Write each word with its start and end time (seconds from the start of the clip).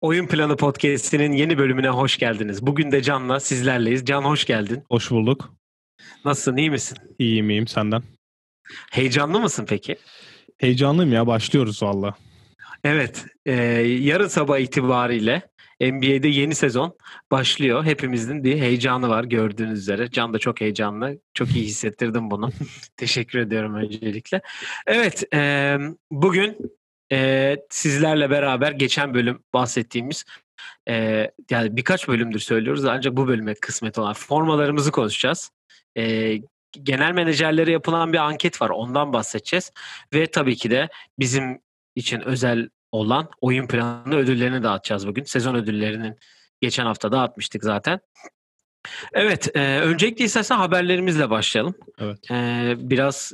Oyun 0.00 0.26
Planı 0.26 0.56
Podcast'inin 0.56 1.32
yeni 1.32 1.58
bölümüne 1.58 1.88
hoş 1.88 2.18
geldiniz. 2.18 2.66
Bugün 2.66 2.92
de 2.92 3.02
Can'la 3.02 3.40
sizlerleyiz. 3.40 4.04
Can 4.04 4.22
hoş 4.22 4.44
geldin. 4.44 4.82
Hoş 4.90 5.10
bulduk. 5.10 5.54
Nasılsın, 6.24 6.56
iyi 6.56 6.70
misin? 6.70 6.98
İyiyim 7.18 7.50
iyiyim 7.50 7.66
senden. 7.66 8.02
Heyecanlı 8.90 9.40
mısın 9.40 9.66
peki? 9.68 9.96
Heyecanlıyım 10.58 11.12
ya 11.12 11.26
başlıyoruz 11.26 11.82
valla. 11.82 12.14
Evet, 12.84 13.26
e, 13.46 13.52
yarın 13.82 14.28
sabah 14.28 14.58
itibariyle 14.58 15.42
NBA'de 15.80 16.28
yeni 16.28 16.54
sezon 16.54 16.96
başlıyor. 17.30 17.84
Hepimizin 17.84 18.44
bir 18.44 18.58
heyecanı 18.58 19.08
var 19.08 19.24
gördüğünüz 19.24 19.78
üzere. 19.78 20.10
Can 20.10 20.34
da 20.34 20.38
çok 20.38 20.60
heyecanlı. 20.60 21.18
Çok 21.34 21.56
iyi 21.56 21.64
hissettirdim 21.64 22.30
bunu. 22.30 22.50
Teşekkür 22.96 23.38
ediyorum 23.38 23.74
öncelikle. 23.74 24.40
Evet, 24.86 25.34
e, 25.34 25.78
bugün 26.10 26.56
e, 27.12 27.56
sizlerle 27.70 28.30
beraber 28.30 28.72
geçen 28.72 29.14
bölüm 29.14 29.42
bahsettiğimiz 29.54 30.24
e, 30.88 31.30
yani 31.50 31.76
birkaç 31.76 32.08
bölümdür 32.08 32.38
söylüyoruz 32.38 32.84
ancak 32.84 33.16
bu 33.16 33.28
bölüme 33.28 33.54
kısmet 33.54 33.98
olan 33.98 34.14
formalarımızı 34.14 34.90
konuşacağız. 34.90 35.50
E, 35.96 36.34
genel 36.82 37.12
menajerlere 37.12 37.70
yapılan 37.70 38.12
bir 38.12 38.18
anket 38.18 38.62
var. 38.62 38.70
Ondan 38.70 39.12
bahsedeceğiz. 39.12 39.72
Ve 40.14 40.26
tabii 40.26 40.56
ki 40.56 40.70
de 40.70 40.88
bizim 41.18 41.60
için 41.96 42.20
özel 42.20 42.68
olan 42.92 43.28
oyun 43.40 43.66
planı 43.66 44.16
ödüllerini 44.16 44.62
dağıtacağız 44.62 45.06
bugün. 45.06 45.24
Sezon 45.24 45.54
ödüllerinin 45.54 46.16
geçen 46.60 46.86
hafta 46.86 47.12
dağıtmıştık 47.12 47.64
zaten. 47.64 48.00
Evet, 49.12 49.56
e, 49.56 49.80
öncelikle 49.80 50.24
istersen 50.24 50.56
haberlerimizle 50.56 51.30
başlayalım. 51.30 51.74
Evet. 51.98 52.30
E, 52.30 52.74
biraz 52.78 53.32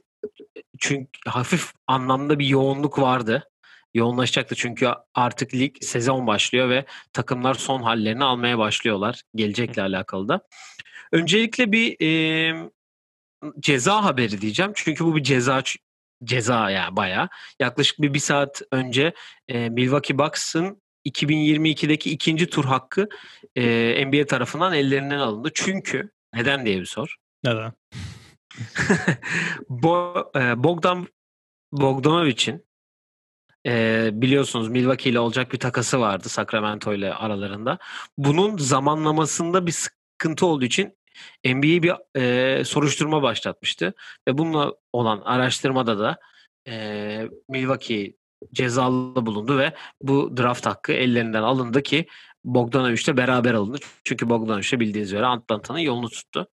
çünkü 0.79 1.11
hafif 1.27 1.73
anlamda 1.87 2.39
bir 2.39 2.47
yoğunluk 2.47 2.99
vardı. 2.99 3.51
Yoğunlaşacaktı 3.95 4.55
çünkü 4.55 4.89
artık 5.15 5.55
lig 5.55 5.77
sezon 5.83 6.27
başlıyor 6.27 6.69
ve 6.69 6.85
takımlar 7.13 7.55
son 7.55 7.83
hallerini 7.83 8.25
almaya 8.25 8.59
başlıyorlar 8.59 9.23
gelecekle 9.35 9.83
alakalı 9.83 10.29
da. 10.29 10.41
Öncelikle 11.13 11.73
bir 11.73 11.97
e, 12.01 12.71
ceza 13.61 14.05
haberi 14.05 14.41
diyeceğim. 14.41 14.73
Çünkü 14.75 15.05
bu 15.05 15.17
bir 15.17 15.23
ceza 15.23 15.63
ceza 16.25 16.71
yani 16.71 16.97
bayağı. 16.97 17.29
Yaklaşık 17.61 18.03
bir, 18.03 18.15
bir 18.15 18.19
saat 18.19 18.63
önce 18.73 19.15
e, 19.49 19.69
Milwaukee 19.69 20.19
Bucks'ın 20.19 20.83
2022'deki 21.07 22.11
ikinci 22.11 22.47
tur 22.47 22.65
hakkı 22.65 23.09
e, 23.57 24.07
NBA 24.07 24.27
tarafından 24.27 24.75
ellerinden 24.75 25.19
alındı. 25.19 25.51
Çünkü 25.55 26.11
neden 26.35 26.67
diye 26.67 26.81
bir 26.81 26.87
sor. 26.87 27.17
Neden? 27.45 27.73
Bo, 29.69 30.31
e, 30.37 30.65
Bogdan 30.65 31.09
Bogdanovic'in 31.73 32.65
e, 33.67 34.11
biliyorsunuz 34.13 34.69
Milwaukee 34.69 35.11
ile 35.11 35.21
olacak 35.21 35.53
bir 35.53 35.59
takası 35.59 36.01
vardı 36.01 36.29
Sacramento 36.29 36.95
ile 36.95 37.15
aralarında. 37.15 37.79
Bunun 38.19 38.59
zamanlamasında 38.59 39.67
bir 39.67 39.73
sıkıntı 39.73 40.47
olduğu 40.47 40.65
için 40.65 40.97
NBA 41.45 41.83
bir 41.83 42.21
e, 42.21 42.65
soruşturma 42.65 43.23
başlatmıştı 43.23 43.95
ve 44.29 44.39
bununla 44.39 44.73
olan 44.93 45.21
araştırmada 45.21 45.99
da 45.99 46.19
e, 46.69 47.29
Milwaukee 47.49 48.15
cezalı 48.53 49.27
bulundu 49.27 49.59
ve 49.59 49.75
bu 50.03 50.37
draft 50.37 50.67
hakkı 50.67 50.93
ellerinden 50.93 51.43
alındı 51.43 51.83
ki 51.83 52.07
Bogdanovic'le 52.45 53.17
beraber 53.17 53.55
alındı. 53.55 53.79
Çünkü 54.05 54.29
Bogdanovic 54.29 54.81
bildiğiniz 54.81 55.13
üzere 55.13 55.27
Atlanta'nın 55.27 55.79
yolunu 55.79 56.09
tuttu. 56.09 56.49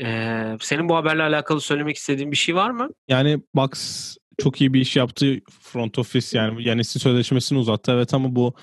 Ee, 0.00 0.56
senin 0.60 0.88
bu 0.88 0.96
haberle 0.96 1.22
alakalı 1.22 1.60
söylemek 1.60 1.96
istediğin 1.96 2.30
bir 2.30 2.36
şey 2.36 2.54
var 2.54 2.70
mı? 2.70 2.88
Yani 3.08 3.42
Bucks 3.54 4.16
çok 4.38 4.60
iyi 4.60 4.74
bir 4.74 4.80
iş 4.80 4.96
yaptı 4.96 5.40
front 5.60 5.98
office 5.98 6.38
yani 6.38 6.68
Yanis'in 6.68 7.00
sözleşmesini 7.00 7.58
uzattı 7.58 7.92
evet 7.92 8.14
ama 8.14 8.36
bu 8.36 8.54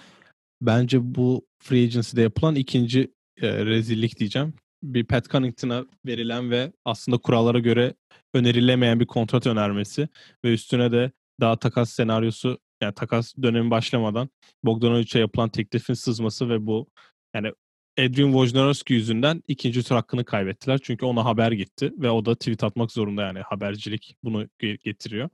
bence 0.62 1.16
bu 1.16 1.48
free 1.60 1.84
agency'de 1.84 2.22
yapılan 2.22 2.56
ikinci 2.56 3.12
e, 3.42 3.66
rezillik 3.66 4.20
diyeceğim 4.20 4.54
bir 4.84 5.04
Pat 5.04 5.30
Connaughton'a 5.30 5.86
verilen 6.06 6.52
ve 6.52 6.72
aslında 6.86 7.18
kurallara 7.18 7.60
göre 7.60 7.94
önerilemeyen 8.34 9.00
bir 9.00 9.06
kontrat 9.06 9.48
önermesi 9.48 10.10
ve 10.46 10.54
üstüne 10.54 10.92
de 10.92 11.12
daha 11.42 11.60
takas 11.60 11.90
senaryosu 11.90 12.60
yani 12.82 12.94
takas 12.94 13.36
dönemi 13.42 13.72
başlamadan 13.72 14.30
Bogdanovic'e 14.64 15.20
yapılan 15.20 15.50
teklifin 15.50 15.94
sızması 15.94 16.50
ve 16.50 16.66
bu 16.66 16.90
yani 17.36 17.52
Adrian 18.00 18.32
Wojnarowski 18.32 18.94
yüzünden 18.94 19.44
ikinci 19.48 19.84
tur 19.84 19.96
hakkını 19.96 20.26
kaybettiler. 20.26 20.80
Çünkü 20.84 21.06
ona 21.06 21.26
haber 21.26 21.52
gitti 21.52 21.94
ve 21.98 22.10
o 22.10 22.26
da 22.26 22.36
tweet 22.36 22.64
atmak 22.64 22.92
zorunda 22.92 23.22
yani 23.22 23.40
habercilik 23.40 24.16
bunu 24.24 24.48
getiriyor. 24.60 25.30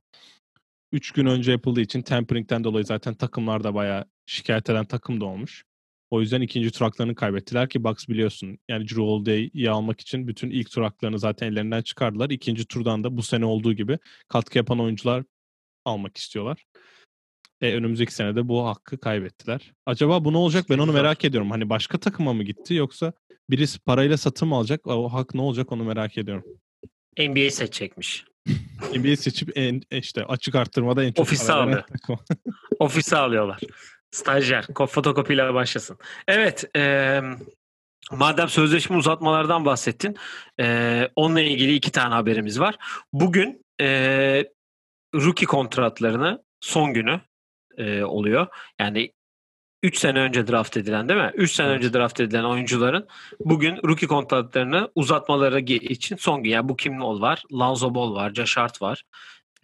Üç 0.91 1.11
gün 1.11 1.25
önce 1.25 1.51
yapıldığı 1.51 1.81
için 1.81 2.01
tampering'den 2.01 2.63
dolayı 2.63 2.85
zaten 2.85 3.13
takımlar 3.13 3.63
da 3.63 3.73
bayağı 3.73 4.05
şikayet 4.25 4.69
eden 4.69 4.85
takım 4.85 5.21
da 5.21 5.25
olmuş. 5.25 5.65
O 6.09 6.21
yüzden 6.21 6.41
ikinci 6.41 6.71
turaklarını 6.71 7.15
kaybettiler 7.15 7.69
ki 7.69 7.83
Bucks 7.83 8.07
biliyorsun. 8.07 8.59
Yani 8.69 8.87
Drew 8.87 9.01
Holiday'i 9.01 9.69
almak 9.69 10.01
için 10.01 10.27
bütün 10.27 10.49
ilk 10.49 10.71
turaklarını 10.71 11.19
zaten 11.19 11.47
ellerinden 11.47 11.81
çıkardılar. 11.81 12.29
İkinci 12.29 12.65
turdan 12.65 13.03
da 13.03 13.17
bu 13.17 13.23
sene 13.23 13.45
olduğu 13.45 13.73
gibi 13.73 13.97
katkı 14.27 14.57
yapan 14.57 14.79
oyuncular 14.79 15.23
almak 15.85 16.17
istiyorlar. 16.17 16.65
E, 17.61 17.73
önümüzdeki 17.73 18.13
sene 18.13 18.35
de 18.35 18.47
bu 18.47 18.65
hakkı 18.65 18.97
kaybettiler. 18.97 19.73
Acaba 19.85 20.25
bu 20.25 20.33
ne 20.33 20.37
olacak 20.37 20.65
ben 20.69 20.77
onu 20.77 20.93
merak 20.93 21.25
ediyorum. 21.25 21.51
Hani 21.51 21.69
başka 21.69 21.97
takıma 21.97 22.33
mı 22.33 22.43
gitti 22.43 22.73
yoksa 22.73 23.13
birisi 23.49 23.79
parayla 23.79 24.17
satım 24.17 24.53
alacak 24.53 24.87
o 24.87 25.09
hak 25.09 25.35
ne 25.35 25.41
olacak 25.41 25.71
onu 25.71 25.83
merak 25.83 26.17
ediyorum. 26.17 26.43
NBA 27.19 27.51
seçecekmiş. 27.51 28.25
NBA 28.95 29.15
seçip 29.15 29.57
en, 29.57 29.81
işte 29.91 30.25
açık 30.25 30.55
arttırmada 30.55 31.03
en 31.03 31.11
çok 31.11 31.19
Ofise 31.19 31.53
alıyor. 31.53 31.83
Ofise 32.79 33.17
alıyorlar. 33.17 33.59
Stajyer. 34.15 34.65
Fotokopiyle 34.89 35.53
başlasın. 35.53 35.97
Evet. 36.27 36.75
E, 36.75 37.21
madem 38.11 38.49
sözleşme 38.49 38.97
uzatmalardan 38.97 39.65
bahsettin. 39.65 40.15
E, 40.59 41.09
onunla 41.15 41.41
ilgili 41.41 41.73
iki 41.73 41.91
tane 41.91 42.13
haberimiz 42.13 42.59
var. 42.59 42.75
Bugün 43.13 43.65
e, 43.81 43.87
rookie 45.15 45.45
kontratlarını 45.45 46.43
son 46.59 46.93
günü 46.93 47.21
e, 47.77 48.03
oluyor. 48.03 48.47
Yani 48.79 49.11
3 49.83 49.97
sene 49.97 50.19
önce 50.19 50.47
draft 50.47 50.77
edilen 50.77 51.09
değil 51.09 51.19
mi? 51.19 51.31
3 51.33 51.51
sene 51.51 51.67
önce 51.67 51.93
draft 51.93 52.19
edilen 52.19 52.43
oyuncuların 52.43 53.07
bugün 53.39 53.77
rookie 53.87 54.07
kontratlarını 54.07 54.91
uzatmaları 54.95 55.59
için 55.59 56.15
son 56.15 56.43
gün. 56.43 56.49
Yani 56.51 56.69
bu 56.69 56.75
kim 56.75 57.01
var? 57.01 57.43
Lonzo 57.53 57.95
Ball 57.95 58.15
var, 58.15 58.33
Josh 58.33 58.57
Hart 58.57 58.81
var. 58.81 59.03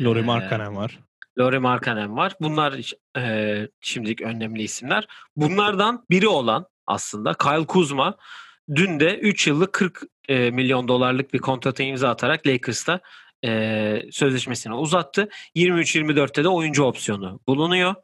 Lori 0.02 0.22
Markkanen 0.22 0.76
var. 0.76 1.00
Lori 1.40 1.60
Markkanen 1.60 2.18
var. 2.18 2.34
Bunlar 2.42 2.94
e, 3.18 3.68
şimdilik 3.80 4.22
önemli 4.22 4.64
isimler. 4.64 5.08
Bunlardan 5.36 6.06
biri 6.10 6.28
olan 6.28 6.66
aslında 6.88 7.34
Kyle 7.34 7.66
Kuzma 7.66 8.18
dün 8.76 9.00
de 9.00 9.18
3 9.18 9.48
yıllık 9.48 9.74
40 9.74 10.02
e, 10.30 10.52
milyon 10.52 10.88
dolarlık 10.88 11.34
bir 11.34 11.40
kontrata 11.40 11.84
imza 11.84 12.10
atarak 12.10 12.48
Lakers'ta 12.48 13.00
e, 13.46 14.02
sözleşmesini 14.12 14.74
uzattı. 14.74 15.30
23-24'te 15.56 16.44
de 16.44 16.48
oyuncu 16.48 16.84
opsiyonu 16.84 17.40
bulunuyor. 17.48 17.96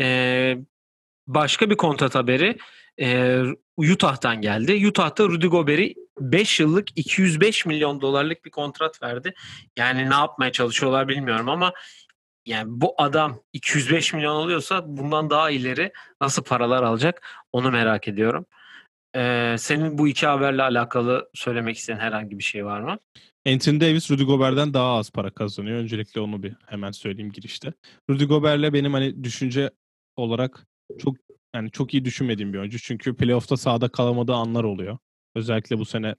E, 0.00 0.56
başka 1.26 1.70
bir 1.70 1.76
kontrat 1.76 2.14
haberi 2.14 2.58
e, 3.00 3.40
Utah'tan 3.76 4.40
geldi. 4.40 4.88
Utah'ta 4.88 5.24
Rudy 5.24 5.46
Gobert'i 5.46 5.94
5 6.20 6.60
yıllık 6.60 6.88
205 6.98 7.66
milyon 7.66 8.00
dolarlık 8.00 8.44
bir 8.44 8.50
kontrat 8.50 9.02
verdi. 9.02 9.34
Yani 9.76 10.10
ne 10.10 10.14
yapmaya 10.14 10.52
çalışıyorlar 10.52 11.08
bilmiyorum 11.08 11.48
ama 11.48 11.72
yani 12.46 12.64
bu 12.68 12.94
adam 12.98 13.40
205 13.52 14.14
milyon 14.14 14.34
alıyorsa 14.34 14.84
bundan 14.86 15.30
daha 15.30 15.50
ileri 15.50 15.92
nasıl 16.20 16.44
paralar 16.44 16.82
alacak 16.82 17.44
onu 17.52 17.70
merak 17.70 18.08
ediyorum. 18.08 18.46
Ee, 19.16 19.56
senin 19.58 19.98
bu 19.98 20.08
iki 20.08 20.26
haberle 20.26 20.62
alakalı 20.62 21.30
söylemek 21.34 21.76
istediğin 21.76 22.00
herhangi 22.00 22.38
bir 22.38 22.44
şey 22.44 22.64
var 22.64 22.80
mı? 22.80 22.98
Anthony 23.48 23.80
Davis 23.80 24.10
Rudy 24.10 24.22
Gobert'den 24.22 24.74
daha 24.74 24.96
az 24.96 25.10
para 25.10 25.30
kazanıyor. 25.30 25.78
Öncelikle 25.78 26.20
onu 26.20 26.42
bir 26.42 26.54
hemen 26.66 26.90
söyleyeyim 26.90 27.32
girişte. 27.32 27.72
Rudy 28.10 28.24
Gobert'le 28.24 28.72
benim 28.72 28.92
hani 28.92 29.24
düşünce 29.24 29.70
olarak 30.16 30.66
çok 30.98 31.16
yani 31.54 31.70
çok 31.70 31.94
iyi 31.94 32.04
düşünmediğim 32.04 32.52
bir 32.52 32.58
oyuncu. 32.58 32.78
Çünkü 32.78 33.16
playoff'ta 33.16 33.56
sahada 33.56 33.88
kalamadığı 33.88 34.34
anlar 34.34 34.64
oluyor. 34.64 34.98
Özellikle 35.34 35.78
bu 35.78 35.84
sene 35.84 36.14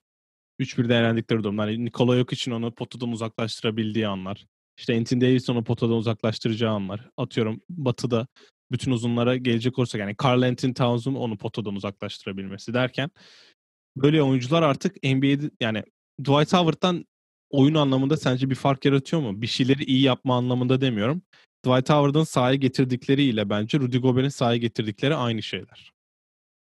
3-1'de 0.60 0.96
eğlendikleri 0.96 1.44
durumlar. 1.44 1.68
Yani 1.68 1.86
Nikola 1.86 2.16
yok 2.16 2.34
için 2.34 2.52
onu 2.52 2.72
potadan 2.76 3.12
uzaklaştırabildiği 3.12 4.08
anlar. 4.08 4.46
İşte 4.78 4.98
Anthony 4.98 5.22
Davis 5.22 5.50
onu 5.50 5.64
potadan 5.64 5.96
uzaklaştıracağı 5.96 6.74
anlar. 6.74 7.10
Atıyorum 7.18 7.62
Batı'da 7.70 8.28
bütün 8.72 8.92
uzunlara 8.92 9.38
gelecek 9.38 9.80
olursak 9.80 10.02
yani 10.02 10.16
Carl 10.24 10.42
Anthony 10.42 10.74
Towns'un 10.74 11.16
onu 11.16 11.38
potadan 11.38 11.76
uzaklaştırabilmesi 11.76 12.74
derken 12.74 13.10
böyle 13.98 14.24
oyuncular 14.24 14.62
artık 14.62 15.04
NBA'de 15.04 15.52
yani 15.62 15.84
Dwight 16.20 16.54
Howard'dan 16.54 17.06
oyun 17.50 17.76
anlamında 17.76 18.18
sence 18.18 18.50
bir 18.50 18.56
fark 18.56 18.86
yaratıyor 18.86 19.22
mu? 19.22 19.42
Bir 19.42 19.48
şeyleri 19.48 19.84
iyi 19.84 20.02
yapma 20.02 20.38
anlamında 20.38 20.82
demiyorum. 20.82 21.22
Dwight 21.66 21.90
Howard'ın 21.90 22.24
sahaya 22.24 22.56
getirdikleriyle 22.56 23.50
bence 23.50 23.80
Rudy 23.80 23.98
Gobert'in 23.98 24.30
sahaya 24.30 24.58
getirdikleri 24.58 25.16
aynı 25.16 25.44
şeyler. 25.44 25.94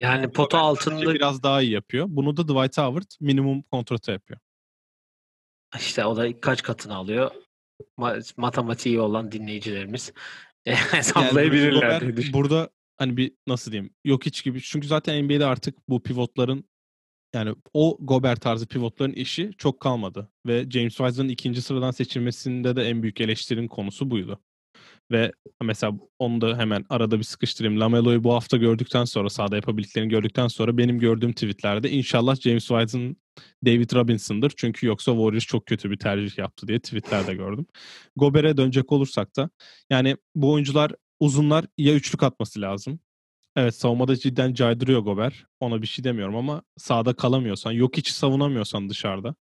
Yani 0.01 0.33
pota 0.33 0.59
altında 0.59 1.15
biraz 1.15 1.43
daha 1.43 1.63
iyi 1.63 1.73
yapıyor. 1.73 2.07
Bunu 2.09 2.37
da 2.37 2.49
Dwight 2.49 2.79
Howard 2.79 3.11
minimum 3.21 3.63
kontrata 3.63 4.13
yapıyor. 4.13 4.41
işte 5.77 6.05
o 6.05 6.17
da 6.17 6.41
kaç 6.41 6.63
katını 6.63 6.95
alıyor? 6.95 7.31
Ma- 7.99 8.33
matematiği 8.37 9.01
olan 9.01 9.33
dinleyicilerimiz 9.33 10.13
e, 10.67 10.75
hesaplayabilirler. 10.75 12.03
Yani 12.03 12.17
diye 12.17 12.33
burada 12.33 12.71
hani 12.97 13.17
bir 13.17 13.33
nasıl 13.47 13.73
diyeyim 13.73 13.95
yok 14.05 14.27
hiç 14.27 14.45
gibi 14.45 14.63
çünkü 14.63 14.87
zaten 14.87 15.25
NBA'de 15.25 15.47
artık 15.47 15.89
bu 15.89 16.03
pivotların 16.03 16.65
yani 17.35 17.55
o 17.73 17.99
Gobert 18.01 18.41
tarzı 18.41 18.67
pivotların 18.67 19.13
işi 19.13 19.51
çok 19.59 19.81
kalmadı 19.81 20.31
ve 20.47 20.71
James 20.71 20.97
Wiseman'ın 20.97 21.29
ikinci 21.29 21.63
sıradan 21.63 21.91
seçilmesinde 21.91 22.77
de 22.77 22.83
en 22.83 23.03
büyük 23.03 23.21
eleştirinin 23.21 23.69
konusu 23.69 24.11
buydu. 24.11 24.41
Ve 25.13 25.33
mesela 25.63 25.93
onu 26.19 26.41
da 26.41 26.59
hemen 26.59 26.85
arada 26.89 27.19
bir 27.19 27.25
sıkıştırayım. 27.25 27.81
Lamelo'yu 27.81 28.25
bu 28.25 28.35
hafta 28.35 28.57
gördükten 28.57 29.05
sonra 29.05 29.31
sahada 29.31 29.57
yapabildiklerini 29.57 30.09
gördükten 30.09 30.49
sonra 30.49 30.79
benim 30.79 30.99
gördüğüm 30.99 31.33
tweetlerde 31.33 31.91
inşallah 31.91 32.37
James 32.37 32.67
Wiseman 32.67 33.17
David 33.67 33.93
Robinson'dır. 33.95 34.53
Çünkü 34.57 34.87
yoksa 34.87 35.13
Warriors 35.13 35.45
çok 35.45 35.67
kötü 35.67 35.91
bir 35.91 35.97
tercih 35.97 36.39
yaptı 36.39 36.69
diye 36.69 36.79
tweetlerde 36.79 37.35
gördüm. 37.35 37.67
Gober'e 38.17 38.57
dönecek 38.57 38.93
olursak 38.93 39.37
da 39.37 39.51
yani 39.91 40.17
bu 40.35 40.53
oyuncular 40.53 40.93
uzunlar 41.21 41.65
ya 41.79 41.95
üçlük 41.95 42.23
atması 42.23 42.61
lazım. 42.61 43.01
Evet 43.57 43.75
savunmada 43.75 44.17
cidden 44.17 44.55
caydırıyor 44.55 45.01
Gober. 45.01 45.47
Ona 45.61 45.83
bir 45.83 45.87
şey 45.87 46.05
demiyorum 46.05 46.37
ama 46.37 46.63
sahada 46.77 47.15
kalamıyorsan, 47.15 47.73
yok 47.73 47.97
hiç 47.97 48.11
savunamıyorsan 48.11 48.89
dışarıda. 48.89 49.35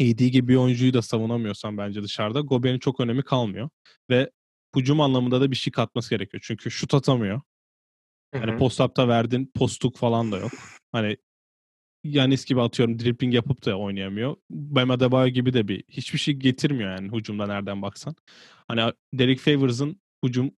AD 0.00 0.28
gibi 0.28 0.48
bir 0.48 0.56
oyuncuyu 0.56 0.94
da 0.94 1.02
savunamıyorsan 1.02 1.78
bence 1.78 2.02
dışarıda 2.02 2.40
Gober'in 2.40 2.78
çok 2.78 3.00
önemi 3.00 3.22
kalmıyor. 3.22 3.68
Ve 4.10 4.30
hücum 4.76 5.00
anlamında 5.00 5.40
da 5.40 5.50
bir 5.50 5.56
şey 5.56 5.72
katması 5.72 6.10
gerekiyor. 6.10 6.42
Çünkü 6.46 6.70
şut 6.70 6.94
atamıyor. 6.94 7.40
Hı 8.34 8.40
Yani 8.40 8.52
hı. 8.52 8.58
post-up'ta 8.58 9.08
verdin, 9.08 9.52
postuk 9.54 9.96
falan 9.96 10.32
da 10.32 10.38
yok. 10.38 10.52
Hani 10.92 11.16
Yanis 12.04 12.44
gibi 12.44 12.60
atıyorum 12.62 12.98
dribbling 12.98 13.34
yapıp 13.34 13.64
da 13.64 13.78
oynayamıyor. 13.78 14.36
Bam 14.50 14.90
Adebayo 14.90 15.28
gibi 15.28 15.52
de 15.52 15.68
bir 15.68 15.84
hiçbir 15.88 16.18
şey 16.18 16.34
getirmiyor 16.34 16.90
yani 16.90 17.16
hücumda 17.16 17.46
nereden 17.46 17.82
baksan. 17.82 18.16
Hani 18.68 18.92
Derek 19.14 19.40
Favors'ın 19.40 20.00
hücum 20.24 20.50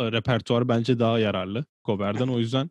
e, 0.00 0.12
repertuarı 0.12 0.68
bence 0.68 0.98
daha 0.98 1.18
yararlı 1.18 1.64
Gobert'den. 1.84 2.28
O 2.28 2.38
yüzden 2.38 2.70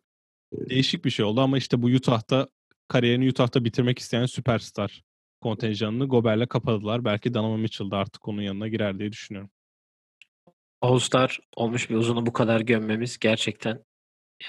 değişik 0.52 1.04
bir 1.04 1.10
şey 1.10 1.24
oldu 1.24 1.40
ama 1.40 1.58
işte 1.58 1.82
bu 1.82 1.86
Utah'ta 1.86 2.48
kariyerini 2.88 3.28
Utah'ta 3.28 3.64
bitirmek 3.64 3.98
isteyen 3.98 4.26
süperstar 4.26 5.02
kontenjanını 5.40 6.08
Gobert'le 6.08 6.48
kapadılar. 6.48 7.04
Belki 7.04 7.34
Donovan 7.34 7.60
Mitchell 7.60 7.90
da 7.90 7.96
artık 7.96 8.28
onun 8.28 8.42
yanına 8.42 8.68
girer 8.68 8.98
diye 8.98 9.12
düşünüyorum. 9.12 9.50
All-Star 10.82 11.38
olmuş 11.56 11.90
bir 11.90 11.94
uzunu 11.94 12.26
bu 12.26 12.32
kadar 12.32 12.60
gömmemiz 12.60 13.18
gerçekten 13.18 13.84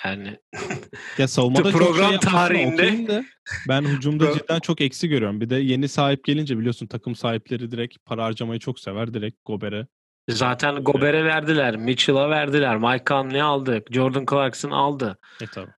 yani 0.06 0.40
Ya 1.18 1.28
savunmada 1.28 1.72
çok 1.72 1.82
Program 1.82 2.10
şey 2.10 2.18
tarihinde- 2.18 3.08
de 3.08 3.26
ben 3.70 3.82
hücumda 3.82 4.34
cidden 4.40 4.60
çok 4.60 4.82
eksi 4.82 5.08
görüyorum. 5.10 5.42
Bir 5.42 5.50
de 5.50 5.56
yeni 5.56 5.88
sahip 5.88 6.24
gelince 6.26 6.58
biliyorsun 6.58 6.88
takım 6.88 7.16
sahipleri 7.16 7.72
direkt 7.72 8.06
para 8.06 8.24
harcamayı 8.24 8.60
çok 8.60 8.80
sever. 8.80 9.14
Direkt 9.14 9.38
Gober'e. 9.46 9.88
zaten 10.30 10.76
Gober'e 10.76 11.26
verdiler, 11.26 11.76
Mitchell'a 11.78 12.30
verdiler, 12.30 12.78
Mike 12.78 13.04
Conley 13.06 13.42
aldı, 13.42 13.84
Jordan 13.92 14.26
Clarkson 14.30 14.72
aldı. 14.72 15.18
E 15.42 15.46
tabii. 15.48 15.72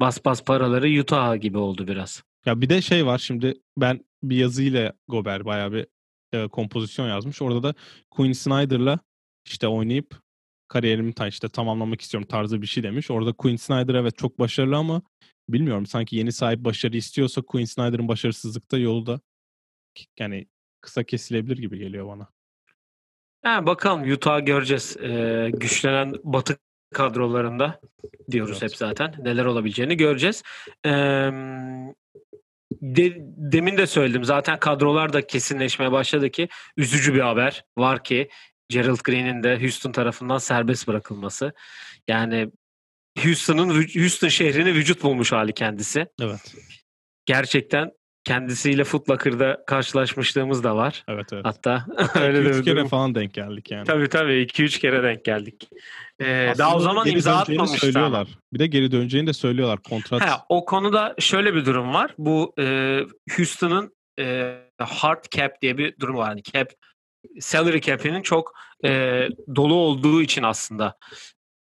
Bas 0.00 0.24
bas 0.24 0.44
paraları 0.44 1.00
Utah 1.00 1.40
gibi 1.40 1.58
oldu 1.58 1.88
biraz. 1.88 2.22
Ya 2.46 2.60
bir 2.60 2.68
de 2.68 2.82
şey 2.82 3.06
var 3.06 3.18
şimdi 3.18 3.54
ben 3.76 4.04
bir 4.22 4.36
yazıyla 4.36 4.92
Gober 5.08 5.44
bayağı 5.44 5.72
bir 5.72 5.86
e, 6.32 6.48
kompozisyon 6.48 7.08
yazmış. 7.08 7.42
Orada 7.42 7.62
da 7.62 7.74
Quinn 8.10 8.32
Snyder'la 8.32 8.98
işte 9.48 9.68
oynayıp 9.68 10.20
kariyerimi 10.68 11.12
ta 11.12 11.26
işte 11.26 11.48
tamamlamak 11.48 12.00
istiyorum 12.00 12.28
tarzı 12.28 12.62
bir 12.62 12.66
şey 12.66 12.82
demiş. 12.82 13.10
Orada 13.10 13.32
Quinn 13.32 13.56
Snyder 13.56 13.94
evet 13.94 14.18
çok 14.18 14.38
başarılı 14.38 14.76
ama 14.76 15.02
bilmiyorum 15.48 15.86
sanki 15.86 16.16
yeni 16.16 16.32
sahip 16.32 16.60
başarı 16.64 16.96
istiyorsa 16.96 17.42
Quinn 17.42 17.64
Snyder'ın 17.64 18.08
başarısızlıkta 18.08 18.78
yolu 18.78 19.06
da 19.06 19.20
yani 20.18 20.46
kısa 20.80 21.04
kesilebilir 21.04 21.58
gibi 21.58 21.78
geliyor 21.78 22.08
bana. 22.08 22.28
Ha, 23.44 23.66
bakalım 23.66 24.12
Utah 24.12 24.46
göreceğiz. 24.46 24.96
Ee, 25.02 25.50
güçlenen 25.52 26.14
Batı 26.24 26.56
kadrolarında 26.94 27.80
diyoruz 28.30 28.58
Evet. 28.60 28.62
hep 28.62 28.76
zaten. 28.76 29.14
Neler 29.18 29.44
olabileceğini 29.44 29.96
göreceğiz. 29.96 30.42
Ee, 30.84 30.90
de- 32.82 33.16
demin 33.36 33.76
de 33.76 33.86
söyledim. 33.86 34.24
Zaten 34.24 34.58
kadrolar 34.58 35.12
da 35.12 35.26
kesinleşmeye 35.26 35.92
başladı 35.92 36.30
ki 36.30 36.48
üzücü 36.76 37.14
bir 37.14 37.20
haber 37.20 37.64
var 37.78 38.04
ki 38.04 38.28
Gerald 38.68 38.98
Green'in 39.04 39.42
de 39.42 39.60
Houston 39.60 39.92
tarafından 39.92 40.38
serbest 40.38 40.88
bırakılması. 40.88 41.52
Yani 42.08 42.50
Houston'ın 43.22 43.68
Houston 43.94 44.28
şehrinin 44.28 44.74
vücut 44.74 45.02
bulmuş 45.02 45.32
hali 45.32 45.52
kendisi. 45.52 46.06
Evet. 46.20 46.54
Gerçekten 47.26 47.90
kendisiyle 48.24 48.84
Footlocker'da 48.84 49.64
karşılaşmışlığımız 49.66 50.64
da 50.64 50.76
var. 50.76 51.04
Evet 51.08 51.32
evet. 51.32 51.44
Hatta 51.44 51.86
öyle 52.20 52.44
de 52.44 52.48
2-3 52.48 52.58
bir 52.58 52.64
kere 52.64 52.76
durum 52.76 52.88
falan 52.88 53.14
denk 53.14 53.34
geldik 53.34 53.70
yani. 53.70 53.86
Tabii 53.86 54.08
tabii 54.08 54.32
2-3 54.32 54.80
kere 54.80 55.02
denk 55.02 55.24
geldik. 55.24 55.68
Ee, 56.20 56.52
daha 56.58 56.76
o 56.76 56.80
zaman 56.80 57.06
imza 57.06 57.36
atmamıştı 57.36 57.62
ama. 57.62 57.78
söylüyorlar. 57.78 58.28
Bir 58.52 58.58
de 58.58 58.66
geri 58.66 58.92
döneceğini 58.92 59.26
de 59.26 59.32
söylüyorlar. 59.32 59.78
Kontrat 59.82 60.20
Ha, 60.20 60.46
o 60.48 60.64
konuda 60.64 61.14
şöyle 61.18 61.54
bir 61.54 61.66
durum 61.66 61.94
var. 61.94 62.14
Bu 62.18 62.54
e, 62.58 62.98
Houston'ın 63.36 63.96
e, 64.18 64.56
hard 64.78 65.24
cap 65.30 65.62
diye 65.62 65.78
bir 65.78 65.98
durum 66.00 66.16
var. 66.16 66.28
Yani 66.28 66.42
cap 66.42 66.72
salary 67.40 67.80
cap'inin 67.80 68.22
çok 68.22 68.54
e, 68.84 69.22
dolu 69.56 69.74
olduğu 69.74 70.22
için 70.22 70.42
aslında 70.42 70.98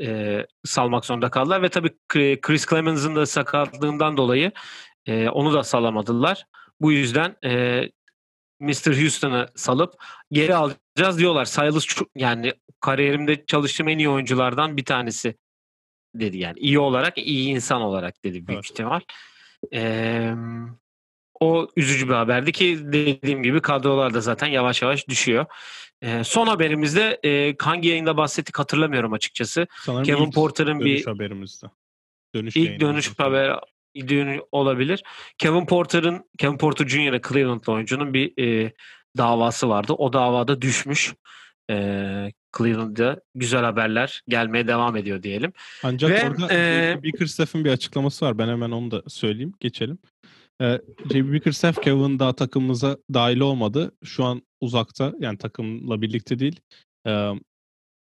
e, 0.01 0.41
salmak 0.65 1.05
zorunda 1.05 1.29
kaldılar 1.29 1.61
ve 1.61 1.69
tabii 1.69 1.97
Chris 2.41 2.65
Clemens'ın 2.69 3.15
da 3.15 3.25
sakatlığından 3.25 4.17
dolayı 4.17 4.51
e, 5.05 5.29
onu 5.29 5.53
da 5.53 5.63
salamadılar. 5.63 6.45
Bu 6.81 6.91
yüzden 6.91 7.35
e, 7.43 7.81
Mr. 8.59 9.01
Houston'ı 9.01 9.47
salıp 9.55 9.93
geri 10.31 10.55
alacağız 10.55 11.19
diyorlar. 11.19 11.45
Çok, 11.87 12.09
yani 12.15 12.53
kariyerimde 12.79 13.45
çalıştığım 13.45 13.87
en 13.87 13.97
iyi 13.97 14.09
oyunculardan 14.09 14.77
bir 14.77 14.85
tanesi 14.85 15.35
dedi 16.15 16.37
yani. 16.37 16.59
iyi 16.59 16.79
olarak, 16.79 17.17
iyi 17.17 17.49
insan 17.49 17.81
olarak 17.81 18.23
dedi 18.23 18.47
büyük 18.47 18.65
Evet. 18.65 18.71
ihtimal. 18.71 18.99
Ee, 19.73 20.33
o 21.39 21.67
üzücü 21.75 22.07
bir 22.07 22.13
haberdi 22.13 22.51
ki 22.51 22.79
dediğim 22.83 23.43
gibi 23.43 23.61
kadrolar 23.61 24.13
da 24.13 24.21
zaten 24.21 24.47
yavaş 24.47 24.81
yavaş 24.81 25.07
düşüyor. 25.07 25.45
Ee, 26.01 26.23
son 26.23 26.47
haberimizde 26.47 27.19
e, 27.25 27.55
hangi 27.59 27.89
yayında 27.89 28.17
bahsettik 28.17 28.59
hatırlamıyorum 28.59 29.13
açıkçası. 29.13 29.67
sanırım 29.85 30.03
Kevin 30.03 30.31
Porter'ın 30.31 30.79
bir 30.79 30.85
dönüş 30.85 31.07
haberimizde. 31.07 31.67
Dönüş 32.35 32.55
İlk 32.55 32.79
dönüş 32.79 33.19
haber 33.19 33.59
olabilir. 34.51 35.03
Kevin 35.37 35.65
Porter'ın 35.65 36.29
Kevin 36.37 36.57
Porter 36.57 36.87
Jr. 36.87 37.21
Cleveland'lı 37.29 37.73
oyuncunun 37.73 38.13
bir 38.13 38.43
e, 38.43 38.73
davası 39.17 39.69
vardı. 39.69 39.93
O 39.93 40.13
davada 40.13 40.61
düşmüş. 40.61 41.13
E, 41.69 41.75
Cleveland'da 42.57 43.21
güzel 43.35 43.63
haberler 43.63 44.23
gelmeye 44.27 44.67
devam 44.67 44.97
ediyor 44.97 45.23
diyelim. 45.23 45.53
Ancak 45.83 46.11
Ve, 46.11 46.29
orada 46.29 46.53
e, 46.53 46.93
J.B. 46.93 47.03
Bickerstaff'ın 47.03 47.65
bir 47.65 47.71
açıklaması 47.71 48.25
var. 48.25 48.37
Ben 48.37 48.47
hemen 48.47 48.71
onu 48.71 48.91
da 48.91 49.03
söyleyeyim. 49.07 49.53
Geçelim. 49.59 49.97
Ee, 50.61 50.81
J.B. 51.11 51.31
Bickerstaff 51.33 51.81
Kevin 51.81 52.19
daha 52.19 52.33
takımımıza 52.33 52.97
dahil 53.13 53.39
olmadı. 53.39 53.91
Şu 54.03 54.23
an 54.23 54.41
uzakta. 54.61 55.13
Yani 55.19 55.37
takımla 55.37 56.01
birlikte 56.01 56.39
değil. 56.39 56.59
Ee, 57.07 57.31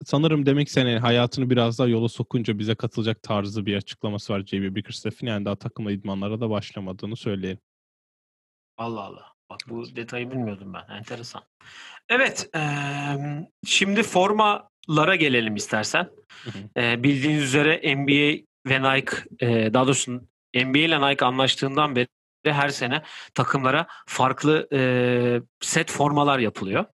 sanırım 0.05 0.45
demek 0.45 0.71
sene 0.71 0.99
hayatını 0.99 1.49
biraz 1.49 1.79
daha 1.79 1.87
yola 1.87 2.09
sokunca 2.09 2.59
bize 2.59 2.75
katılacak 2.75 3.23
tarzı 3.23 3.65
bir 3.65 3.75
açıklaması 3.75 4.33
var 4.33 4.43
J.B. 4.45 4.75
Bickerstaff'ın. 4.75 5.27
Yani 5.27 5.45
daha 5.45 5.55
takımla 5.55 5.91
idmanlara 5.91 6.39
da 6.41 6.49
başlamadığını 6.49 7.15
söyleyelim. 7.15 7.59
Allah 8.77 9.01
Allah. 9.01 9.25
Bak 9.49 9.59
bu 9.69 9.95
detayı 9.95 10.31
bilmiyordum 10.31 10.73
ben. 10.73 10.95
Enteresan. 10.95 11.43
Evet. 12.09 12.49
eee, 12.55 13.49
şimdi 13.65 14.03
formalara 14.03 15.15
gelelim 15.15 15.55
istersen. 15.55 16.09
Eee, 16.77 16.95
bildiğiniz 17.03 17.43
üzere 17.43 17.95
NBA 17.95 18.45
ve 18.67 18.83
Nike 18.95 19.15
eee, 19.41 19.73
daha 19.73 19.85
doğrusu 19.87 20.11
NBA 20.55 20.77
ile 20.79 21.11
Nike 21.11 21.25
anlaştığından 21.25 21.95
beri 21.95 22.07
her 22.45 22.69
sene 22.69 23.01
takımlara 23.35 23.87
farklı 24.07 24.67
eee, 24.71 25.41
set 25.61 25.91
formalar 25.91 26.39
yapılıyor. 26.39 26.85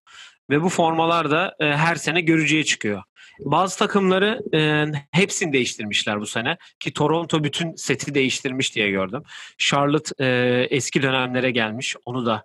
Ve 0.50 0.62
bu 0.62 0.68
formalar 0.68 1.30
da 1.30 1.54
eee, 1.60 1.72
her 1.76 1.94
sene 1.96 2.20
görücüye 2.20 2.64
çıkıyor. 2.64 3.02
Bazı 3.40 3.78
takımları 3.78 4.40
eee, 4.52 5.06
hepsini 5.12 5.52
değiştirmişler 5.52 6.20
bu 6.20 6.26
sene. 6.26 6.56
Ki 6.80 6.92
Toronto 6.92 7.44
bütün 7.44 7.74
seti 7.74 8.14
değiştirmiş 8.14 8.74
diye 8.74 8.90
gördüm. 8.90 9.22
Charlotte 9.58 10.10
eee, 10.24 10.66
eski 10.70 11.02
dönemlere 11.02 11.50
gelmiş. 11.50 11.96
Onu 12.06 12.26
da 12.26 12.44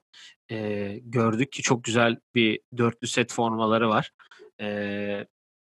eee, 0.49 0.99
gördük 1.03 1.51
ki 1.51 1.61
çok 1.61 1.83
güzel 1.83 2.17
bir 2.35 2.59
dörtlü 2.77 3.07
set 3.07 3.33
formaları 3.33 3.89
var. 3.89 4.11
Eee 4.59 5.27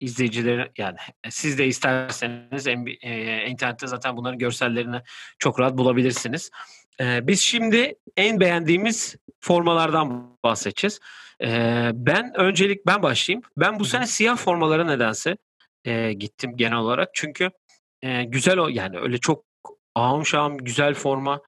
izleyicileri 0.00 0.72
yani 0.78 0.96
siz 1.30 1.58
de 1.58 1.66
isterseniz 1.66 2.66
eee, 2.66 3.46
internette 3.48 3.86
zaten 3.86 4.16
bunların 4.16 4.38
görsellerini 4.38 4.96
çok 5.38 5.60
rahat 5.60 5.78
bulabilirsiniz. 5.78 6.50
Eee, 7.00 7.20
biz 7.22 7.40
şimdi 7.40 7.94
en 8.16 8.40
beğendiğimiz 8.40 9.16
formalardan 9.40 10.38
bahsedeceğiz. 10.44 11.00
Eee, 11.40 11.90
ben 11.94 12.32
öncelik 12.40 12.86
ben 12.86 13.02
başlayayım. 13.02 13.42
Ben 13.56 13.78
bu 13.80 13.84
sene 13.84 14.06
siyah 14.06 14.36
formalara 14.36 14.84
nedense 14.84 15.36
eee, 15.84 16.12
gittim 16.12 16.56
genel 16.56 16.78
olarak. 16.78 17.08
Çünkü 17.14 17.50
eee, 18.02 18.24
güzel 18.24 18.58
o 18.58 18.68
yani 18.68 18.98
öyle 18.98 19.18
çok 19.18 19.44
ağım 19.94 20.26
şahım 20.26 20.58
güzel 20.58 20.94
forma 20.94 21.40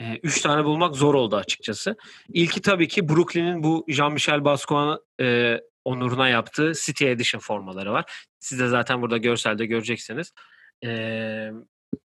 e, 0.00 0.16
üç 0.22 0.40
tane 0.40 0.64
bulmak 0.64 0.96
zor 0.96 1.14
oldu 1.14 1.36
açıkçası. 1.36 1.96
İlki 2.28 2.62
tabii 2.62 2.88
ki 2.88 3.08
Brooklyn'in 3.08 3.62
bu 3.62 3.84
Jean-Michel 3.88 4.44
Basquiat'ın 4.44 5.04
e, 5.20 5.58
onuruna 5.84 6.28
yaptığı 6.28 6.72
City 6.84 7.10
Edition 7.10 7.40
formaları 7.40 7.92
var. 7.92 8.26
Siz 8.38 8.58
de 8.58 8.68
zaten 8.68 9.02
burada 9.02 9.16
görselde 9.16 9.66
göreceksiniz. 9.66 10.32
E, 10.84 11.50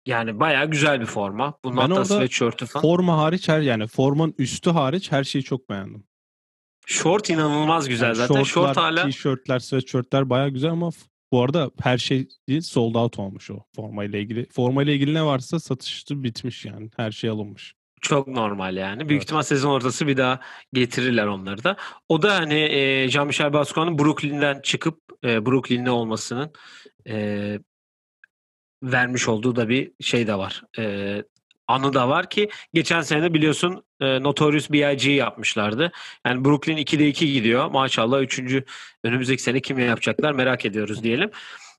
yani 0.06 0.40
bayağı 0.40 0.66
güzel 0.66 1.02
bir 1.02 1.06
forma. 1.06 1.54
Bunun 1.64 1.78
Ben 1.78 1.90
hatta 1.90 2.06
sweatshirt'ü 2.06 2.66
falan. 2.66 2.82
Forma 2.82 3.18
hariç 3.18 3.50
her 3.50 3.62
yani 3.62 3.88
formanın 3.88 4.36
üstü 4.38 4.70
hariç 4.70 5.12
her 5.12 5.24
şeyi 5.24 5.44
çok 5.44 5.70
beğendim. 5.70 6.04
Short 6.86 7.30
inanılmaz 7.30 7.90
güzel 7.90 8.08
Yani 8.08 8.16
zaten. 8.16 8.36
Short 8.36 8.48
şortlar, 8.48 8.76
hala 8.76 9.06
tişörtler, 9.06 9.60
sweatshirtler 9.60 10.30
bayağı 10.30 10.50
güzel 10.50 10.72
ama 10.72 10.90
bu 11.32 11.42
arada 11.42 11.72
her 11.82 11.98
şey 11.98 12.28
sold 12.62 12.96
out 12.96 13.20
olmuş 13.20 13.52
o 13.52 13.64
formayla 13.76 14.20
ilgili. 14.20 14.48
Formayla 14.50 14.94
ilgili 14.94 15.14
ne 15.14 15.26
varsa 15.26 15.60
satıştı 15.60 16.24
bitmiş 16.24 16.66
yani. 16.66 16.90
Her 16.98 17.12
şey 17.12 17.30
alınmış. 17.30 17.74
Çok 18.02 18.28
normal 18.28 18.76
yani. 18.78 19.00
Büyük 19.00 19.12
Evet. 19.12 19.24
ihtimal 19.24 19.42
sezon 19.42 19.72
ortası 19.72 20.08
bir 20.08 20.18
daha 20.18 20.40
getirirler 20.74 21.26
onları 21.26 21.64
da. 21.64 21.76
O 22.10 22.22
da 22.22 22.36
hani 22.36 22.54
e, 22.60 23.08
Jean-Michel 23.10 23.54
Basquiat'ın 23.54 24.00
Brooklyn'den 24.00 24.62
çıkıp 24.62 25.00
e, 25.24 25.46
Brooklyn'li 25.46 25.90
olmasının 25.90 26.52
e, 27.08 27.60
vermiş 28.84 29.28
olduğu 29.28 29.56
da 29.56 29.70
bir 29.70 29.92
şey 30.02 30.28
de 30.28 30.38
var. 30.38 30.64
E, 30.80 31.24
anı 31.68 31.94
da 31.94 32.10
var 32.10 32.30
ki 32.30 32.50
geçen 32.74 33.02
sene 33.02 33.34
biliyorsun 33.34 33.84
e, 34.00 34.24
Notorious 34.24 34.72
B.I.G. 34.72 35.12
yapmışlardı. 35.12 35.92
Yani 36.26 36.46
Brooklyn 36.46 36.78
2'de 36.78 37.08
2 37.08 37.34
gidiyor. 37.34 37.72
Maşallah 37.72 38.22
3. 38.22 38.64
önümüzdeki 39.04 39.44
sene 39.44 39.60
kim 39.60 39.80
yapacaklar 39.80 40.32
merak 40.32 40.66
ediyoruz 40.66 41.04
diyelim. 41.04 41.32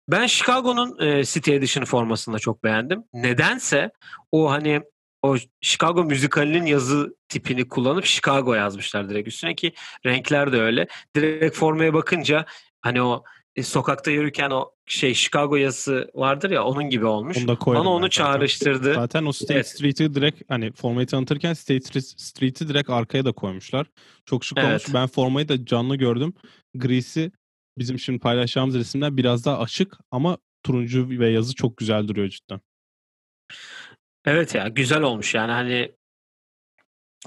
Ben 0.09 0.27
Chicago'nun 0.27 0.99
e, 1.01 1.25
City 1.25 1.55
Edition 1.55 1.85
formasını 1.85 2.35
da 2.35 2.39
çok 2.39 2.65
beğendim. 2.65 3.05
Nedense 3.13 3.91
o 4.33 4.51
hani 4.51 4.81
o 5.23 5.37
Chicago 5.61 6.05
müzikalinin 6.05 6.67
yazı 6.67 7.17
tipini 7.29 7.69
kullanıp 7.69 8.05
Chicago 8.05 8.55
yazmışlar 8.55 9.09
direkt 9.09 9.29
üstüne 9.29 9.55
ki 9.55 9.73
renkler 10.07 10.53
de 10.53 10.61
öyle. 10.61 10.87
Direkt 11.17 11.57
formaya 11.57 11.95
bakınca 11.95 12.47
hani 12.83 13.03
o 13.03 13.25
e, 13.57 13.63
sokakta 13.63 14.11
yürürken 14.11 14.51
o 14.51 14.71
şey 14.87 15.15
Chicago 15.15 15.57
yazısı 15.57 16.11
vardır 16.15 16.51
ya 16.51 16.65
onun 16.65 16.85
gibi 16.91 17.07
olmuş. 17.07 17.39
Onu 17.39 17.49
da 17.49 17.67
Bana 17.67 17.91
onu 17.91 17.97
zaten. 17.97 18.09
çağrıştırdı. 18.09 18.95
Zaten 18.95 19.27
o 19.27 19.33
State 19.33 19.55
Evet. 19.55 19.69
Street'i 19.69 20.15
direkt 20.15 20.43
hani 20.51 20.73
formayı 20.73 21.07
tanıtırken 21.07 21.53
State 21.53 21.81
Street- 21.81 22.21
Street'i 22.21 22.69
direkt 22.69 22.91
arkaya 22.91 23.25
da 23.25 23.33
koymuşlar. 23.33 23.87
Çok 24.27 24.45
şık 24.45 24.59
olmuş. 24.59 24.71
Evet. 24.71 24.91
Ben 24.95 25.07
formayı 25.07 25.49
da 25.49 25.65
canlı 25.67 25.97
gördüm. 25.97 26.35
Grisi 26.75 27.33
bizim 27.79 27.99
şimdi 27.99 28.19
paylaşacağımız 28.19 28.75
resimden 28.75 29.17
biraz 29.17 29.45
daha 29.45 29.59
açık 29.59 29.99
ama 30.11 30.39
turuncu 30.63 31.09
ve 31.09 31.31
yazı 31.31 31.55
çok 31.55 31.77
güzel 31.77 32.09
duruyor 32.09 32.29
cidden. 32.29 32.61
Evet 34.25 34.55
ya 34.55 34.69
güzel 34.69 35.03
olmuş 35.03 35.35
yani 35.35 35.53
hani 35.53 35.93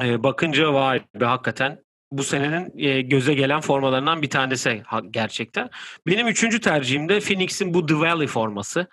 e, 0.02 0.24
bakınca 0.24 0.74
vay 0.74 1.04
be 1.16 1.26
hakikaten 1.26 1.84
bu 2.12 2.24
senenin 2.24 2.78
e, 2.78 3.02
göze 3.02 3.34
gelen 3.34 3.62
formalarından 3.62 4.22
bir 4.22 4.30
tanesi 4.30 4.84
gerçekten. 5.12 5.70
Benim 6.08 6.28
üçüncü 6.28 6.62
tercihim 6.62 7.10
de 7.10 7.20
Phoenix'in 7.20 7.74
bu 7.74 7.86
The 7.86 7.96
Valley 7.96 8.28
forması. 8.28 8.88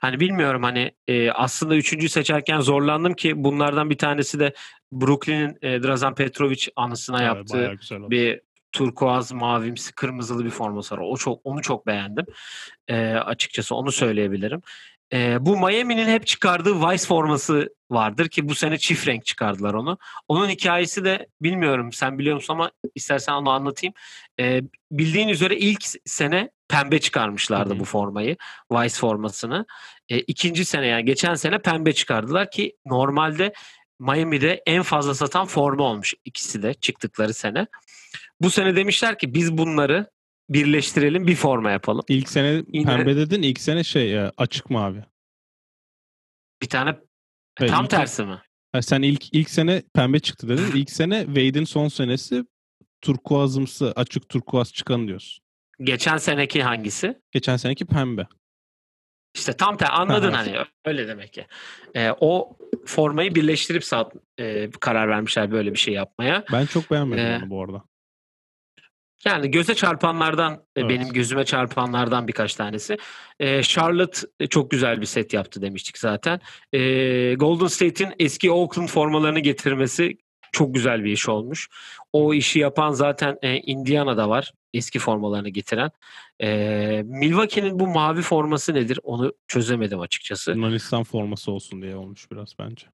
Hani 0.00 0.20
bilmiyorum 0.20 0.62
hani 0.62 0.92
e, 1.08 1.30
aslında 1.30 1.76
üçüncü 1.76 2.08
seçerken 2.08 2.60
zorlandım 2.60 3.14
ki 3.14 3.44
bunlardan 3.44 3.90
bir 3.90 3.98
tanesi 3.98 4.40
de 4.40 4.54
Brooklyn'in 4.92 5.58
e, 5.62 5.82
Drazen 5.82 6.14
Petrovic 6.14 6.66
anısına 6.76 7.22
Evet, 7.22 7.28
yaptığı 7.28 7.78
bir 8.10 8.40
turkuaz 8.72 9.32
mavimsi 9.32 9.92
kırmızılı 9.92 10.44
bir 10.44 10.50
forması 10.50 10.94
var. 10.94 11.00
O 11.04 11.16
çok 11.16 11.40
onu 11.44 11.62
çok 11.62 11.86
beğendim. 11.86 12.26
Ee, 12.88 13.06
açıkçası 13.06 13.74
onu 13.74 13.92
söyleyebilirim. 13.92 14.62
Ee, 15.12 15.36
bu 15.40 15.56
Miami'nin 15.56 16.08
hep 16.08 16.26
çıkardığı 16.26 16.74
Vice 16.80 17.06
forması 17.06 17.74
vardır 17.90 18.28
ki 18.28 18.48
bu 18.48 18.54
sene 18.54 18.78
çift 18.78 19.08
renk 19.08 19.26
çıkardılar 19.26 19.74
onu. 19.74 19.98
Onun 20.28 20.48
hikayesi 20.48 21.04
de 21.04 21.26
bilmiyorum 21.42 21.92
sen 21.92 22.18
biliyor 22.18 22.34
musun 22.34 22.54
ama 22.54 22.70
istersen 22.94 23.32
onu 23.32 23.50
anlatayım. 23.50 23.94
Ee, 24.40 24.62
bildiğin 24.90 25.28
üzere 25.28 25.56
ilk 25.56 25.84
sene 26.04 26.50
pembe 26.68 27.00
çıkarmışlardı 27.00 27.70
Hı 27.70 27.74
hı. 27.74 27.80
bu 27.80 27.84
formayı. 27.84 28.36
Vice 28.72 28.94
formasını. 28.94 29.66
Ee, 30.08 30.18
ikinci 30.18 30.64
sene 30.64 30.86
yani 30.86 31.04
geçen 31.04 31.34
sene 31.34 31.58
pembe 31.58 31.92
çıkardılar 31.92 32.50
ki 32.50 32.76
normalde 32.86 33.52
Miami'de 33.98 34.62
en 34.66 34.82
fazla 34.82 35.14
satan 35.14 35.46
forma 35.46 35.84
olmuş 35.84 36.14
ikisi 36.24 36.62
de 36.62 36.74
çıktıkları 36.74 37.34
sene. 37.34 37.66
Bu 38.40 38.50
sene 38.50 38.76
demişler 38.76 39.18
ki 39.18 39.34
biz 39.34 39.58
bunları 39.58 40.10
birleştirelim 40.50 41.26
bir 41.26 41.34
forma 41.36 41.70
yapalım. 41.70 42.04
İlk 42.08 42.28
sene 42.28 42.62
Yine- 42.72 42.86
pembe 42.96 43.16
dedin, 43.16 43.42
ilk 43.42 43.60
sene 43.60 43.84
şey 43.84 44.18
e, 44.18 44.32
açık 44.36 44.70
mavi. 44.70 45.04
Bir 46.62 46.68
tane 46.68 46.96
Evet, 47.60 47.70
tam 47.70 47.84
ilk- 47.84 47.90
tersi 47.90 48.22
mi? 48.24 48.42
Ha, 48.72 48.82
sen 48.82 49.02
ilk 49.02 49.34
ilk 49.34 49.50
sene 49.50 49.82
pembe 49.94 50.20
çıktı 50.20 50.48
dedin. 50.48 50.70
İlk 50.74 50.90
sene 50.90 51.24
Wade'in 51.26 51.64
son 51.64 51.88
senesi 51.88 52.44
turkuazımsı, 53.00 53.92
açık 53.96 54.28
turkuaz 54.28 54.72
çıkan 54.72 55.08
diyorsun. 55.08 55.44
Geçen 55.80 56.16
seneki 56.16 56.62
hangisi? 56.62 57.20
Geçen 57.32 57.56
seneki 57.56 57.84
pembe. 57.86 58.26
İşte 59.34 59.52
tam 59.52 59.76
ter 59.76 59.88
anladın 59.90 60.32
Ha, 60.32 60.38
hani 60.38 60.56
öyle 60.84 61.08
demek 61.08 61.32
ki. 61.32 61.46
Ee, 61.94 62.10
o 62.20 62.56
formayı 62.86 63.34
birleştirip 63.34 63.84
sat, 63.84 64.12
e, 64.38 64.70
karar 64.70 65.08
vermişler 65.08 65.50
böyle 65.52 65.72
bir 65.72 65.78
şey 65.78 65.94
yapmaya. 65.94 66.44
Ben 66.52 66.66
çok 66.66 66.90
beğenmedim 66.90 67.24
Ee, 67.24 67.38
onu 67.42 67.50
bu 67.50 67.62
arada. 67.64 67.82
Yani 69.24 69.50
göze 69.50 69.74
çarpanlardan, 69.74 70.52
e, 70.52 70.80
Evet. 70.80 70.90
benim 70.90 71.12
gözüme 71.12 71.44
çarpanlardan 71.44 72.28
birkaç 72.28 72.54
tanesi. 72.54 72.96
Ee, 73.40 73.62
Charlotte 73.62 74.18
e, 74.40 74.46
çok 74.46 74.70
güzel 74.70 75.00
bir 75.00 75.06
set 75.06 75.32
yaptı 75.34 75.62
demiştik 75.62 75.98
zaten. 75.98 76.40
Ee, 76.72 77.34
Golden 77.34 77.66
State'in 77.66 78.12
eski 78.18 78.50
Oakland 78.50 78.88
formalarını 78.88 79.40
getirmesi 79.40 80.16
çok 80.52 80.74
güzel 80.74 81.04
bir 81.04 81.12
iş 81.12 81.28
olmuş. 81.28 81.68
O 82.12 82.34
işi 82.34 82.58
yapan 82.58 82.90
zaten 82.90 83.38
e, 83.42 83.56
Indiana'da 83.56 84.28
var. 84.28 84.52
Eski 84.74 84.98
formalarını 84.98 85.48
getiren. 85.48 85.90
Ee, 86.42 87.02
Milwaukee'nin 87.04 87.78
bu 87.78 87.86
mavi 87.86 88.22
forması 88.22 88.74
nedir? 88.74 88.98
Onu 89.02 89.32
çözemedim 89.48 90.00
açıkçası. 90.00 90.50
Yunanistan 90.50 91.04
forması 91.04 91.52
olsun 91.52 91.82
diye 91.82 91.96
olmuş 91.96 92.30
biraz 92.30 92.54
bence. 92.58 92.86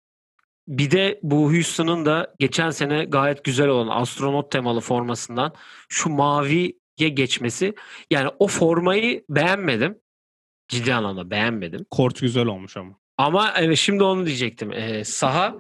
Bir 0.69 0.91
de 0.91 1.21
bu 1.23 1.53
Houston'ın 1.53 2.07
da 2.07 2.35
geçen 2.39 2.71
sene 2.71 3.05
gayet 3.05 3.45
güzel 3.45 3.69
olan 3.69 4.01
astronot 4.01 4.51
temalı 4.51 4.81
formasından 4.81 5.53
şu 5.89 6.11
maviye 6.11 6.73
geçmesi. 6.99 7.75
Yani 8.11 8.31
o 8.39 8.47
formayı 8.47 9.25
beğenmedim. 9.29 9.99
Ciddi 10.69 10.95
anlamda 10.95 11.31
beğenmedim. 11.31 11.87
Kort 11.91 12.21
güzel 12.21 12.47
olmuş 12.47 12.77
ama. 12.77 12.99
Ama 13.19 13.55
evet 13.57 13.79
şimdi 13.79 14.03
onu 14.03 14.27
diyecektim. 14.27 14.73
Ee, 14.73 15.05
saha 15.05 15.57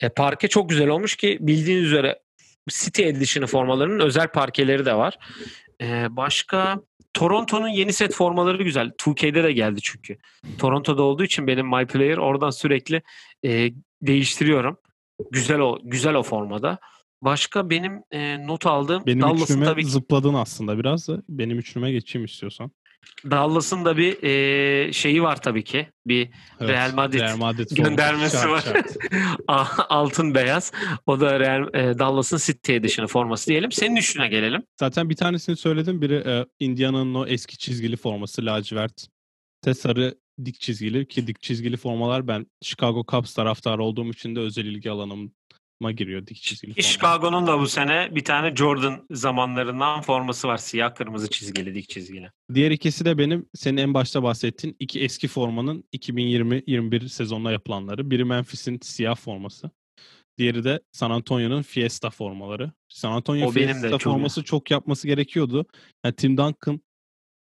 e, 0.00 0.08
parke 0.08 0.48
çok 0.48 0.68
güzel 0.68 0.88
olmuş 0.88 1.16
ki 1.16 1.38
bildiğiniz 1.40 1.84
üzere 1.84 2.18
City 2.68 3.02
Edition'ı 3.02 3.46
formalarının 3.46 4.00
özel 4.00 4.28
parkeleri 4.28 4.86
de 4.86 4.94
var. 4.94 5.18
Ee, 5.82 6.06
başka 6.10 6.80
Toronto'nun 7.14 7.68
yeni 7.68 7.92
set 7.92 8.14
formaları 8.14 8.62
güzel. 8.62 8.86
2K'de 8.86 9.44
de 9.44 9.52
geldi 9.52 9.80
çünkü. 9.82 10.18
Toronto'da 10.58 11.02
olduğu 11.02 11.24
için 11.24 11.46
benim 11.46 11.66
My 11.66 11.86
Player 11.86 12.16
oradan 12.16 12.50
sürekli 12.50 13.02
e, 13.44 13.70
değiştiriyorum. 14.02 14.78
Güzel 15.30 15.58
o 15.58 15.78
güzel 15.84 16.14
o 16.14 16.22
formada. 16.22 16.78
Başka 17.22 17.70
benim 17.70 18.02
e, 18.10 18.46
not 18.46 18.66
aldığım 18.66 19.06
Benim 19.06 19.20
Dallas'ın 19.20 19.42
üçlüme 19.44 19.64
tabii 19.64 19.84
zıpladın 19.84 20.34
aslında 20.34 20.78
biraz 20.78 21.08
da. 21.08 21.22
Benim 21.28 21.58
üçlüme 21.58 21.92
geçeyim 21.92 22.24
istiyorsan. 22.24 22.70
Dallas'ın 23.30 23.84
da 23.84 23.96
bir 23.96 24.22
e, 24.22 24.92
şeyi 24.92 25.22
var 25.22 25.42
tabii 25.42 25.64
ki. 25.64 25.88
Bir 26.06 26.30
Evet, 26.60 26.70
Real 26.70 26.94
Madrid 26.94 27.20
Real 27.20 27.36
Madrid 27.36 27.70
göndermesi 27.70 28.36
Şart, 28.36 28.50
var. 28.50 28.60
şart. 28.60 28.96
Altın 29.88 30.34
beyaz. 30.34 30.72
O 31.06 31.20
da 31.20 31.40
Real, 31.40 31.74
e, 31.74 31.98
Dallas'ın 31.98 32.38
City 32.38 32.74
Edition'ı 32.74 33.08
forması 33.08 33.46
diyelim. 33.46 33.72
Senin 33.72 33.96
üçlüne 33.96 34.28
gelelim. 34.28 34.62
Zaten 34.80 35.10
bir 35.10 35.16
tanesini 35.16 35.56
söyledim. 35.56 36.02
Biri 36.02 36.14
e, 36.14 36.46
Indiana'nın 36.60 37.14
o 37.14 37.26
eski 37.26 37.58
çizgili 37.58 37.96
forması 37.96 38.46
lacivert. 38.46 39.06
Te 39.62 39.74
sarı 39.74 40.14
dik 40.44 40.60
çizgili 40.60 41.08
ki 41.08 41.26
dik 41.26 41.42
çizgili 41.42 41.76
formalar 41.76 42.28
ben 42.28 42.46
Chicago 42.62 43.04
Cubs 43.10 43.34
taraftarı 43.34 43.82
olduğum 43.82 44.10
için 44.10 44.36
de 44.36 44.40
özel 44.40 44.64
ilgi 44.64 44.90
alanıma 44.90 45.92
giriyor 45.96 46.26
dik 46.26 46.36
çizgili 46.36 46.72
formalar. 46.72 46.90
Chicago'nun 46.92 47.46
da 47.46 47.58
bu 47.60 47.66
sene 47.68 48.08
bir 48.14 48.24
tane 48.24 48.56
Jordan 48.56 49.06
zamanlarından 49.10 50.00
forması 50.02 50.48
var. 50.48 50.56
Siyah 50.56 50.94
kırmızı 50.94 51.30
çizgili, 51.30 51.74
dik 51.74 51.88
çizgili. 51.88 52.30
Diğer 52.54 52.70
ikisi 52.70 53.04
de 53.04 53.18
benim 53.18 53.46
senin 53.54 53.76
en 53.76 53.94
başta 53.94 54.22
bahsettiğin 54.22 54.76
iki 54.80 55.00
eski 55.00 55.28
formanın 55.28 55.84
2020-21 55.96 57.08
sezonuna 57.08 57.52
yapılanları. 57.52 58.10
Biri 58.10 58.24
Memphis'in 58.24 58.78
siyah 58.82 59.16
forması. 59.16 59.70
Diğeri 60.38 60.64
de 60.64 60.80
San 60.92 61.10
Antonio'nun 61.10 61.62
Fiesta 61.62 62.10
formaları. 62.10 62.72
San 62.88 63.12
Antonio 63.12 63.46
O 63.48 63.50
Fiesta 63.50 63.90
çok- 63.90 64.02
forması 64.02 64.42
çok 64.44 64.70
yapması 64.70 65.06
gerekiyordu. 65.06 65.66
Yani 66.04 66.14
Tim 66.16 66.36
Duncan 66.36 66.80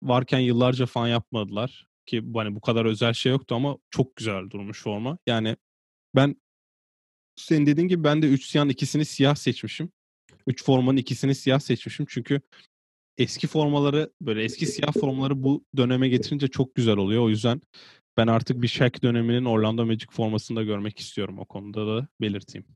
varken 0.03 0.39
yıllarca 0.39 0.85
falan 0.85 1.07
yapmadılar. 1.07 1.87
Ki 2.05 2.23
hani 2.33 2.55
bu 2.55 2.61
kadar 2.61 2.85
özel 2.85 3.13
şey 3.13 3.31
yoktu 3.31 3.55
ama 3.55 3.77
çok 3.89 4.15
güzel 4.15 4.49
durmuş 4.49 4.83
forma. 4.83 5.17
Yani 5.27 5.55
ben 6.15 6.35
senin 7.35 7.65
dediğin 7.65 7.87
gibi 7.87 8.03
ben 8.03 8.21
de 8.21 8.27
3 8.27 8.45
siyah 8.45 8.65
ikisini 8.65 9.05
siyah 9.05 9.35
seçmişim. 9.35 9.91
3 10.47 10.63
formanın 10.63 10.97
ikisini 10.97 11.35
siyah 11.35 11.59
seçmişim. 11.59 12.05
Çünkü 12.09 12.41
eski 13.17 13.47
formaları 13.47 14.13
böyle 14.21 14.43
eski 14.43 14.65
siyah 14.65 14.93
formaları 14.93 15.43
bu 15.43 15.65
döneme 15.77 16.09
getirince 16.09 16.47
çok 16.47 16.75
güzel 16.75 16.97
oluyor. 16.97 17.23
O 17.23 17.29
yüzden 17.29 17.61
ben 18.17 18.27
artık 18.27 18.61
bir 18.61 18.67
Shaq 18.67 18.91
döneminin 19.03 19.45
Orlando 19.45 19.85
Magic 19.85 20.07
formasını 20.11 20.57
da 20.57 20.63
görmek 20.63 20.99
istiyorum 20.99 21.39
o 21.39 21.45
konuda 21.45 21.87
da 21.87 22.07
belirteyim. 22.21 22.67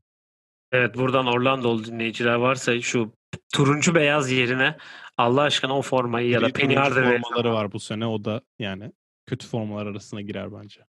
Evet 0.72 0.96
buradan 0.96 1.26
Orlando'lu 1.26 1.84
dinleyiciler 1.84 2.34
varsa 2.34 2.80
şu 2.80 3.12
turuncu 3.54 3.94
beyaz 3.94 4.30
yerine 4.30 4.76
Allah 5.16 5.42
aşkına 5.42 5.78
o 5.78 5.82
formayı 5.82 6.30
ya 6.30 6.40
da 6.40 6.48
Penny 6.48 6.74
Hardaway 6.74 7.20
formaları 7.20 7.52
var 7.52 7.72
bu 7.72 7.80
sene. 7.80 8.06
O 8.06 8.24
da 8.24 8.42
yani 8.58 8.92
kötü 9.30 9.46
formalar 9.46 9.86
arasına 9.86 10.20
girer 10.20 10.52
bence. 10.52 10.80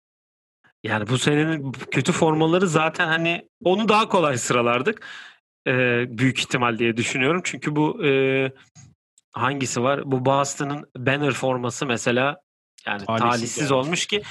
Yani 0.83 1.09
bu 1.09 1.17
senenin 1.17 1.71
kötü 1.71 2.11
formaları 2.11 2.67
zaten 2.67 3.07
hani 3.07 3.49
onu 3.63 3.89
daha 3.89 4.09
kolay 4.09 4.37
sıralardık. 4.37 5.07
Ee, 5.67 6.05
büyük 6.17 6.39
ihtimal 6.39 6.79
diye 6.79 6.97
düşünüyorum. 6.97 7.41
Çünkü 7.43 7.75
bu 7.75 8.05
e, 8.05 8.11
hangisi 9.31 9.83
var? 9.83 10.11
Bu 10.11 10.25
Boston'ın 10.25 10.89
banner 10.97 11.33
forması 11.33 11.85
mesela 11.85 12.41
yani 12.85 13.05
Talihsiz 13.05 13.29
talihsiz, 13.29 13.71
yani. 13.71 13.73
olmuş 13.73 14.05
ki 14.05 14.21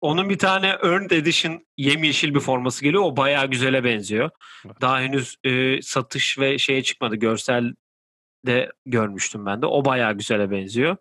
onun 0.00 0.28
bir 0.30 0.38
tane 0.38 0.66
Earned 0.66 1.10
Edition 1.10 1.66
yemyeşil 1.76 2.34
bir 2.34 2.40
forması 2.40 2.84
geliyor. 2.84 3.02
O 3.02 3.16
bayağı 3.16 3.46
güzele 3.46 3.84
benziyor. 3.84 4.30
Evet. 4.66 4.80
Daha 4.80 5.00
henüz 5.00 5.36
e, 5.44 5.82
satış 5.82 6.38
ve 6.38 6.58
şeye 6.58 6.82
çıkmadı. 6.82 7.16
Görsel 7.16 7.74
de 8.46 8.72
görmüştüm 8.86 9.46
ben 9.46 9.62
de. 9.62 9.66
O 9.66 9.84
bayağı 9.84 10.12
güzele 10.12 10.50
benziyor. 10.50 10.96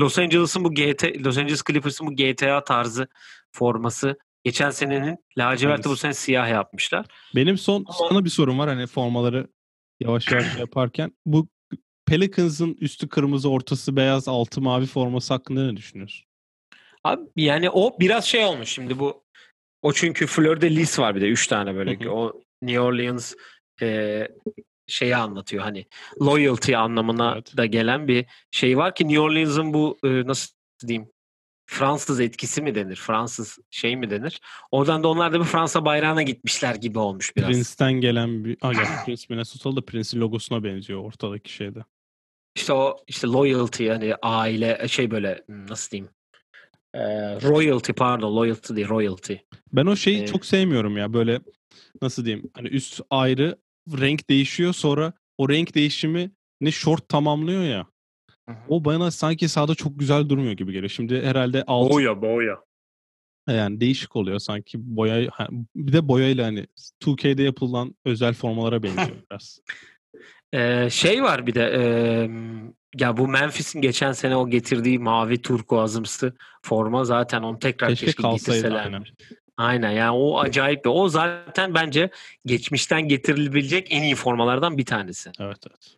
Los 0.00 0.18
Angeles'ın 0.18 0.64
bu 0.64 0.74
GT 0.74 1.04
Los 1.24 1.38
Angeles 1.38 1.62
Clippers'ın 1.64 2.06
bu 2.06 2.16
GTA 2.16 2.64
tarzı 2.64 3.08
forması 3.52 4.18
geçen 4.44 4.70
senenin 4.70 5.18
laciverti 5.38 5.88
bu 5.88 5.96
sene 5.96 6.14
siyah 6.14 6.48
yapmışlar. 6.48 7.06
Benim 7.34 7.58
son 7.58 7.84
Ama- 7.88 8.08
sana 8.08 8.24
bir 8.24 8.30
sorum 8.30 8.58
var 8.58 8.68
hani 8.68 8.86
formaları 8.86 9.46
yavaş 10.00 10.32
yavaş 10.32 10.56
yaparken. 10.58 11.12
Bu 11.26 11.48
Pelicans'ın 12.06 12.76
üstü 12.80 13.08
kırmızı, 13.08 13.50
ortası 13.50 13.96
beyaz, 13.96 14.28
altı 14.28 14.60
mavi 14.60 14.86
forması 14.86 15.34
hakkında 15.34 15.66
ne 15.66 15.76
düşünüyorsun? 15.76 16.26
Abi 17.04 17.20
yani 17.36 17.70
o 17.70 18.00
biraz 18.00 18.24
şey 18.24 18.44
olmuş 18.44 18.68
şimdi 18.68 18.98
bu 18.98 19.24
o 19.82 19.92
çünkü 19.92 20.26
Fleur 20.26 20.60
de 20.60 20.70
Lis 20.76 20.98
var 20.98 21.14
bir 21.16 21.20
de 21.20 21.28
3 21.28 21.46
tane 21.46 21.74
böyle 21.74 22.00
Hı 22.00 22.04
hı. 22.04 22.10
o 22.10 22.40
New 22.62 22.80
Orleans 22.80 23.34
e, 23.82 24.28
şeyi 24.86 25.16
anlatıyor 25.16 25.62
hani 25.62 25.86
loyalty 26.22 26.76
anlamına 26.76 27.32
Evet. 27.34 27.56
da 27.56 27.66
gelen 27.66 28.08
bir 28.08 28.26
şey 28.50 28.76
var 28.76 28.94
ki 28.94 29.04
New 29.08 29.20
Orleans'ın 29.20 29.74
bu 29.74 29.98
e, 30.04 30.08
nasıl 30.26 30.54
diyeyim 30.86 31.08
Fransız 31.68 32.20
etkisi 32.20 32.62
mi 32.62 32.74
denir? 32.74 32.96
Fransız 32.96 33.58
şey 33.70 33.96
mi 33.96 34.10
denir? 34.10 34.40
Oradan 34.70 35.02
da 35.02 35.08
onlar 35.08 35.32
da 35.32 35.40
bir 35.40 35.44
Fransa 35.44 35.84
bayrağına 35.84 36.22
gitmişler 36.22 36.74
gibi 36.74 36.98
olmuş 36.98 37.36
biraz. 37.36 37.48
Prince'ten 37.48 37.92
gelen 37.92 38.44
bir... 38.44 38.56
Ah, 38.62 38.72
gerçi 38.72 38.90
Prince 39.06 39.24
Minnesota'lı 39.30 39.76
da 39.76 39.84
Prince'in 39.84 40.20
logosuna 40.20 40.64
benziyor 40.64 41.04
ortadaki 41.04 41.52
şeyde. 41.52 41.78
İşte 42.56 42.72
o 42.72 42.96
işte 43.06 43.26
loyalty 43.26 43.84
yani 43.84 44.14
aile 44.22 44.88
şey 44.88 45.10
böyle 45.10 45.44
nasıl 45.48 45.90
diyeyim? 45.90 46.10
E, 46.94 47.00
royalty 47.40 47.92
pardon 47.92 48.36
loyalty 48.36 48.74
değil 48.76 48.88
royalty. 48.88 49.34
Ben 49.72 49.86
o 49.86 49.96
şeyi 49.96 50.22
Ee, 50.22 50.26
çok 50.26 50.46
sevmiyorum 50.46 50.96
ya 50.96 51.12
böyle 51.12 51.40
nasıl 52.02 52.24
diyeyim 52.24 52.50
hani 52.54 52.68
üst 52.68 53.00
ayrı 53.10 53.58
renk 54.00 54.30
değişiyor 54.30 54.72
sonra 54.72 55.12
o 55.38 55.48
renk 55.48 55.74
değişimi 55.74 56.30
ne 56.60 56.70
short 56.70 57.08
tamamlıyor 57.08 57.62
ya. 57.62 57.86
O 58.68 58.84
bana 58.84 59.10
sanki 59.10 59.48
sahada 59.48 59.74
çok 59.74 59.98
güzel 59.98 60.28
durmuyor 60.28 60.52
gibi 60.52 60.72
geliyor. 60.72 60.88
Şimdi 60.90 61.22
herhalde 61.22 61.64
alt 61.66 61.90
Boya 61.92 62.22
boya. 62.22 62.58
yani 63.48 63.80
değişik 63.80 64.16
oluyor 64.16 64.38
sanki 64.38 64.78
boya 64.96 65.30
bir 65.76 65.92
de 65.92 66.08
boyayla 66.08 66.46
hani 66.46 66.66
2K'de 67.04 67.42
yapılan 67.42 67.94
özel 68.04 68.34
formalara 68.34 68.82
benziyor 68.82 69.08
biraz. 69.30 69.60
Ee, 70.52 70.90
şey 70.90 71.22
var 71.22 71.46
bir 71.46 71.54
de 71.54 71.62
e, 71.62 71.82
ya 73.00 73.16
bu 73.16 73.28
Memphis'in 73.28 73.80
geçen 73.80 74.12
sene 74.12 74.36
o 74.36 74.50
getirdiği 74.50 74.98
mavi 74.98 75.42
turkuazımsı 75.42 76.36
forma 76.62 77.04
zaten 77.04 77.42
onu 77.42 77.58
tekrar 77.58 77.88
Keşke 77.88 78.06
keşke, 78.06 78.22
kalsaydı, 78.22 78.56
getirseler. 78.58 78.84
aynen. 78.84 79.04
Aynen 79.56 79.90
yani 79.90 80.10
o 80.10 80.38
acayip 80.38 80.84
bir 80.84 80.90
o 80.90 81.08
zaten 81.08 81.74
bence 81.74 82.10
geçmişten 82.46 83.08
getirilebilecek 83.08 83.88
en 83.90 84.02
iyi 84.02 84.14
formalardan 84.14 84.78
bir 84.78 84.84
tanesi. 84.84 85.32
Evet 85.40 85.58
evet. 85.70 85.96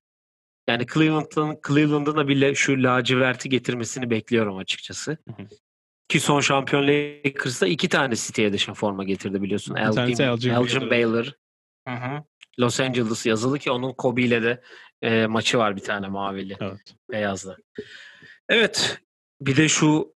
Yani 0.68 0.86
Cleveland'ın 0.94 1.58
Cleveland'ın 1.68 2.16
da 2.16 2.28
bile 2.28 2.54
şu 2.54 2.82
laciverti 2.82 3.48
getirmesini 3.48 4.10
bekliyorum 4.10 4.56
açıkçası. 4.56 5.10
Hı 5.10 5.42
hı. 5.42 5.46
Ki 6.08 6.20
son 6.20 6.40
şampiyon 6.40 6.82
Lakers'ta 6.82 7.66
iki 7.66 7.88
tane 7.88 8.16
City 8.16 8.44
Edition 8.46 8.74
forma 8.74 9.04
getirdi 9.04 9.42
biliyorsun. 9.42 9.76
Bir 9.76 9.80
Elgin, 9.80 10.22
Elgin 10.22 10.50
Elgin 10.50 10.80
Baylor. 10.80 10.90
Baylor. 10.90 11.32
Hı 11.88 11.94
hı. 11.94 12.22
Los 12.60 12.80
Angeles 12.80 13.26
yazılı 13.26 13.58
ki 13.58 13.70
onun 13.70 13.92
Kobe 13.92 14.22
ile 14.22 14.42
de 14.42 14.62
e, 15.02 15.26
maçı 15.26 15.58
var 15.58 15.76
bir 15.76 15.82
tane 15.82 16.08
mavili, 16.08 16.56
Evet. 16.60 16.94
beyazlı. 17.10 17.56
Evet. 18.48 18.98
Bir 19.40 19.56
de 19.56 19.68
şu 19.68 20.14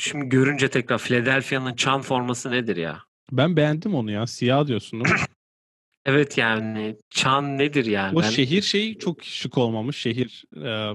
şimdi 0.00 0.28
görünce 0.28 0.68
tekrar 0.68 0.98
Philadelphia'nın 0.98 1.74
çan 1.74 2.02
forması 2.02 2.50
nedir 2.50 2.76
ya? 2.76 2.98
Ben 3.32 3.56
beğendim 3.56 3.94
onu 3.94 4.10
ya. 4.10 4.26
Siyah 4.26 4.66
diyorsun 4.66 5.04
değil 5.04 5.14
mi? 5.14 5.20
Evet 6.06 6.38
yani 6.38 6.96
çan 7.10 7.58
nedir 7.58 7.84
yani? 7.86 8.16
o 8.18 8.22
Ben- 8.22 8.28
şehir 8.28 8.62
şeyi 8.62 8.98
çok 8.98 9.24
şık 9.24 9.58
olmamış. 9.58 9.96
Şehir 9.96 10.44
e, 10.56 10.92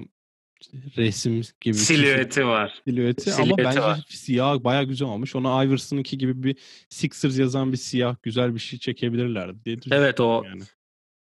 resim 0.97 1.41
gibi. 1.61 1.73
silüeti 1.73 2.45
var. 2.45 2.81
silüeti 2.87 3.33
ama 3.33 3.43
Silüeti 3.43 3.63
bence 3.63 3.79
var. 3.81 4.05
siyah 4.09 4.63
baya 4.63 4.83
güzel 4.83 5.07
olmuş. 5.07 5.35
Ona 5.35 5.63
Iverson'ınki 5.63 6.17
gibi 6.17 6.43
bir 6.43 6.55
Sixers 6.89 7.39
yazan 7.39 7.71
bir 7.71 7.77
siyah 7.77 8.15
güzel 8.23 8.53
bir 8.55 8.59
şey 8.59 8.79
çekebilirlerdi 8.79 9.65
diye 9.65 9.81
düşünüyorum 9.81 10.05
Evet 10.05 10.19
o 10.19 10.43
yani. 10.45 10.63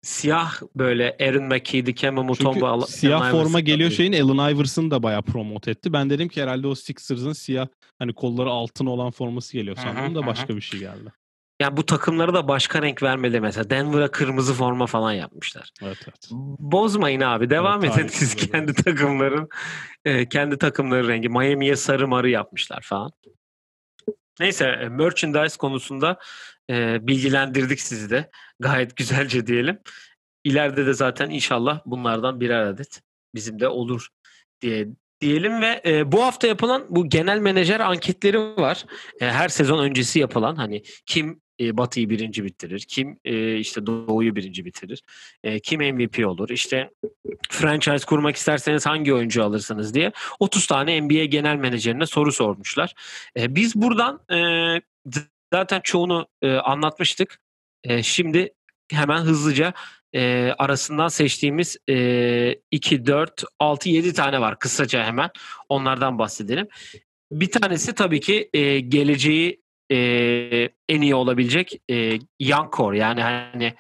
Siyah 0.02 0.62
böyle 0.76 1.18
Aaron 1.22 1.44
McKee, 1.44 1.86
Dikembe 1.86 2.22
Çünkü 2.22 2.44
Mutombo 2.44 2.82
siyah 2.86 3.32
forma 3.32 3.60
geliyor 3.60 3.92
şeyin 3.92 4.14
Allen 4.14 4.56
Iverson 4.56 4.92
da 4.92 5.04
bayağı 5.04 5.22
promote 5.22 5.72
etti. 5.72 5.94
Ben 5.94 6.10
dedim 6.10 6.28
ki 6.28 6.42
herhalde 6.42 6.68
o 6.68 6.76
Sixers'ın 6.76 7.34
siyah 7.34 7.68
hani 8.00 8.14
kolları 8.14 8.50
altın 8.50 8.86
olan 8.86 9.12
forması 9.12 9.54
geliyor 9.54 9.76
sandım 9.76 10.16
da 10.16 10.26
başka 10.26 10.56
bir 10.56 10.62
şey 10.62 10.80
geldi. 10.80 11.14
Yani 11.62 11.78
bu 11.78 11.86
takımlara 11.86 12.34
da 12.34 12.48
başka 12.48 12.82
renk 12.82 13.04
vermeli 13.04 13.42
mesela. 13.42 13.70
Denver'a 13.70 14.12
kırmızı 14.12 14.54
forma 14.54 14.86
falan 14.86 15.12
yapmışlar. 15.12 15.72
Evet 15.82 15.98
evet. 16.04 16.30
Bozmayın 16.60 17.22
abi. 17.22 17.50
Devam 17.50 17.84
Evet, 17.84 17.98
edin 17.98 18.08
siz 18.08 18.36
kendi 18.36 18.74
takımların 18.74 19.50
e, 20.06 20.30
kendi 20.30 20.58
takımları 20.58 21.08
rengi. 21.08 21.30
Miami'ye 21.30 21.76
sarı 21.76 22.08
marı 22.08 22.30
yapmışlar 22.30 22.82
falan. 22.82 23.12
Neyse 24.40 24.66
e, 24.66 24.90
merchandise 24.90 25.58
konusunda 25.58 26.20
e, 26.70 27.08
bilgilendirdik 27.08 27.82
sizi 27.82 28.10
de. 28.10 28.30
Gayet 28.60 28.96
güzelce 28.96 29.48
diyelim. 29.48 29.80
İleride 30.44 30.86
de 30.86 30.94
zaten 30.94 31.30
inşallah 31.30 31.82
bunlardan 31.86 32.40
birer 32.40 32.62
adet 32.62 33.02
bizim 33.36 33.60
de 33.60 33.68
olur 33.68 34.08
diye 34.62 34.88
diyelim 35.22 35.62
ve 35.62 35.82
e, 35.86 36.12
bu 36.12 36.24
hafta 36.24 36.48
yapılan 36.48 36.86
bu 36.90 37.10
genel 37.10 37.40
menajer 37.40 37.80
anketleri 37.80 38.40
var. 38.40 38.86
E, 39.22 39.26
her 39.26 39.50
sezon 39.50 39.84
öncesi 39.84 40.20
yapılan 40.20 40.56
hani 40.56 40.84
kim 41.06 41.42
e, 41.60 41.78
Batı'yı 41.78 42.10
birinci 42.10 42.44
bitirir, 42.44 42.86
kim 42.88 43.20
e, 43.26 43.58
işte 43.58 43.86
Doğu'yu 43.86 44.36
birinci 44.36 44.66
bitirir, 44.66 45.04
e, 45.44 45.60
kim 45.60 45.82
MVP 45.82 46.28
olur, 46.28 46.50
işte 46.50 46.90
franchise 47.50 48.06
kurmak 48.06 48.36
isterseniz 48.36 48.86
hangi 48.86 49.14
oyuncu 49.14 49.44
alırsınız 49.44 49.94
diye 49.94 50.12
30 50.40 50.68
tane 50.68 51.02
NBA 51.02 51.26
genel 51.26 51.56
menajerine 51.56 52.06
soru 52.06 52.32
sormuşlar. 52.32 52.94
E, 53.38 53.56
biz 53.56 53.76
buradan 53.76 54.22
e, 54.32 54.82
zaten 55.54 55.82
çoğunu 55.84 56.28
e, 56.42 56.52
anlatmıştık. 56.54 57.40
E, 57.84 58.04
şimdi 58.04 58.54
hemen 58.92 59.22
hızlıca 59.22 59.74
e, 60.14 60.52
arasından 60.58 61.08
seçtiğimiz 61.08 61.78
e, 61.90 62.56
2, 62.72 63.06
4, 63.06 63.44
6, 63.60 63.90
7 63.90 64.14
tane 64.14 64.42
var 64.42 64.60
kısaca 64.60 65.04
hemen. 65.06 65.30
Onlardan 65.70 66.20
bahsedelim. 66.20 66.68
Bir 67.32 67.52
tanesi 67.52 67.96
tabii 67.96 68.20
ki 68.20 68.50
e, 68.54 68.80
geleceği 68.80 69.62
e, 69.92 69.98
en 70.90 71.02
iyi 71.02 71.16
olabilecek 71.16 71.82
e, 71.92 72.20
young 72.40 72.74
core 72.74 72.98
yani 72.98 73.22
hani 73.22 73.74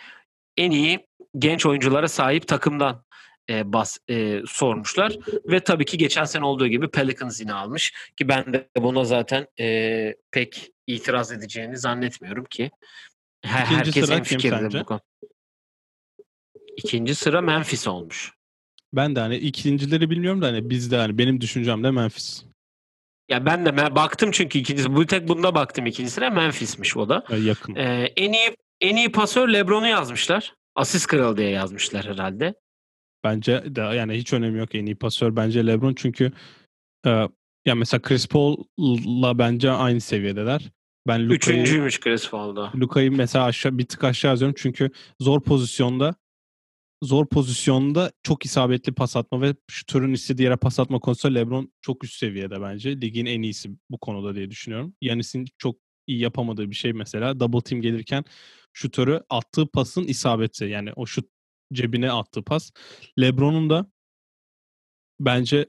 en 0.58 0.72
iyi 0.72 1.08
genç 1.38 1.66
oyunculara 1.66 2.08
sahip 2.08 2.48
takımdan 2.48 3.04
e, 3.50 3.74
bas 3.74 3.98
e, 4.10 4.42
sormuşlar 4.48 5.18
ve 5.46 5.60
tabii 5.60 5.86
ki 5.86 5.98
geçen 5.98 6.24
sene 6.24 6.46
olduğu 6.46 6.68
gibi 6.68 6.90
Pelicans 6.90 7.42
yine 7.42 7.54
almış 7.54 7.94
ki 8.18 8.28
ben 8.28 8.54
de 8.54 8.70
buna 8.78 9.04
zaten 9.04 9.48
e, 9.60 10.16
pek 10.32 10.72
itiraz 10.88 11.32
edeceğini 11.32 11.78
zannetmiyorum 11.78 12.46
ki 12.46 12.72
her, 13.42 13.66
İkinci 13.66 13.78
herkes 13.78 14.06
sıra 14.06 14.22
kim 14.22 14.40
sence? 14.40 14.80
bu 14.80 14.86
konu. 14.86 15.02
İkinci 16.78 17.16
sıra 17.16 17.42
Memphis 17.42 17.88
olmuş. 17.88 18.34
Ben 18.94 19.16
de 19.16 19.20
hani 19.20 19.36
ikincileri 19.38 20.10
bilmiyorum 20.10 20.42
da 20.42 20.48
hani 20.48 20.70
bizde 20.70 20.98
hani 20.98 21.18
benim 21.18 21.42
düşüncem 21.42 21.84
de 21.84 21.92
Memphis. 21.92 22.44
Ya 23.30 23.46
ben 23.46 23.66
de 23.66 23.70
me- 23.70 23.96
baktım 23.96 24.32
çünkü 24.32 24.60
ikincisi 24.60 24.96
bu 24.96 25.06
tek 25.06 25.28
bunda 25.28 25.56
baktım 25.56 25.86
ikincisine 25.86 26.30
Memphis'miş 26.30 26.98
o 26.98 27.10
da. 27.10 27.24
Yani 27.30 27.44
yakın. 27.46 27.76
Ee, 27.76 28.14
en 28.16 28.34
iyi 28.34 28.56
en 28.82 28.96
iyi 28.96 29.12
pasör 29.12 29.50
LeBron'u 29.50 29.88
yazmışlar. 29.88 30.54
Asist 30.76 31.08
kralı 31.08 31.38
diye 31.38 31.50
yazmışlar 31.50 32.06
herhalde. 32.06 32.54
Bence 33.24 33.76
de 33.76 33.82
yani 33.82 34.14
hiç 34.14 34.34
önemi 34.34 34.60
yok 34.60 34.76
en 34.76 34.86
iyi 34.86 34.96
pasör 34.96 35.36
bence 35.36 35.68
LeBron 35.68 35.94
çünkü 35.94 36.32
e, 37.06 37.10
ya 37.66 37.76
mesela 37.76 38.02
Chris 38.02 38.28
Paul'la 38.28 39.38
bence 39.38 39.72
aynı 39.72 40.02
seviyedeler. 40.02 40.72
Ben 41.08 41.30
Luka'yı 41.30 41.62
Üçüncüymüş 41.62 42.00
Chris 42.00 42.30
Paul'da. 42.30 42.72
Luka'yı 42.76 43.12
mesela 43.12 43.46
aşağı 43.46 43.78
bir 43.78 43.86
tık 43.86 44.04
aşağı 44.04 44.32
yazıyorum 44.32 44.56
çünkü 44.58 44.92
zor 45.20 45.44
pozisyonda 45.44 46.16
zor 47.04 47.26
pozisyonda 47.26 48.12
çok 48.24 48.46
isabetli 48.46 48.94
pas 48.94 49.16
atma 49.16 49.42
ve 49.42 49.56
şutörün 49.70 50.14
istediği 50.14 50.44
yere 50.44 50.56
pas 50.56 50.80
atma 50.80 51.00
konusunda 51.00 51.40
LeBron 51.40 51.74
çok 51.82 52.04
üst 52.04 52.14
seviyede 52.14 52.62
bence. 52.62 53.02
Ligin 53.02 53.26
en 53.26 53.42
iyisi 53.42 53.70
bu 53.90 53.98
konuda 53.98 54.36
diye 54.36 54.52
düşünüyorum. 54.52 54.96
Yanis'in 55.02 55.46
çok 55.58 55.76
iyi 56.08 56.20
yapamadığı 56.20 56.70
bir 56.70 56.76
şey 56.76 56.94
mesela 56.94 57.40
double 57.40 57.62
team 57.62 57.82
gelirken 57.82 58.26
şutörü 58.74 59.22
attığı 59.30 59.68
pasın 59.68 60.04
isabeti. 60.04 60.66
Yani 60.66 60.94
o 60.96 61.06
şut 61.06 61.30
cebine 61.74 62.12
attığı 62.12 62.44
pas. 62.44 62.72
LeBron'un 63.20 63.70
da 63.70 63.92
bence 65.20 65.66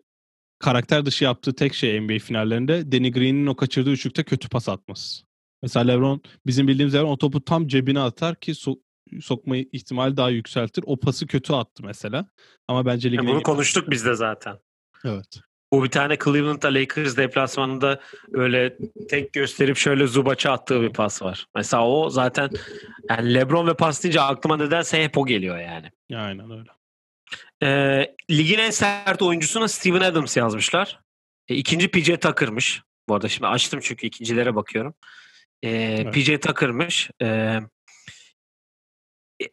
karakter 0.61 1.07
dışı 1.07 1.25
yaptığı 1.25 1.55
tek 1.55 1.75
şey 1.75 2.01
NBA 2.01 2.19
finallerinde 2.19 2.93
Danny 2.93 3.13
Green'in 3.13 3.47
o 3.47 3.57
kaçırdığı 3.57 3.91
üçlükte 3.91 4.25
kötü 4.25 4.49
pas 4.49 4.69
atması. 4.69 5.25
Mesela 5.63 5.93
LeBron 5.93 6.23
bizim 6.47 6.69
bildiğimiz 6.69 6.95
LeBron 6.95 7.11
o 7.11 7.19
topu 7.19 7.45
tam 7.45 7.67
cebine 7.67 8.01
atar 8.01 8.37
ki 8.37 8.53
so- 8.53 8.81
sokma 9.21 9.57
ihtimali 9.57 10.17
daha 10.17 10.31
yükseltir. 10.31 10.85
O 10.87 11.01
pası 11.01 11.27
kötü 11.27 11.53
attı 11.53 11.83
mesela. 11.87 12.27
Ama 12.69 12.87
bence 12.87 13.13
ligin 13.13 13.27
bunu 13.27 13.37
en... 13.37 13.43
konuştuk 13.43 13.91
biz 13.91 14.07
de 14.07 14.15
zaten. 14.15 14.59
Evet. 15.05 15.41
Bu 15.73 15.85
bir 15.85 15.91
tane 15.91 16.19
Cleveland'da 16.25 16.75
Lakers 16.75 17.17
deplasmanında 17.17 18.01
öyle 18.33 18.77
tek 19.09 19.33
gösterip 19.33 19.77
şöyle 19.77 20.07
Zubac'a 20.07 20.53
attığı 20.53 20.83
bir 20.83 20.93
pas 20.93 21.23
var. 21.23 21.47
Mesela 21.55 21.89
o 21.89 22.11
zaten 22.11 22.51
yani 23.11 23.35
LeBron 23.35 23.67
ve 23.67 23.75
pas 23.75 24.03
deyince 24.03 24.21
aklıma 24.21 24.57
nedense 24.57 25.05
hep 25.05 25.19
o 25.19 25.27
geliyor 25.27 25.59
yani. 25.59 25.91
Aynen 26.15 26.51
öyle. 26.51 26.71
Ee, 27.63 28.15
ligin 28.31 28.59
en 28.59 28.71
sert 28.71 29.23
oyuncusuna 29.23 29.69
Steven 29.69 30.01
Adams 30.01 30.37
yazmışlar. 30.37 31.01
E, 31.49 31.55
ikinci 31.55 31.91
PJ 31.91 32.07
Tucker'mış. 32.21 32.83
Bu 33.09 33.15
arada 33.15 33.29
şimdi 33.29 33.47
açtım 33.47 33.81
çünkü 33.83 34.07
ikincilere 34.07 34.55
bakıyorum. 34.55 34.95
E, 35.63 35.71
evet. 35.71 36.15
PJ 36.15 36.41
Tucker'mış. 36.41 37.11
E, 37.23 37.59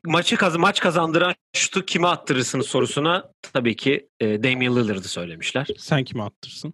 maçı 0.05 0.37
kaz 0.37 0.55
maç 0.55 0.79
kazandıran 0.79 1.35
şutu 1.55 1.85
kime 1.85 2.07
attırırsınız 2.07 2.65
sorusuna 2.65 3.31
tabii 3.53 3.75
ki 3.75 4.09
e, 4.19 4.43
Damian 4.43 4.75
Lillard'ı 4.75 5.07
söylemişler. 5.07 5.67
Sen 5.77 6.03
kime 6.03 6.23
attırırsın? 6.23 6.73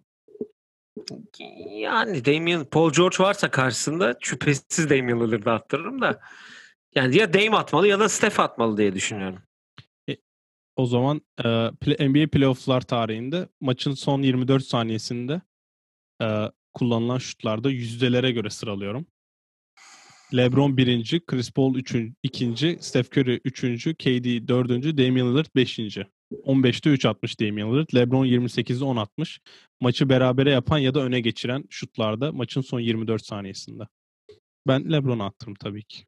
Yani 1.69 2.25
Damian, 2.25 2.65
Paul 2.65 2.91
George 2.91 3.17
varsa 3.19 3.51
karşısında 3.51 4.15
şüphesiz 4.19 4.89
Damian 4.89 5.27
Lillard'ı 5.27 5.51
attırırım 5.51 6.01
da 6.01 6.19
yani 6.95 7.17
ya 7.17 7.33
Dame 7.33 7.57
atmalı 7.57 7.87
ya 7.87 7.99
da 7.99 8.09
Steph 8.09 8.39
atmalı 8.39 8.77
diye 8.77 8.93
düşünüyorum. 8.93 9.39
O 10.75 10.85
zaman 10.85 11.21
e, 11.45 11.49
NBA 12.09 12.27
playoff'lar 12.31 12.81
tarihinde 12.81 13.47
maçın 13.61 13.93
son 13.93 14.21
24 14.21 14.63
saniyesinde 14.63 15.41
e, 16.21 16.51
kullanılan 16.73 17.17
şutlarda 17.17 17.69
yüzdelere 17.69 18.31
göre 18.31 18.49
sıralıyorum. 18.49 19.05
LeBron 20.35 20.77
birinci, 20.77 21.25
Chris 21.25 21.51
Paul 21.51 21.75
üçüncü, 21.75 22.13
ikinci, 22.23 22.77
Steph 22.81 23.17
Curry 23.17 23.39
üçüncü, 23.45 23.95
KD 23.95 24.47
dördüncü, 24.47 24.97
Damian 24.97 25.31
Lillard 25.31 25.55
beşinci. 25.55 26.07
15'te 26.31 26.89
3 26.89 27.05
atmış 27.05 27.39
Damian 27.39 27.73
Lillard. 27.73 27.87
LeBron 27.95 28.25
28'de 28.25 28.83
10 28.83 28.97
atmış. 28.97 29.39
Maçı 29.81 30.09
berabere 30.09 30.51
yapan 30.51 30.77
ya 30.77 30.93
da 30.93 30.99
öne 30.99 31.19
geçiren 31.19 31.63
şutlarda 31.69 32.31
maçın 32.31 32.61
son 32.61 32.79
24 32.79 33.25
saniyesinde. 33.25 33.83
Ben 34.67 34.91
LeBron'a 34.91 35.25
attım 35.25 35.53
tabii 35.53 35.83
ki. 35.83 36.05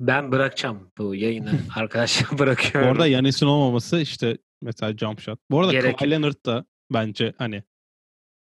Ben 0.00 0.32
bırakacağım 0.32 0.90
bu 0.98 1.14
yayını. 1.14 1.60
Arkadaşlar 1.76 2.38
bırakıyorum. 2.38 2.88
Bu 2.88 2.92
arada 2.92 3.06
Yanis'in 3.06 3.46
olmaması 3.46 4.00
işte 4.00 4.38
mesela 4.62 4.96
jump 4.96 5.20
shot. 5.20 5.38
Bu 5.50 5.60
arada 5.60 5.72
Gerek. 5.72 5.98
Kawhi 5.98 6.10
Leonard 6.10 6.46
da 6.46 6.64
bence 6.92 7.32
hani 7.38 7.62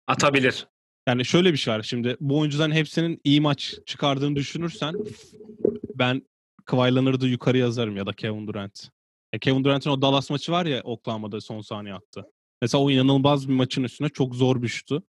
atabilir. 0.06 0.66
Yani 1.08 1.24
şöyle 1.24 1.52
bir 1.52 1.58
şey 1.58 1.74
var. 1.74 1.82
Şimdi 1.82 2.16
bu 2.20 2.38
oyuncuların 2.38 2.72
hepsinin 2.72 3.20
iyi 3.24 3.40
maç 3.40 3.74
çıkardığını 3.86 4.36
düşünürsen 4.36 4.94
ben 5.94 6.22
Kawhi 6.64 6.94
Leonard'ı 6.94 7.26
yukarı 7.26 7.58
yazarım 7.58 7.96
ya 7.96 8.06
da 8.06 8.12
Kevin 8.12 8.46
Durant. 8.46 8.88
Ya 9.32 9.38
Kevin 9.38 9.64
Durant'in 9.64 9.90
o 9.90 10.02
Dallas 10.02 10.30
maçı 10.30 10.52
var 10.52 10.66
ya 10.66 10.82
Oklahoma'da 10.82 11.40
son 11.40 11.60
saniye 11.60 11.94
attı. 11.94 12.26
Mesela 12.62 12.82
o 12.82 12.90
inanılmaz 12.90 13.48
bir 13.48 13.54
maçın 13.54 13.82
üstüne 13.82 14.08
çok 14.08 14.34
zor 14.34 14.62
bir 14.62 14.68
şutu. 14.68 15.02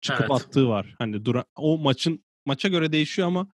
Çıkıp 0.00 0.20
evet. 0.20 0.30
attığı 0.30 0.68
var. 0.68 0.94
Hani 0.98 1.24
Durant, 1.24 1.46
o 1.56 1.78
maçın 1.78 2.24
maça 2.46 2.68
göre 2.68 2.92
değişiyor 2.92 3.28
ama 3.28 3.48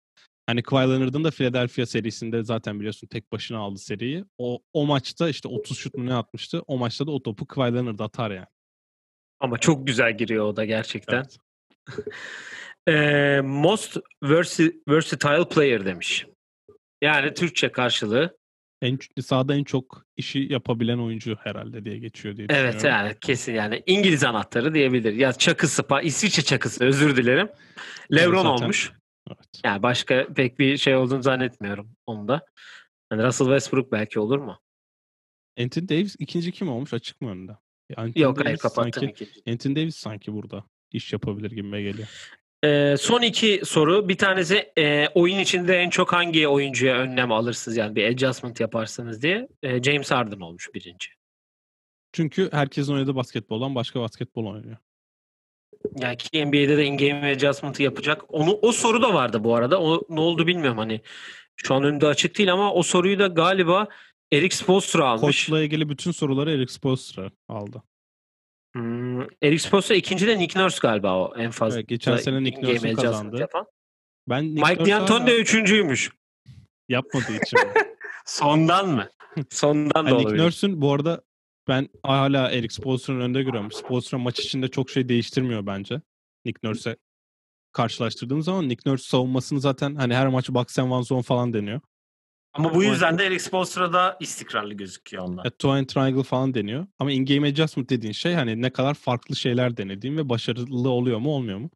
hani 0.47 0.63
Kawhi 0.63 0.91
Leonard'ın 0.91 1.25
da 1.25 1.31
Philadelphia 1.31 1.87
serisinde 1.87 2.45
zaten 2.45 2.79
biliyorsun 2.79 3.07
tek 3.07 3.33
başına 3.33 3.59
aldı 3.59 3.79
seriyi. 3.79 4.25
O 4.39 4.63
o 4.73 4.87
maçta 4.87 5.29
işte 5.29 5.49
30 5.49 5.79
şut 5.79 5.95
mu 5.95 6.07
ne 6.07 6.15
atmıştı? 6.15 6.63
O 6.67 6.79
maçta 6.79 7.07
da 7.07 7.11
o 7.11 7.23
topu 7.23 7.47
Kawhi 7.47 7.75
Leonard 7.75 7.99
atar 7.99 8.31
yani. 8.31 8.47
Ama 9.41 9.59
çok 9.59 9.87
güzel 9.87 10.17
giriyor 10.17 10.45
o 10.45 10.57
da 10.57 10.65
gerçekten. 10.65 11.17
Evet 11.17 11.39
e, 12.89 13.41
most 13.41 13.97
versatile 14.89 15.49
player 15.49 15.87
demiş. 15.87 16.27
Yani 17.03 17.35
Türkçe 17.35 17.73
karşılığı. 17.73 18.39
En 18.83 18.99
sahada 19.21 19.55
en 19.55 19.65
çok 19.65 20.05
işi 20.17 20.47
yapabilen 20.51 20.99
oyuncu 20.99 21.37
herhalde 21.41 21.85
diye 21.85 21.99
geçiyor 21.99 22.37
diye 22.37 22.47
Evet 22.51 22.85
yani 22.85 23.17
kesin 23.21 23.55
yani 23.55 23.83
İngiliz 23.87 24.25
anahtarı 24.25 24.75
diyebilir. 24.75 25.13
Ya 25.13 25.33
çakısı, 25.33 25.83
İsviçre 26.03 26.43
çakısı 26.43 26.85
özür 26.85 27.17
dilerim. 27.17 27.49
Lebron 28.13 28.47
evet, 28.47 28.63
olmuş. 28.63 28.93
Evet. 29.29 29.61
Yani 29.65 29.83
başka 29.83 30.27
pek 30.35 30.59
bir 30.59 30.77
şey 30.77 30.97
olduğunu 30.97 31.23
zannetmiyorum 31.23 31.97
onda. 32.07 32.47
Yani 33.13 33.23
Russell 33.23 33.47
Westbrook 33.47 33.93
belki 33.93 34.21
olur 34.21 34.39
mu? 34.39 34.61
Anthony 35.61 35.89
Davis 35.89 36.17
ikinci 36.19 36.53
kim 36.53 36.69
olmuş 36.69 36.95
açık 36.95 37.21
mı 37.21 37.31
önünde? 37.31 37.53
Anthony 37.97 38.23
Yok 38.23 38.37
Davis 38.37 38.47
hayır 38.47 38.59
kapattım 38.59 39.03
sanki, 39.03 39.29
Anthony 39.49 39.77
Davis 39.77 39.97
sanki 39.97 40.33
burada 40.33 40.65
iş 40.93 41.13
yapabilir 41.13 41.51
gibime 41.51 41.83
geliyor. 41.83 42.09
Ee, 42.65 42.97
son 42.99 43.23
iki 43.23 43.61
soru. 43.65 44.09
Bir 44.09 44.19
tanesi 44.19 44.73
e, 44.79 45.09
oyun 45.09 45.39
içinde 45.39 45.77
en 45.77 45.91
çok 45.91 46.13
hangi 46.13 46.49
oyuncuya 46.49 46.97
önlem 46.97 47.33
alırsınız 47.33 47.77
yani 47.77 47.97
bir 47.97 48.09
adjustment 48.09 48.61
yaparsınız 48.61 49.23
diye. 49.23 49.49
E, 49.63 49.83
James 49.83 50.11
Harden 50.11 50.41
olmuş 50.41 50.69
birinci. 50.75 51.09
Çünkü 52.13 52.53
herkesin 52.53 52.93
oynadığı 52.93 53.17
basketboldan 53.17 53.75
başka 53.75 54.01
basketbol 54.01 54.47
oynuyor. 54.47 54.77
Yani 55.97 56.17
ki 56.17 56.47
NBA'de 56.47 56.77
de 56.77 56.85
in-game 56.85 57.33
adjustment'ı 57.33 57.83
yapacak. 57.83 58.23
Onu 58.29 58.59
o 58.63 58.73
soru 58.73 59.03
da 59.03 59.15
vardı 59.15 59.45
bu 59.45 59.55
arada. 59.55 59.81
O 59.81 60.03
ne 60.09 60.21
oldu 60.21 60.47
bilmiyorum 60.47 60.79
hani. 60.79 61.01
Şu 61.57 61.75
an 61.75 61.85
önünde 61.85 62.07
açık 62.07 62.39
değil 62.39 62.53
ama 62.53 62.73
o 62.73 62.83
soruyu 62.83 63.19
da 63.19 63.27
galiba 63.27 63.89
Eric 64.33 64.57
Spoelstra 64.57 65.09
almış. 65.09 65.21
Koçla 65.21 65.63
ilgili 65.63 65.89
bütün 65.89 66.13
soruları 66.13 66.53
Eric 66.53 66.73
Spoelstra 66.73 67.31
aldı. 67.49 67.83
Hmm, 68.75 69.21
Eric 69.21 69.59
Spoelstra 69.59 69.95
ikinci 69.95 70.27
de 70.27 70.39
Nick 70.39 70.61
Nurse 70.61 70.79
galiba 70.83 71.19
o 71.19 71.35
en 71.37 71.51
fazla. 71.51 71.79
Evet, 71.79 71.89
geçen 71.89 72.17
sene 72.17 72.45
Nick 72.45 72.63
Nurse'u 72.63 72.97
kazandı. 72.97 73.41
Yapan. 73.41 73.67
Ben 74.29 74.55
Nick 74.55 74.71
Mike 74.71 74.91
D'Antoni 74.91 75.27
de 75.27 75.41
üçüncüymüş. 75.41 76.11
Yapmadığı 76.89 77.37
için. 77.43 77.59
Sondan 78.27 78.89
mı? 78.89 79.09
Sondan 79.51 80.07
da 80.07 80.11
yani 80.11 80.19
Nick 80.19 80.37
Nurse'un 80.37 80.81
bu 80.81 80.93
arada 80.93 81.23
ben 81.69 81.89
hala 82.03 82.51
Eric 82.51 82.75
Spoelstra'nın 82.75 83.21
önünde 83.21 83.43
görüyorum. 83.43 83.73
Spoelstra 83.73 84.19
maç 84.19 84.41
içinde 84.41 84.69
çok 84.69 84.91
şey 84.91 85.09
değiştirmiyor 85.09 85.67
bence. 85.67 86.01
Nick 86.45 86.59
Nurse'e 86.65 86.97
karşılaştırdığım 87.73 88.43
zaman 88.43 88.69
Nick 88.69 88.91
Nurse 88.91 89.09
savunmasını 89.09 89.61
zaten 89.61 89.95
hani 89.95 90.15
her 90.15 90.29
maç 90.29 90.51
box 90.51 90.79
and 90.79 90.91
one 90.91 91.05
zone 91.05 91.23
falan 91.23 91.53
deniyor. 91.53 91.81
Ama 92.53 92.75
bu 92.75 92.85
yüzden 92.85 93.19
de 93.19 93.27
Eric 93.27 93.39
Spoelstra'da 93.39 94.17
istikrarlı 94.21 94.75
gözüküyor 94.75 95.25
onlar. 95.25 95.45
Evet, 95.45 95.59
two 95.59 95.73
and 95.73 95.87
triangle 95.87 96.23
falan 96.23 96.55
deniyor. 96.55 96.87
Ama 96.99 97.13
in-game 97.13 97.49
adjustment 97.49 97.91
dediğin 97.91 98.13
şey 98.13 98.35
hani 98.35 98.63
ne 98.63 98.71
kadar 98.71 98.95
farklı 98.95 99.37
şeyler 99.37 99.77
denediğin 99.77 100.17
ve 100.17 100.29
başarılı 100.29 100.89
oluyor 100.89 101.19
mu 101.19 101.31
olmuyor 101.31 101.59
mu? 101.59 101.71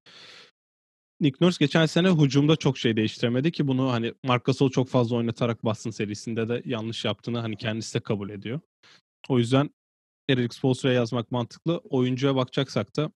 Nick 1.21 1.37
Nurse 1.41 1.57
geçen 1.61 1.87
sene 1.87 2.11
hücumda 2.11 2.57
çok 2.57 2.79
şey 2.79 2.97
değiştiremedi 2.97 3.53
ki 3.53 3.69
bunu 3.69 3.93
hani 3.93 4.15
Marc 4.25 4.43
Gasol 4.45 4.71
çok 4.71 4.89
fazla 4.89 5.17
oynatarak 5.17 5.65
Boston 5.65 5.91
serisinde 5.91 6.49
de 6.49 6.63
yanlış 6.65 7.05
yaptığını 7.05 7.39
hani 7.39 7.57
kendisi 7.57 7.95
de 7.95 8.01
kabul 8.01 8.31
ediyor. 8.31 8.61
O 9.29 9.39
yüzden 9.39 9.71
Eric 10.29 10.55
Spoelstra'ya 10.55 10.95
yazmak 10.95 11.31
mantıklı. 11.31 11.79
Oyuncuya 11.79 12.37
bakacaksak 12.37 12.97
da 12.97 13.13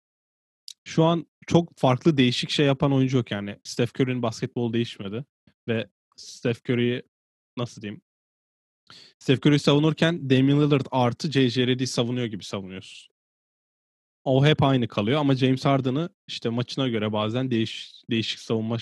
şu 0.85 1.05
an 1.05 1.27
çok 1.46 1.79
farklı 1.79 2.16
değişik 2.16 2.51
şey 2.51 2.66
yapan 2.66 2.92
oyuncu 2.92 3.16
yok 3.16 3.31
yani. 3.31 3.59
Steph 3.64 4.01
Curry'nin 4.01 4.22
basketbol 4.22 4.72
değişmedi 4.72 5.25
ve 5.68 5.88
Steph 6.16 6.70
Curry'i 6.70 7.03
nasıl 7.57 7.83
diyeyim? 7.83 8.03
Steph 9.18 9.46
Curry 9.46 9.59
savunurken 9.59 10.31
Damian 10.31 10.61
Lillard 10.61 10.87
artı 10.90 11.33
J.J. 11.33 11.66
Redick 11.66 11.90
savunuyor 11.90 12.27
gibi 12.27 12.44
savunuyorsun. 12.44 13.12
O 14.25 14.46
hep 14.46 14.62
aynı 14.62 14.88
kalıyor 14.88 15.20
ama 15.20 15.35
James 15.35 15.64
Harden'ı 15.64 16.09
işte 16.27 16.48
maçına 16.48 16.88
göre 16.88 17.12
bazen 17.12 17.51
değiş, 17.51 17.92
değişik 18.11 18.38
savunma 18.38 18.77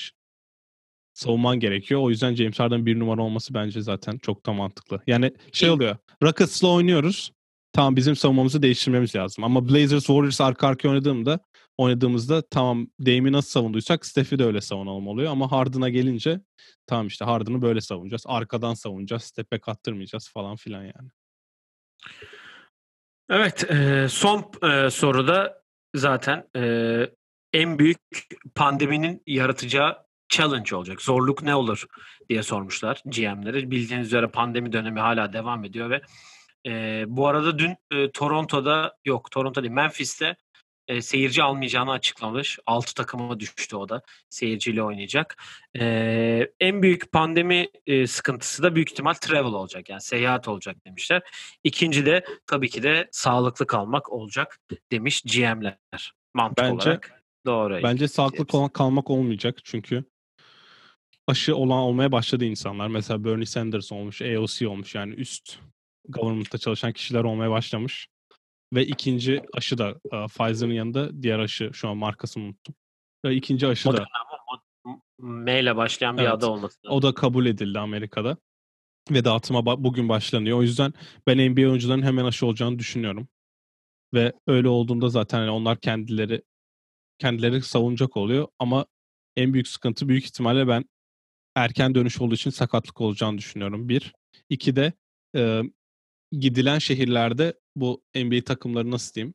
savunman 1.14 1.60
gerekiyor. 1.60 2.00
O 2.00 2.10
yüzden 2.10 2.34
James 2.34 2.60
Harden 2.60 2.86
bir 2.86 2.98
numara 2.98 3.22
olması 3.22 3.54
bence 3.54 3.82
zaten 3.82 4.18
çok 4.18 4.46
da 4.46 4.52
mantıklı. 4.52 5.02
Yani 5.06 5.32
şey 5.52 5.70
oluyor. 5.70 5.96
Rockets'la 6.22 6.68
oynuyoruz. 6.68 7.32
Tamam 7.72 7.96
bizim 7.96 8.16
savunmamızı 8.16 8.62
değiştirmemiz 8.62 9.16
lazım. 9.16 9.44
Ama 9.44 9.68
Blazers 9.68 10.06
Warriors 10.06 10.40
arka 10.40 10.68
arka 10.68 10.88
oynadığımda 10.88 11.40
oynadığımızda 11.76 12.42
tamam 12.50 12.86
Dame'i 13.00 13.32
nasıl 13.32 13.50
savunduysak 13.50 14.06
Steph'i 14.06 14.38
de 14.38 14.44
öyle 14.44 14.60
savunalım 14.60 15.08
oluyor. 15.08 15.32
Ama 15.32 15.52
Harden'a 15.52 15.88
gelince 15.88 16.40
tamam 16.86 17.06
işte 17.06 17.24
Harden'ı 17.24 17.62
böyle 17.62 17.80
savunacağız. 17.80 18.22
Arkadan 18.26 18.74
savunacağız. 18.74 19.22
Step'e 19.22 19.58
kattırmayacağız 19.58 20.30
falan 20.32 20.56
filan 20.56 20.82
yani. 20.82 21.10
Evet. 23.30 23.70
E, 23.70 24.06
son 24.08 24.50
e, 24.62 24.90
soruda 24.90 25.62
zaten 25.94 26.48
e, 26.56 27.06
en 27.52 27.78
büyük 27.78 27.98
pandeminin 28.54 29.22
yaratacağı 29.26 29.96
challenge 30.28 30.76
olacak. 30.76 31.02
Zorluk 31.02 31.42
ne 31.42 31.54
olur 31.54 31.84
diye 32.28 32.42
sormuşlar 32.42 33.02
GM'leri. 33.04 33.70
Bildiğiniz 33.70 34.06
üzere 34.06 34.26
pandemi 34.26 34.72
dönemi 34.72 35.00
hala 35.00 35.32
devam 35.32 35.64
ediyor 35.64 35.90
ve 35.90 36.00
e, 36.66 37.04
bu 37.06 37.28
arada 37.28 37.58
dün 37.58 37.76
e, 37.90 38.10
Toronto'da 38.10 38.96
yok 39.04 39.30
Toronto 39.30 39.62
değil 39.62 39.72
Memphis'te 39.72 40.36
e, 40.88 41.02
seyirci 41.02 41.42
almayacağını 41.42 41.90
açıklamış. 41.90 42.58
6 42.66 42.94
takıma 42.94 43.40
düştü 43.40 43.76
o 43.76 43.88
da. 43.88 44.02
Seyirciyle 44.30 44.82
oynayacak. 44.82 45.36
E, 45.80 46.52
en 46.60 46.82
büyük 46.82 47.12
pandemi 47.12 47.68
e, 47.86 48.06
sıkıntısı 48.06 48.62
da 48.62 48.74
büyük 48.74 48.90
ihtimal 48.90 49.14
travel 49.14 49.52
olacak. 49.52 49.88
Yani 49.88 50.00
seyahat 50.00 50.48
olacak 50.48 50.76
demişler. 50.86 51.22
İkinci 51.64 52.06
de 52.06 52.24
tabii 52.46 52.70
ki 52.70 52.82
de 52.82 53.08
sağlıklı 53.12 53.66
kalmak 53.66 54.12
olacak 54.12 54.58
demiş 54.92 55.22
GM'ler. 55.22 56.12
Mantık 56.34 56.64
Bence- 56.64 56.88
olarak. 56.88 57.22
Doğru. 57.46 57.80
Bence 57.82 58.08
sağlıklı 58.08 58.46
kal- 58.46 58.68
kalmak 58.68 59.10
olmayacak 59.10 59.58
çünkü 59.64 60.04
aşı 61.26 61.56
olan 61.56 61.78
olmaya 61.78 62.12
başladı 62.12 62.44
insanlar. 62.44 62.88
Mesela 62.88 63.24
Bernie 63.24 63.46
Sanders 63.46 63.92
olmuş, 63.92 64.22
AOC 64.22 64.68
olmuş 64.68 64.94
yani 64.94 65.14
üst 65.14 65.58
government'ta 66.08 66.58
çalışan 66.58 66.92
kişiler 66.92 67.24
olmaya 67.24 67.50
başlamış. 67.50 68.08
Ve 68.74 68.86
ikinci 68.86 69.42
aşı 69.54 69.78
da 69.78 69.90
e, 69.90 70.26
Pfizer'ın 70.26 70.72
yanında 70.72 71.22
diğer 71.22 71.38
aşı 71.38 71.70
şu 71.72 71.88
an 71.88 71.96
markasını 71.96 72.44
unuttum. 72.44 72.74
Ve 73.24 73.34
ikinci 73.34 73.66
aşı 73.66 73.88
da 73.88 73.90
Moderna 73.92 74.06
M 75.18 75.60
ile 75.60 75.76
başlayan 75.76 76.16
bir 76.16 76.22
Evet. 76.22 76.32
adı 76.32 76.46
olması 76.46 76.78
lazım. 76.86 76.96
o 76.98 77.02
da 77.02 77.14
kabul 77.14 77.46
edildi 77.46 77.78
Amerika'da. 77.78 78.36
Ve 79.10 79.24
dağıtıma 79.24 79.58
ba- 79.58 79.84
bugün 79.84 80.08
başlanıyor. 80.08 80.58
O 80.58 80.62
yüzden 80.62 80.92
ben 81.26 81.38
NBA 81.52 81.60
oyuncuların 81.68 82.02
hemen 82.02 82.24
aşı 82.24 82.46
olacağını 82.46 82.78
düşünüyorum. 82.78 83.28
Ve 84.14 84.32
öyle 84.46 84.68
olduğunda 84.68 85.08
zaten 85.08 85.38
hani 85.38 85.50
onlar 85.50 85.80
kendileri 85.80 86.42
kendileri 87.18 87.62
savunacak 87.62 88.16
oluyor 88.16 88.48
ama 88.58 88.86
en 89.36 89.52
büyük 89.52 89.68
sıkıntı 89.68 90.08
büyük 90.08 90.24
ihtimalle 90.24 90.68
ben 90.68 90.84
erken 91.56 91.94
dönüş 91.94 92.20
olduğu 92.20 92.34
için 92.34 92.50
sakatlık 92.50 93.00
olacağını 93.00 93.38
düşünüyorum. 93.38 93.88
Bir. 93.88 94.12
İki 94.48 94.76
de 94.76 94.92
e, 95.36 95.62
gidilen 96.32 96.78
şehirlerde 96.78 97.54
bu 97.76 98.02
NBA 98.16 98.44
takımları 98.44 98.90
nasıl 98.90 99.14
diyeyim? 99.14 99.34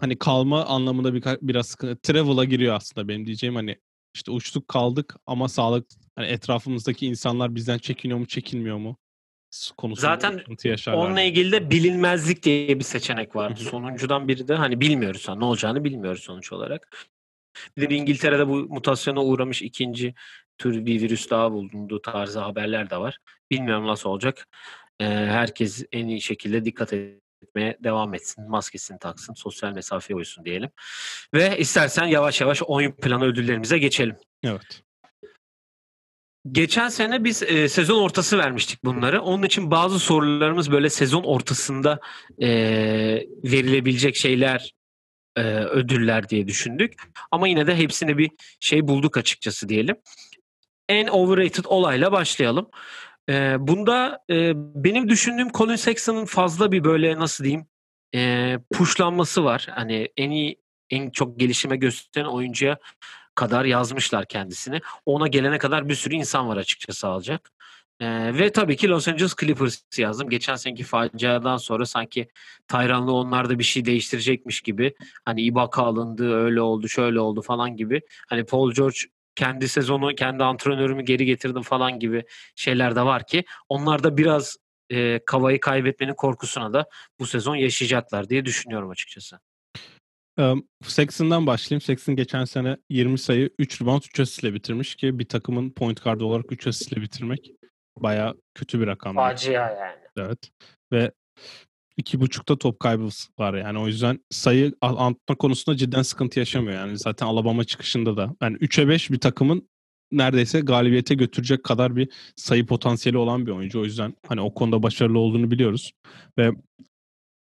Hani 0.00 0.18
kalma 0.18 0.64
anlamında 0.64 1.14
bir, 1.14 1.22
biraz 1.42 1.66
sıkıntı. 1.66 2.00
Travel'a 2.00 2.44
giriyor 2.44 2.74
aslında 2.74 3.08
benim 3.08 3.26
diyeceğim 3.26 3.54
hani 3.54 3.76
işte 4.14 4.30
uçtuk 4.30 4.68
kaldık 4.68 5.16
ama 5.26 5.48
sağlık 5.48 5.86
hani 6.16 6.26
etrafımızdaki 6.26 7.06
insanlar 7.06 7.54
bizden 7.54 7.78
çekiniyor 7.78 8.18
mu 8.18 8.26
çekinmiyor 8.26 8.76
mu 8.76 8.96
konusunda 9.76 10.10
Zaten. 10.10 10.42
Onunla 10.94 11.20
ilgili 11.20 11.52
de 11.52 11.70
bilinmezlik 11.70 12.42
diye 12.42 12.78
bir 12.78 12.84
seçenek 12.84 13.36
var. 13.36 13.54
Sonuncudan 13.54 14.28
biri 14.28 14.48
de 14.48 14.54
hani 14.54 14.80
bilmiyoruz. 14.80 15.26
Ne 15.28 15.44
olacağını 15.44 15.84
bilmiyoruz 15.84 16.22
sonuç 16.22 16.52
olarak. 16.52 17.06
Bir 17.76 17.90
de 17.90 17.94
İngiltere'de 17.94 18.48
bu 18.48 18.54
mutasyona 18.54 19.24
uğramış 19.24 19.62
ikinci 19.62 20.14
tür 20.58 20.86
bir 20.86 21.00
virüs 21.00 21.30
daha 21.30 21.52
bulunduğu 21.52 22.02
tarzı 22.02 22.40
haberler 22.40 22.90
de 22.90 22.96
var. 22.96 23.18
Bilmiyorum 23.50 23.86
nasıl 23.86 24.10
olacak. 24.10 24.48
Herkes 25.00 25.84
en 25.92 26.08
iyi 26.08 26.20
şekilde 26.20 26.64
dikkat 26.64 26.92
etmeye 26.92 27.78
devam 27.84 28.14
etsin. 28.14 28.50
Maskesini 28.50 28.98
taksın. 28.98 29.34
Sosyal 29.34 29.72
mesafeye 29.72 30.16
uysun 30.16 30.44
diyelim. 30.44 30.70
Ve 31.34 31.58
istersen 31.58 32.04
yavaş 32.04 32.40
yavaş 32.40 32.62
oyun 32.62 32.92
planı 32.92 33.24
ödüllerimize 33.24 33.78
geçelim. 33.78 34.16
Evet. 34.44 34.82
Geçen 36.52 36.88
sene 36.88 37.24
biz 37.24 37.42
e, 37.42 37.68
sezon 37.68 38.02
ortası 38.02 38.38
vermiştik 38.38 38.84
bunları. 38.84 39.22
Onun 39.22 39.42
için 39.42 39.70
bazı 39.70 39.98
sorularımız 39.98 40.70
böyle 40.70 40.90
sezon 40.90 41.22
ortasında 41.22 42.00
e, 42.38 42.48
verilebilecek 43.44 44.16
şeyler, 44.16 44.74
e, 45.36 45.42
ödüller 45.54 46.28
diye 46.28 46.48
düşündük. 46.48 46.94
Ama 47.30 47.48
yine 47.48 47.66
de 47.66 47.76
hepsine 47.76 48.18
bir 48.18 48.30
şey 48.60 48.88
bulduk 48.88 49.16
açıkçası 49.16 49.68
diyelim. 49.68 49.96
En 50.88 51.06
overrated 51.06 51.64
olayla 51.64 52.12
başlayalım. 52.12 52.70
E, 53.28 53.56
bunda 53.60 54.24
e, 54.30 54.52
benim 54.56 55.08
düşündüğüm 55.08 55.52
Colin 55.52 55.76
Sexton'ın 55.76 56.24
fazla 56.24 56.72
bir 56.72 56.84
böyle 56.84 57.18
nasıl 57.18 57.44
diyeyim 57.44 57.66
e, 58.14 58.54
pushlanması 58.72 59.44
var. 59.44 59.66
Hani 59.70 60.08
en 60.16 60.30
iyi, 60.30 60.60
en 60.90 61.10
çok 61.10 61.40
gelişime 61.40 61.76
gösteren 61.76 62.26
oyuncuya 62.26 62.78
kadar 63.34 63.64
yazmışlar 63.64 64.26
kendisini. 64.26 64.80
Ona 65.06 65.28
gelene 65.28 65.58
kadar 65.58 65.88
bir 65.88 65.94
sürü 65.94 66.14
insan 66.14 66.48
var 66.48 66.56
açıkçası 66.56 67.08
alacak. 67.08 67.50
Ee, 68.00 68.38
ve 68.38 68.52
tabii 68.52 68.76
ki 68.76 68.88
Los 68.88 69.08
Angeles 69.08 69.34
Clippers 69.40 69.82
yazdım. 69.98 70.28
Geçen 70.30 70.56
seneki 70.56 70.84
faciadan 70.84 71.56
sonra 71.56 71.86
sanki 71.86 72.28
Tayranlı 72.68 73.12
onlarda 73.12 73.58
bir 73.58 73.64
şey 73.64 73.84
değiştirecekmiş 73.84 74.60
gibi. 74.60 74.94
Hani 75.24 75.42
Ibaka 75.42 75.82
alındı, 75.82 76.34
öyle 76.34 76.60
oldu, 76.60 76.88
şöyle 76.88 77.20
oldu 77.20 77.42
falan 77.42 77.76
gibi. 77.76 78.00
Hani 78.28 78.44
Paul 78.44 78.72
George 78.72 78.98
kendi 79.38 79.68
sezonu, 79.68 80.14
kendi 80.14 80.44
antrenörümü 80.44 81.02
geri 81.02 81.26
getirdim 81.26 81.62
falan 81.62 81.98
gibi 81.98 82.24
şeyler 82.56 82.96
de 82.96 83.02
var 83.02 83.26
ki 83.26 83.44
onlar 83.68 84.02
da 84.02 84.16
biraz 84.16 84.56
e, 84.90 85.20
kavayı 85.26 85.60
kaybetmenin 85.60 86.14
korkusuna 86.14 86.72
da 86.72 86.86
bu 87.20 87.26
sezon 87.26 87.56
yaşayacaklar 87.56 88.28
diye 88.28 88.44
düşünüyorum 88.44 88.90
açıkçası. 88.90 89.38
Um, 90.38 90.68
Sexton'dan 90.82 91.46
başlayayım. 91.46 91.80
Sexton 91.80 92.16
geçen 92.16 92.44
sene 92.44 92.76
20 92.90 93.18
sayı, 93.18 93.50
3 93.58 93.82
rebound, 93.82 94.02
3 94.02 94.20
asist 94.20 94.42
ile 94.42 94.54
bitirmiş 94.54 94.94
ki 94.94 95.18
bir 95.18 95.28
takımın 95.28 95.70
point 95.70 96.04
guard 96.04 96.20
olarak 96.20 96.52
3 96.52 96.66
asist 96.66 96.92
ile 96.92 97.00
bitirmek 97.00 97.52
baya 97.98 98.34
kötü 98.54 98.80
bir 98.80 98.86
rakam. 98.86 99.14
Facia 99.14 99.70
yani. 99.70 99.98
Evet. 100.16 100.50
Ve 100.92 101.12
iki 101.98 102.20
buçukta 102.20 102.56
top 102.58 102.80
kaybı 102.80 103.08
var. 103.38 103.54
Yani 103.54 103.78
o 103.78 103.86
yüzden 103.86 104.20
sayı 104.30 104.72
antma 104.80 105.34
konusunda 105.34 105.76
cidden 105.76 106.02
sıkıntı 106.02 106.38
yaşamıyor. 106.38 106.74
Yani 106.74 106.98
zaten 106.98 107.26
Alabama 107.26 107.64
çıkışında 107.64 108.16
da. 108.16 108.34
Yani 108.42 108.56
3'e 108.56 108.88
5 108.88 109.10
bir 109.10 109.18
takımın 109.20 109.68
neredeyse 110.12 110.60
galibiyete 110.60 111.14
götürecek 111.14 111.64
kadar 111.64 111.96
bir 111.96 112.08
sayı 112.36 112.66
potansiyeli 112.66 113.18
olan 113.18 113.46
bir 113.46 113.52
oyuncu. 113.52 113.80
O 113.80 113.84
yüzden 113.84 114.14
hani 114.26 114.40
o 114.40 114.54
konuda 114.54 114.82
başarılı 114.82 115.18
olduğunu 115.18 115.50
biliyoruz. 115.50 115.92
Ve 116.38 116.50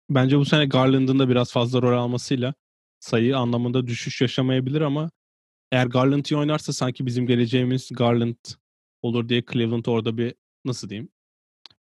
bence 0.09 0.37
bu 0.37 0.45
sene 0.45 0.65
Garland'ın 0.65 1.19
da 1.19 1.29
biraz 1.29 1.51
fazla 1.51 1.81
rol 1.81 1.97
almasıyla 1.97 2.53
sayı 2.99 3.37
anlamında 3.37 3.87
düşüş 3.87 4.21
yaşamayabilir 4.21 4.81
ama 4.81 5.11
eğer 5.71 5.85
Garland 5.85 6.25
iyi 6.25 6.37
oynarsa 6.37 6.73
sanki 6.73 7.05
bizim 7.05 7.27
geleceğimiz 7.27 7.89
Garland 7.91 8.35
olur 9.01 9.29
diye 9.29 9.43
Cleveland 9.51 9.85
orada 9.85 10.17
bir 10.17 10.33
nasıl 10.65 10.89
diyeyim 10.89 11.09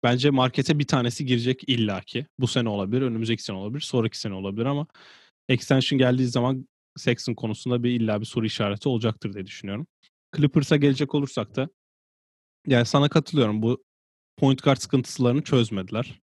Bence 0.03 0.29
markete 0.29 0.79
bir 0.79 0.87
tanesi 0.87 1.25
girecek 1.25 1.63
illaki. 1.67 2.25
Bu 2.39 2.47
sene 2.47 2.69
olabilir, 2.69 3.01
önümüzdeki 3.01 3.43
sene 3.43 3.57
olabilir, 3.57 3.81
sonraki 3.81 4.19
sene 4.19 4.33
olabilir 4.33 4.65
ama 4.65 4.87
extension 5.49 5.97
geldiği 5.97 6.27
zaman 6.27 6.67
Sexton 6.97 7.33
konusunda 7.33 7.83
bir 7.83 7.91
illa 7.91 8.21
bir 8.21 8.25
soru 8.25 8.45
işareti 8.45 8.89
olacaktır 8.89 9.33
diye 9.33 9.45
düşünüyorum. 9.45 9.87
Clippers'a 10.35 10.75
gelecek 10.75 11.15
olursak 11.15 11.55
da 11.55 11.69
yani 12.67 12.85
sana 12.85 13.09
katılıyorum. 13.09 13.61
Bu 13.61 13.83
point 14.37 14.63
guard 14.63 14.77
sıkıntılarını 14.77 15.41
çözmediler. 15.41 16.21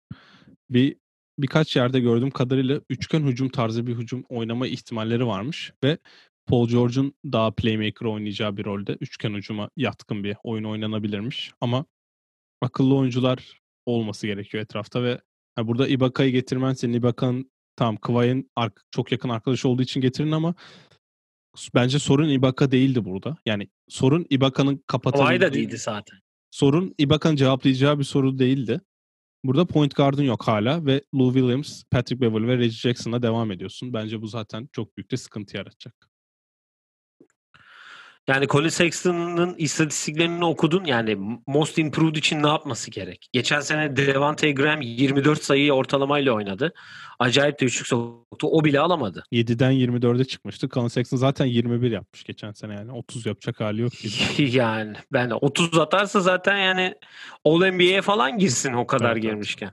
Bir 0.70 0.96
birkaç 1.40 1.76
yerde 1.76 2.00
gördüğüm 2.00 2.32
kadarıyla 2.32 2.82
üçgen 2.90 3.24
hücum 3.24 3.50
tarzı 3.50 3.88
bir 3.88 3.96
hücum 3.96 4.24
oynama 4.30 4.68
ihtimalleri 4.68 5.28
varmış 5.28 5.74
ve 5.84 5.98
Paul 6.46 6.68
George'un 6.70 7.14
daha 7.26 7.52
playmaker 7.52 8.06
oynayacağı 8.06 8.58
bir 8.58 8.66
rolde 8.66 8.98
üçgen 9.02 9.34
hücuma 9.34 9.70
yatkın 9.78 10.24
bir 10.24 10.38
oyun 10.44 10.64
oynanabilirmiş. 10.64 11.52
Ama 11.62 11.86
akıllı 12.62 12.96
oyuncular 12.96 13.63
olması 13.86 14.28
gerekiyor 14.28 14.64
etrafta 14.64 15.04
ve 15.04 15.22
yani 15.58 15.68
burada 15.68 15.88
Ibaka'yı 15.88 16.32
getirmen 16.32 16.74
senin 16.74 16.94
Ibaka'nın 16.94 17.52
tamam 17.76 17.98
Kıvay'ın 17.98 18.50
çok 18.92 19.12
yakın 19.12 19.30
arkadaş 19.30 19.66
olduğu 19.66 19.82
için 19.82 20.02
getirin 20.02 20.32
ama 20.32 20.56
bence 21.76 22.00
sorun 22.00 22.30
Ibaka 22.30 22.72
değildi 22.72 23.06
burada. 23.06 23.38
Yani 23.46 23.70
sorun 23.90 24.26
Ibaka'nın 24.30 24.84
kapatabildiği... 24.88 25.40
Kıvay 25.40 25.42
da 25.42 25.54
değildi 25.54 25.78
zaten. 25.78 26.20
Sorun 26.52 26.96
Ibaka'nın 26.98 27.36
cevaplayacağı 27.36 28.00
bir 28.00 28.04
soru 28.04 28.40
değildi. 28.40 28.82
Burada 29.46 29.66
point 29.66 29.96
guard'ın 29.96 30.24
yok 30.24 30.48
hala 30.48 30.86
ve 30.86 31.02
Lou 31.16 31.34
Williams, 31.34 31.84
Patrick 31.92 32.22
Beverly 32.22 32.48
ve 32.48 32.58
Reggie 32.58 32.78
Jackson'la 32.78 33.22
devam 33.22 33.52
ediyorsun. 33.52 33.94
Bence 33.94 34.22
bu 34.22 34.28
zaten 34.28 34.70
çok 34.72 34.98
büyük 34.98 35.12
bir 35.12 35.18
sıkıntı 35.18 35.58
yaratacak. 35.58 36.13
Yani 38.28 38.48
Colin 38.48 38.70
Sexton'ın 38.70 39.56
istatistiklerini 39.58 40.46
okudun. 40.46 40.86
Yani 40.86 41.18
Most 41.48 41.78
Improved 41.78 42.16
için 42.16 42.44
ne 42.44 42.48
yapması 42.48 42.92
gerek? 42.92 43.28
Geçen 43.34 43.60
sene 43.60 43.96
Devante 43.96 44.52
Graham 44.52 44.82
24 44.82 45.44
sayıyı 45.44 45.74
ortalamayla 45.74 46.34
oynadı. 46.34 46.74
Acayip 47.20 47.60
de 47.60 47.66
üçlük 47.66 47.88
soktu. 47.88 48.48
O 48.48 48.64
bile 48.64 48.80
alamadı. 48.80 49.24
7'den 49.32 49.74
24'e 49.74 50.26
çıkmıştı. 50.26 50.70
Colin 50.70 50.88
Sexton 50.88 51.18
zaten 51.18 51.46
21 51.46 51.92
yapmış 51.92 52.24
geçen 52.24 52.52
sene 52.52 52.74
yani. 52.74 52.92
30 52.92 53.26
yapacak 53.26 53.60
hali 53.60 53.82
yok. 53.82 53.94
yani 54.40 54.94
ben 55.14 55.30
30 55.30 55.78
atarsa 55.78 56.20
zaten 56.20 56.58
yani 56.58 56.96
All 57.46 57.72
NBA'ye 57.72 58.02
falan 58.02 58.38
girsin 58.38 58.74
o 58.74 58.88
kadar 58.88 59.12
Evet, 59.12 59.22
girmişken. 59.22 59.72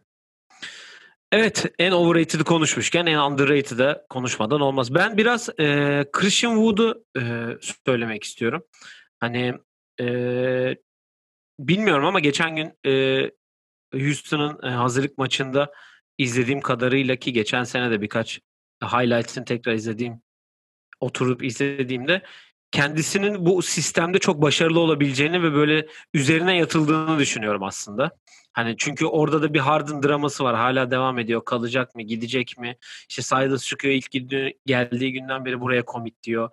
Evet 1.33 1.67
en 1.79 1.93
overrated'ı 1.93 2.45
konuşmuşken 2.45 3.07
en 3.07 3.19
underrated'ı 3.19 4.07
konuşmadan 4.09 4.61
olmaz. 4.61 4.95
Ben 4.95 5.17
biraz 5.17 5.49
e, 5.49 6.05
Christian 6.13 6.55
Wood'u 6.55 7.05
e, 7.19 7.23
söylemek 7.87 8.25
istiyorum. 8.25 8.63
Hani 9.21 9.55
e, 10.01 10.77
bilmiyorum 11.59 12.05
ama 12.05 12.21
geçen 12.21 12.57
gün 12.57 12.73
e, 12.87 13.23
Houston'ın 13.93 14.63
e, 14.63 14.71
hazırlık 14.71 15.19
maçında 15.19 15.73
izlediğim 16.19 16.61
kadarıyla 16.61 17.17
ki 17.17 17.33
geçen 17.33 17.65
sene 17.65 17.91
de 17.91 18.01
birkaç 18.01 18.41
highlights'ını 18.83 19.45
tekrar 19.45 19.73
izlediğim 19.73 20.23
oturup 21.01 21.45
izlediğimde 21.45 22.23
kendisinin 22.71 23.47
bu 23.47 23.63
sistemde 23.63 24.19
çok 24.19 24.43
başarılı 24.43 24.81
olabileceğini 24.81 25.43
ve 25.43 25.53
böyle 25.53 25.87
üzerine 26.15 26.57
yatıldığını 26.57 27.19
düşünüyorum 27.19 27.63
aslında. 27.63 28.11
Hani 28.53 28.75
çünkü 28.79 29.07
orada 29.07 29.43
da 29.43 29.55
bir 29.55 29.59
Harden 29.59 30.03
draması 30.03 30.45
var. 30.45 30.57
Hala 30.57 30.91
devam 30.91 31.19
ediyor. 31.19 31.45
Kalacak 31.45 31.95
mı? 31.95 32.03
Gidecek 32.03 32.59
mi? 32.59 32.77
İşte 33.09 33.23
Silas 33.23 33.67
çıkıyor 33.67 33.95
ilk 33.95 34.13
geldiği 34.67 35.13
günden 35.13 35.45
beri 35.45 35.61
buraya 35.61 35.85
commit 35.85 36.23
diyor. 36.23 36.51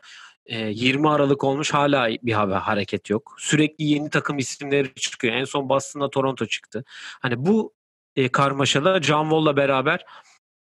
20 0.49 1.09
Aralık 1.09 1.43
olmuş 1.43 1.73
hala 1.73 2.09
bir 2.09 2.33
haber 2.33 2.55
hareket 2.55 3.09
yok. 3.09 3.35
Sürekli 3.39 3.85
yeni 3.85 4.09
takım 4.09 4.37
isimleri 4.37 4.93
çıkıyor. 4.95 5.33
En 5.33 5.43
son 5.43 5.69
Boston'da 5.69 6.09
Toronto 6.09 6.45
çıktı. 6.45 6.83
Hani 7.21 7.45
bu 7.45 7.73
e, 8.15 8.29
karmaşada 8.29 9.01
John 9.01 9.23
Wall'la 9.23 9.57
beraber 9.57 10.05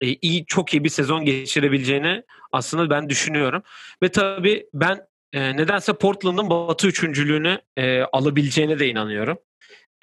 e, 0.02 0.08
iyi 0.08 0.46
çok 0.46 0.74
iyi 0.74 0.84
bir 0.84 0.90
sezon 0.90 1.26
geçirebileceğini 1.26 2.24
aslında 2.52 2.90
ben 2.90 3.10
düşünüyorum. 3.10 3.64
Ve 4.04 4.10
tabii 4.10 4.68
ben 4.74 5.08
e, 5.34 5.58
nedense 5.58 5.94
Portland'ın 5.94 6.50
Batı 6.50 6.88
üçüncülüğünü 6.88 7.62
e, 7.78 8.02
alabileceğine 8.02 8.80
de 8.80 8.88
inanıyorum. 8.88 9.38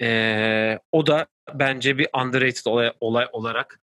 E, 0.03 0.79
o 0.91 1.07
da 1.07 1.27
bence 1.53 1.97
bir 1.97 2.07
underrated 2.23 2.65
olay, 2.65 2.91
olay 2.99 3.27
olarak 3.31 3.81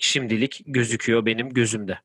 şimdilik 0.00 0.62
gözüküyor 0.66 1.26
benim 1.26 1.50
gözümde. 1.50 1.98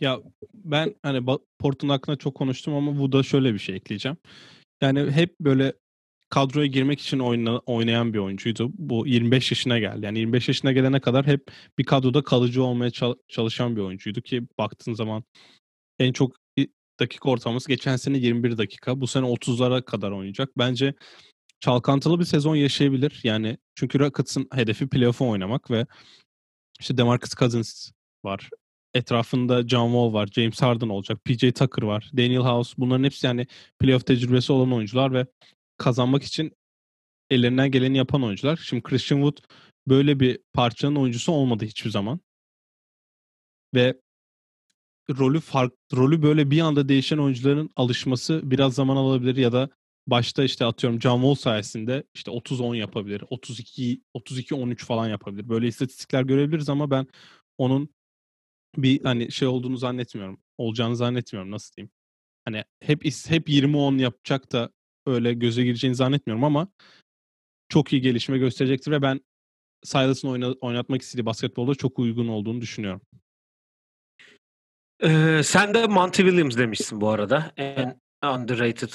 Ya 0.00 0.18
ben 0.54 0.94
hani 1.02 1.38
Portland 1.58 1.90
hakkında 1.90 2.16
çok 2.16 2.34
konuştum 2.34 2.74
ama 2.74 2.98
bu 2.98 3.12
da 3.12 3.22
şöyle 3.22 3.54
bir 3.54 3.58
şey 3.58 3.76
ekleyeceğim. 3.76 4.16
Yani 4.82 5.10
hep 5.10 5.40
böyle 5.40 5.72
kadroya 6.28 6.66
girmek 6.66 7.00
için 7.00 7.18
oyna, 7.18 7.58
oynayan 7.58 8.12
bir 8.12 8.18
oyuncuydu. 8.18 8.70
Bu 8.74 9.06
25 9.06 9.50
yaşına 9.50 9.78
geldi. 9.78 10.04
Yani 10.04 10.18
25 10.18 10.48
yaşına 10.48 10.72
gelene 10.72 11.00
kadar 11.00 11.26
hep 11.26 11.50
bir 11.78 11.84
kadroda 11.84 12.22
kalıcı 12.22 12.62
olmaya 12.62 12.90
çalışan 13.28 13.76
bir 13.76 13.80
oyuncuydu 13.80 14.20
ki 14.20 14.42
baktığın 14.58 14.94
zaman 14.94 15.24
en 15.98 16.12
çok 16.12 16.36
dakika 17.00 17.30
ortalaması 17.30 17.68
geçen 17.68 17.96
sene 17.96 18.18
21 18.18 18.58
dakika. 18.58 19.00
Bu 19.00 19.06
sene 19.06 19.26
30'lara 19.26 19.84
kadar 19.84 20.10
oynayacak. 20.10 20.58
Bence 20.58 20.94
çalkantılı 21.60 22.18
bir 22.18 22.24
sezon 22.24 22.56
yaşayabilir. 22.56 23.20
Yani 23.24 23.58
çünkü 23.74 23.98
Rockets'ın 23.98 24.48
hedefi 24.52 24.88
playoff'a 24.88 25.24
oynamak 25.24 25.70
ve 25.70 25.86
işte 26.80 26.96
DeMarcus 26.96 27.34
Cousins 27.34 27.90
var. 28.24 28.50
Etrafında 28.94 29.68
John 29.68 29.86
Wall 29.86 30.12
var, 30.12 30.26
James 30.26 30.62
Harden 30.62 30.88
olacak, 30.88 31.24
PJ 31.24 31.40
Tucker 31.40 31.82
var, 31.82 32.10
Daniel 32.16 32.42
House. 32.42 32.74
Bunların 32.78 33.04
hepsi 33.04 33.26
yani 33.26 33.46
playoff 33.78 34.06
tecrübesi 34.06 34.52
olan 34.52 34.72
oyuncular 34.72 35.12
ve 35.12 35.26
kazanmak 35.78 36.22
için 36.22 36.52
ellerinden 37.30 37.70
geleni 37.70 37.96
yapan 37.96 38.22
oyuncular. 38.22 38.56
Şimdi 38.56 38.82
Christian 38.82 39.18
Wood 39.18 39.38
böyle 39.88 40.20
bir 40.20 40.38
parçanın 40.52 40.96
oyuncusu 40.96 41.32
olmadı 41.32 41.64
hiçbir 41.64 41.90
zaman. 41.90 42.20
Ve 43.74 44.00
rolü 45.10 45.40
fark 45.40 45.72
rolü 45.94 46.22
böyle 46.22 46.50
bir 46.50 46.60
anda 46.60 46.88
değişen 46.88 47.18
oyuncuların 47.18 47.70
alışması 47.76 48.40
biraz 48.44 48.74
zaman 48.74 48.96
alabilir 48.96 49.36
ya 49.36 49.52
da 49.52 49.70
başta 50.06 50.44
işte 50.44 50.64
atıyorum 50.64 51.00
John 51.00 51.16
Wall 51.16 51.34
sayesinde 51.34 52.04
işte 52.14 52.30
30-10 52.30 52.76
yapabilir. 52.76 53.24
32 53.30 54.02
32-13 54.14 54.84
falan 54.84 55.08
yapabilir. 55.08 55.48
Böyle 55.48 55.66
istatistikler 55.66 56.22
görebiliriz 56.22 56.68
ama 56.68 56.90
ben 56.90 57.06
onun 57.58 57.88
bir 58.76 59.04
hani 59.04 59.32
şey 59.32 59.48
olduğunu 59.48 59.76
zannetmiyorum. 59.76 60.40
Olacağını 60.58 60.96
zannetmiyorum 60.96 61.50
nasıl 61.50 61.76
diyeyim. 61.76 61.90
Hani 62.44 62.64
hep 62.80 63.04
hep 63.04 63.48
20-10 63.48 64.00
yapacak 64.00 64.52
da 64.52 64.70
öyle 65.06 65.32
göze 65.32 65.64
gireceğini 65.64 65.94
zannetmiyorum 65.94 66.44
ama 66.44 66.68
çok 67.68 67.92
iyi 67.92 68.02
gelişme 68.02 68.38
gösterecektir 68.38 68.90
ve 68.90 69.02
ben 69.02 69.20
Silas'ın 69.84 70.28
oyna, 70.28 70.52
oynatmak 70.52 71.02
istediği 71.02 71.26
basketbolda 71.26 71.74
çok 71.74 71.98
uygun 71.98 72.28
olduğunu 72.28 72.60
düşünüyorum. 72.60 73.00
Ee, 75.02 75.40
sen 75.44 75.74
de 75.74 75.86
Monty 75.86 76.22
Williams 76.22 76.56
demişsin 76.56 77.00
bu 77.00 77.08
arada. 77.08 77.52
En 77.56 78.00
underrated. 78.24 78.92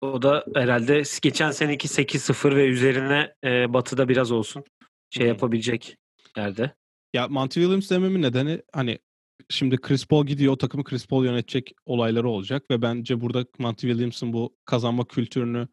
O 0.00 0.22
da 0.22 0.44
herhalde 0.54 1.02
geçen 1.22 1.50
seneki 1.50 1.88
8-0 1.88 2.56
ve 2.56 2.66
üzerine 2.66 3.34
e, 3.44 3.72
batıda 3.72 4.08
biraz 4.08 4.30
olsun 4.30 4.64
şey 5.10 5.26
yapabilecek 5.26 5.96
yerde. 6.36 6.74
Ya 7.14 7.28
Monty 7.28 7.60
Williams 7.60 7.90
dememin 7.90 8.22
nedeni 8.22 8.62
hani 8.72 8.98
şimdi 9.48 9.76
Chris 9.76 10.06
Paul 10.06 10.26
gidiyor 10.26 10.52
o 10.52 10.58
takımı 10.58 10.84
Chris 10.84 11.06
Paul 11.06 11.24
yönetecek 11.24 11.72
olayları 11.86 12.28
olacak 12.28 12.70
ve 12.70 12.82
bence 12.82 13.20
burada 13.20 13.46
Monty 13.58 13.86
Williams'ın 13.86 14.32
bu 14.32 14.56
kazanma 14.64 15.04
kültürünü 15.04 15.68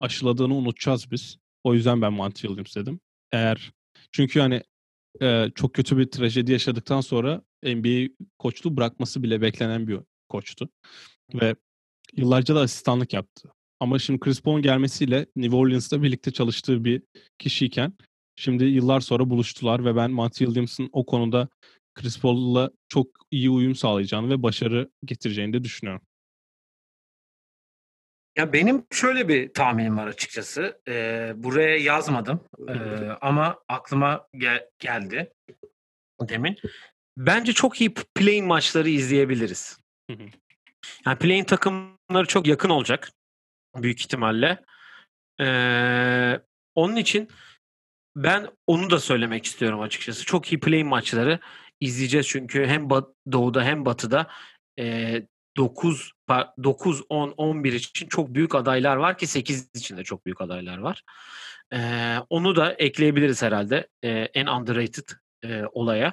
aşıladığını 0.00 0.54
unutacağız 0.54 1.10
biz. 1.10 1.38
O 1.64 1.74
yüzden 1.74 2.02
ben 2.02 2.12
Monty 2.12 2.46
Williams 2.46 2.76
dedim. 2.76 3.00
Eğer 3.32 3.72
çünkü 4.12 4.40
hani 4.40 4.62
e, 5.22 5.50
çok 5.54 5.74
kötü 5.74 5.98
bir 5.98 6.10
trajedi 6.10 6.52
yaşadıktan 6.52 7.00
sonra 7.00 7.42
NBA 7.64 8.08
koçluğu 8.38 8.76
bırakması 8.76 9.22
bile 9.22 9.40
beklenen 9.40 9.88
bir 9.88 10.00
koçtu. 10.28 10.68
Ve 11.34 11.54
yıllarca 12.16 12.54
da 12.54 12.60
asistanlık 12.60 13.12
yaptı. 13.12 13.52
Ama 13.80 13.98
şimdi 13.98 14.20
Chris 14.20 14.42
Paul'un 14.42 14.62
gelmesiyle 14.62 15.26
New 15.36 15.56
Orleans'ta 15.56 16.02
birlikte 16.02 16.30
çalıştığı 16.30 16.84
bir 16.84 17.02
kişiyken 17.38 17.92
şimdi 18.36 18.64
yıllar 18.64 19.00
sonra 19.00 19.30
buluştular 19.30 19.84
ve 19.84 19.96
ben 19.96 20.10
Monty 20.10 20.44
Williams'ın 20.44 20.88
o 20.92 21.06
konuda 21.06 21.48
Chris 21.94 22.20
Paul'la 22.20 22.70
çok 22.88 23.06
iyi 23.30 23.50
uyum 23.50 23.74
sağlayacağını 23.74 24.30
ve 24.30 24.42
başarı 24.42 24.90
getireceğini 25.04 25.52
de 25.52 25.64
düşünüyorum. 25.64 26.02
Ya 28.38 28.52
benim 28.52 28.84
şöyle 28.92 29.28
bir 29.28 29.52
tahminim 29.52 29.96
var 29.96 30.06
açıkçası. 30.06 30.80
Ee, 30.88 31.32
buraya 31.36 31.76
yazmadım 31.76 32.40
ee, 32.68 32.72
ama 33.20 33.58
aklıma 33.68 34.26
gel- 34.32 34.66
geldi 34.78 35.32
demin. 36.20 36.56
Bence 37.16 37.52
çok 37.52 37.80
iyi 37.80 37.94
playing 37.94 38.46
maçları 38.46 38.88
izleyebiliriz. 38.88 39.78
Yani 41.06 41.18
playing 41.18 41.48
takımları 41.48 42.26
çok 42.26 42.46
yakın 42.46 42.70
olacak 42.70 43.12
büyük 43.76 44.00
ihtimalle. 44.00 44.64
Ee, 45.40 46.40
onun 46.74 46.96
için 46.96 47.28
ben 48.16 48.48
onu 48.66 48.90
da 48.90 49.00
söylemek 49.00 49.44
istiyorum 49.44 49.80
açıkçası. 49.80 50.24
Çok 50.24 50.52
iyi 50.52 50.60
playing 50.60 50.88
maçları 50.88 51.38
izleyeceğiz 51.80 52.26
çünkü 52.28 52.66
hem 52.66 52.90
doğuda 53.32 53.64
hem 53.64 53.84
batıda 53.84 54.26
e, 54.78 55.22
9 55.56 56.12
9 56.28 57.02
10 57.08 57.34
11 57.36 57.72
için 57.72 58.08
çok 58.08 58.34
büyük 58.34 58.54
adaylar 58.54 58.96
var 58.96 59.18
ki 59.18 59.26
8 59.26 59.70
için 59.74 59.96
de 59.96 60.04
çok 60.04 60.26
büyük 60.26 60.40
adaylar 60.40 60.78
var. 60.78 61.02
E, 61.74 61.78
onu 62.30 62.56
da 62.56 62.72
ekleyebiliriz 62.72 63.42
herhalde 63.42 63.88
e, 64.02 64.08
en 64.10 64.46
underrated 64.46 65.08
e, 65.44 65.62
olaya. 65.72 66.12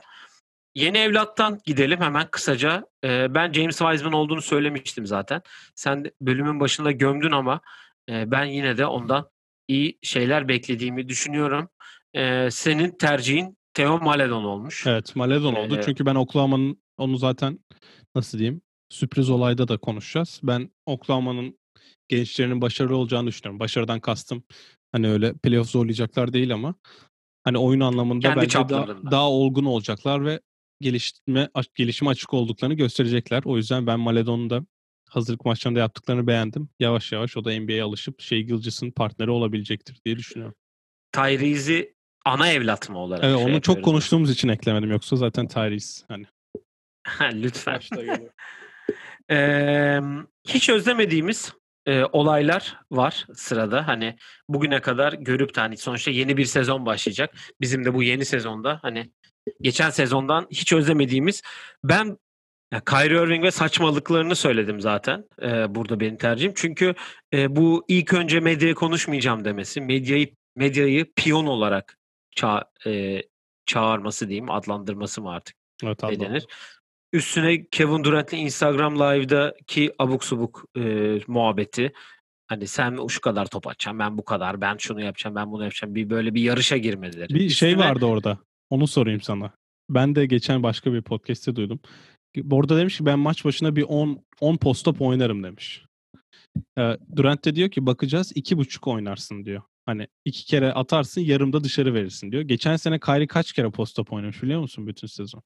Yeni 0.76 0.98
evlattan 0.98 1.60
gidelim 1.66 2.02
hemen 2.02 2.28
kısaca. 2.32 2.86
E, 3.04 3.36
ben 3.36 3.54
James 3.54 3.78
Wiseman 3.78 4.14
olduğunu 4.14 4.42
söylemiştim 4.42 5.06
zaten. 5.06 5.42
Sen 5.76 6.12
bölümün 6.22 6.60
başında 6.60 6.92
gömdün 6.92 7.32
ama 7.32 7.62
e, 8.10 8.32
ben 8.32 8.46
yine 8.46 8.78
de 8.78 8.86
ondan 8.86 9.30
iyi 9.68 10.00
şeyler 10.02 10.48
beklediğimi 10.48 11.10
düşünüyorum. 11.10 11.70
E, 12.14 12.52
senin 12.52 12.92
tercihin 12.92 13.58
Theo 13.74 14.00
Maledon 14.00 14.44
olmuş. 14.44 14.88
Evet 14.88 15.16
Maledon 15.16 15.54
oldu. 15.54 15.78
Ee, 15.78 15.82
Çünkü 15.86 16.06
ben 16.06 16.16
Oklahoma'nın 16.16 16.82
onu 16.98 17.18
zaten 17.18 17.60
nasıl 18.16 18.38
diyeyim 18.38 18.62
sürpriz 18.90 19.30
olayda 19.30 19.68
da 19.68 19.78
konuşacağız. 19.78 20.40
Ben 20.44 20.70
Oklahoma'nın 20.86 21.60
gençlerinin 22.08 22.62
başarılı 22.62 22.98
olacağını 22.98 23.28
düşünüyorum. 23.28 23.60
Başarıdan 23.60 24.00
kastım 24.00 24.44
hani 24.92 25.10
öyle 25.10 25.34
playoff 25.34 25.70
zorlayacaklar 25.70 26.34
değil 26.34 26.54
ama 26.54 26.76
hani 27.44 27.58
oyun 27.58 27.80
anlamında 27.80 28.28
Kendi 28.28 28.42
bence 28.42 28.60
daha, 28.70 28.88
daha 29.12 29.30
olgun 29.30 29.66
olacaklar 29.66 30.26
ve 30.26 30.40
gelişme 30.82 31.50
gelişime 31.76 32.10
açık 32.10 32.34
olduklarını 32.34 32.76
gösterecekler. 32.76 33.44
O 33.46 33.58
yüzden 33.58 33.88
ben 33.88 34.00
Maledon'u 34.00 34.50
da 34.50 34.66
hazırlık 35.10 35.46
maçlarında 35.46 35.80
yaptıklarını 35.80 36.28
beğendim. 36.28 36.70
Yavaş 36.80 37.12
yavaş 37.12 37.38
o 37.38 37.46
da 37.46 37.60
NBA'ye 37.60 37.84
alışıp 37.84 38.22
Shea 38.22 38.40
Gilgis'in 38.40 38.92
partneri 38.92 39.32
olabilecektir 39.32 40.02
diye 40.06 40.18
düşünüyorum. 40.18 40.56
Tyrese'i 41.12 41.96
ana 42.26 42.52
evlat 42.52 42.90
mı 42.90 43.00
olarak? 43.00 43.24
Evet 43.24 43.38
şey 43.38 43.46
onu 43.46 43.62
çok 43.62 43.84
konuştuğumuz 43.84 44.32
için 44.32 44.48
eklemedim 44.48 44.92
yoksa 44.92 45.16
zaten 45.16 45.48
Tyrese 45.48 46.06
hani. 46.08 46.26
Lütfen. 47.34 47.80
ee, 49.32 50.00
hiç 50.48 50.70
özlemediğimiz 50.70 51.54
e, 51.86 52.04
olaylar 52.04 52.78
var 52.92 53.28
sırada. 53.34 53.88
Hani 53.88 54.16
bugüne 54.50 54.82
kadar 54.82 55.14
görüp 55.14 55.56
de 55.56 55.60
hani 55.60 55.78
sonuçta 55.78 56.12
yeni 56.12 56.38
bir 56.38 56.46
sezon 56.46 56.86
başlayacak. 56.86 57.36
Bizim 57.62 57.86
de 57.86 57.94
bu 57.94 58.04
yeni 58.04 58.26
sezonda 58.26 58.80
hani 58.82 59.12
geçen 59.62 59.90
sezondan 59.90 60.48
hiç 60.52 60.74
özlemediğimiz 60.74 61.42
ben 61.84 62.18
ya 62.74 62.82
Kyrie 62.86 63.24
Irving 63.24 63.44
ve 63.44 63.52
saçmalıklarını 63.52 64.36
söyledim 64.36 64.82
zaten. 64.82 65.26
Ee, 65.42 65.76
burada 65.76 66.00
benim 66.00 66.18
tercihim. 66.18 66.54
Çünkü 66.56 66.96
e, 67.34 67.56
bu 67.56 67.86
ilk 67.88 68.14
önce 68.14 68.39
medyaya 68.39 68.74
konuşmayacağım 68.74 69.46
demesi, 69.46 69.82
medyayı 69.82 70.30
medyayı 70.56 71.14
piyon 71.16 71.46
olarak 71.46 71.98
ça 72.36 72.72
e, 72.86 73.22
çağırması 73.66 74.28
diyeyim, 74.28 74.52
adlandırması 74.52 75.22
mı 75.22 75.32
artık 75.32 75.56
evet, 75.84 76.04
ne 76.04 76.20
denir? 76.20 76.46
Üstüne 77.14 77.66
Kevin 77.66 78.04
Durant'le 78.04 78.34
Instagram 78.34 78.96
Live'daki 78.96 79.93
abuk 80.00 80.24
subuk 80.24 80.66
e, 80.78 80.82
muhabbeti. 81.28 81.93
Hani 82.48 82.68
sen 82.68 83.08
şu 83.08 83.22
kadar 83.22 83.46
top 83.46 83.68
atacaksın, 83.68 84.00
ben 84.00 84.18
bu 84.18 84.26
kadar, 84.26 84.62
ben 84.62 84.78
şunu 84.78 85.02
yapacağım, 85.02 85.36
ben 85.36 85.52
bunu 85.52 85.64
yapacağım. 85.64 85.96
Bir 85.96 86.10
böyle 86.10 86.34
bir 86.34 86.41
yarışa 86.41 86.78
girmeleri. 86.78 87.30
Bir 87.30 87.46
Üstüne... 87.46 87.70
şey 87.70 87.78
vardı 87.78 88.06
orada. 88.06 88.38
Onu 88.70 88.88
sorayım 88.88 89.22
sana. 89.22 89.51
Ben 89.89 90.16
de 90.16 90.26
geçen 90.26 90.63
başka 90.63 90.93
bir 90.93 91.01
podcast'te 91.01 91.55
duydum. 91.55 91.80
Orada 92.51 92.78
demiş 92.78 92.97
ki 92.97 93.05
ben 93.05 93.20
maç 93.20 93.45
başına 93.45 93.76
bir 93.76 93.84
10 93.84 94.26
10 94.39 94.57
post 94.57 94.88
oynarım 94.99 95.43
demiş. 95.43 95.86
Durant 97.16 97.45
de 97.45 97.55
diyor 97.55 97.70
ki 97.70 97.86
bakacağız 97.86 98.32
iki 98.36 98.57
buçuk 98.57 98.88
oynarsın 98.88 99.45
diyor. 99.45 99.61
Hani 99.86 100.07
iki 100.26 100.45
kere 100.45 100.74
atarsın 100.74 101.22
yarımda 101.22 101.63
dışarı 101.63 101.93
verirsin 101.93 102.32
diyor. 102.32 102.43
Geçen 102.43 102.76
sene 102.76 102.99
Kyrie 102.99 103.28
kaç 103.28 103.53
kere 103.53 103.68
post-up 103.70 104.13
oynamış 104.13 104.43
biliyor 104.43 104.61
musun 104.61 104.88
bütün 104.88 105.07
sezon? 105.07 105.43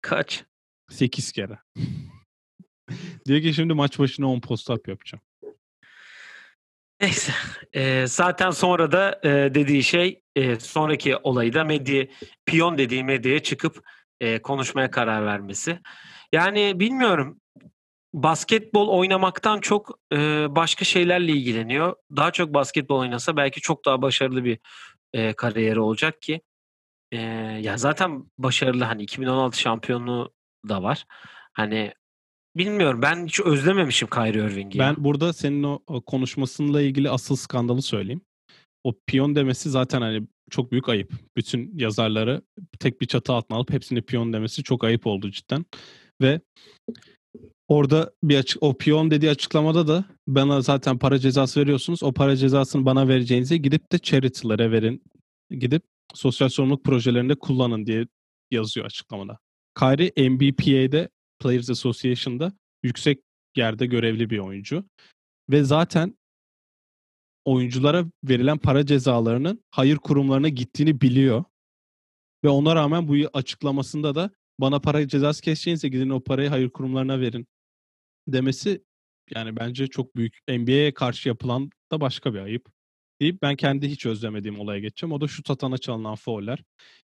Kaç? 0.00 0.44
8 0.90 1.32
kere. 1.32 1.58
diyor 3.26 3.42
ki 3.42 3.54
şimdi 3.54 3.74
maç 3.74 3.98
başına 3.98 4.30
10 4.30 4.40
post-up 4.40 4.88
yapacağım. 4.88 5.22
Neyse. 7.00 7.32
E, 7.72 8.06
zaten 8.06 8.50
sonra 8.50 8.92
da 8.92 9.20
e, 9.24 9.28
dediği 9.28 9.82
şey 9.82 10.22
e, 10.36 10.60
sonraki 10.60 11.16
olayı 11.16 11.54
da 11.54 11.64
medya, 11.64 12.06
piyon 12.46 12.78
dediği 12.78 13.04
medyaya 13.04 13.42
çıkıp 13.42 13.82
e, 14.20 14.42
konuşmaya 14.42 14.90
karar 14.90 15.26
vermesi. 15.26 15.78
Yani 16.32 16.80
bilmiyorum 16.80 17.40
basketbol 18.14 18.88
oynamaktan 18.88 19.60
çok 19.60 19.98
e, 20.12 20.16
başka 20.56 20.84
şeylerle 20.84 21.32
ilgileniyor. 21.32 21.96
Daha 22.16 22.30
çok 22.30 22.54
basketbol 22.54 22.98
oynasa 22.98 23.36
belki 23.36 23.60
çok 23.60 23.84
daha 23.84 24.02
başarılı 24.02 24.44
bir 24.44 24.58
e, 25.12 25.32
kariyeri 25.32 25.80
olacak 25.80 26.22
ki. 26.22 26.40
E, 27.12 27.18
ya 27.62 27.76
zaten 27.78 28.24
başarılı 28.38 28.84
hani 28.84 29.02
2016 29.02 29.60
şampiyonluğu 29.60 30.32
da 30.68 30.82
var. 30.82 31.04
Hani 31.52 31.92
bilmiyorum 32.56 33.02
ben 33.02 33.26
hiç 33.26 33.40
özlememişim 33.40 34.08
Kyrie 34.08 34.44
Irving'i. 34.46 34.78
Ben 34.78 34.94
burada 34.98 35.32
senin 35.32 35.62
o, 35.62 36.00
konuşmasıyla 36.00 36.80
ilgili 36.80 37.10
asıl 37.10 37.36
skandalı 37.36 37.82
söyleyeyim. 37.82 38.20
O 38.84 38.94
piyon 39.06 39.34
demesi 39.34 39.70
zaten 39.70 40.00
hani 40.00 40.26
çok 40.50 40.72
büyük 40.72 40.88
ayıp. 40.88 41.12
Bütün 41.36 41.78
yazarları 41.78 42.42
tek 42.78 43.00
bir 43.00 43.06
çatı 43.06 43.32
altına 43.32 43.58
alıp 43.58 43.72
hepsini 43.72 44.02
piyon 44.02 44.32
demesi 44.32 44.62
çok 44.62 44.84
ayıp 44.84 45.06
oldu 45.06 45.30
cidden. 45.30 45.64
Ve 46.22 46.40
Orada 47.68 48.12
bir 48.24 48.38
açık 48.38 48.62
o 48.62 48.78
piyon 48.78 49.10
dediği 49.10 49.30
açıklamada 49.30 49.88
da 49.88 50.04
bana 50.26 50.60
zaten 50.60 50.98
para 50.98 51.18
cezası 51.18 51.60
veriyorsunuz. 51.60 52.02
O 52.02 52.12
para 52.12 52.36
cezasını 52.36 52.86
bana 52.86 53.08
vereceğinize 53.08 53.56
gidip 53.56 53.92
de 53.92 53.98
charity'lere 53.98 54.70
verin. 54.70 55.02
Gidip 55.50 55.82
sosyal 56.14 56.48
sorumluluk 56.48 56.84
projelerinde 56.84 57.34
kullanın 57.34 57.86
diye 57.86 58.06
yazıyor 58.50 58.86
açıklamada. 58.86 59.38
Kyrie 59.78 60.30
NBPA'de 60.30 61.08
Players 61.38 61.70
Association'da 61.70 62.52
yüksek 62.82 63.22
yerde 63.56 63.86
görevli 63.86 64.30
bir 64.30 64.38
oyuncu. 64.38 64.84
Ve 65.50 65.64
zaten 65.64 66.18
oyunculara 67.44 68.04
verilen 68.24 68.58
para 68.58 68.86
cezalarının 68.86 69.64
hayır 69.70 69.96
kurumlarına 69.96 70.48
gittiğini 70.48 71.00
biliyor. 71.00 71.44
Ve 72.44 72.48
ona 72.48 72.76
rağmen 72.76 73.08
bu 73.08 73.14
açıklamasında 73.32 74.14
da 74.14 74.30
bana 74.60 74.80
para 74.80 75.08
cezası 75.08 75.42
keseceğinize 75.42 75.88
gidin 75.88 76.10
o 76.10 76.20
parayı 76.20 76.48
hayır 76.48 76.70
kurumlarına 76.70 77.20
verin 77.20 77.46
demesi 78.28 78.84
yani 79.34 79.56
bence 79.56 79.86
çok 79.86 80.16
büyük. 80.16 80.38
NBA'ye 80.48 80.94
karşı 80.94 81.28
yapılan 81.28 81.70
da 81.92 82.00
başka 82.00 82.34
bir 82.34 82.38
ayıp. 82.38 82.68
Deyip 83.20 83.42
ben 83.42 83.56
kendi 83.56 83.88
hiç 83.88 84.06
özlemediğim 84.06 84.60
olaya 84.60 84.80
geçeceğim. 84.80 85.12
O 85.12 85.20
da 85.20 85.28
şu 85.28 85.42
tatana 85.42 85.78
çalınan 85.78 86.14
fauller. 86.14 86.64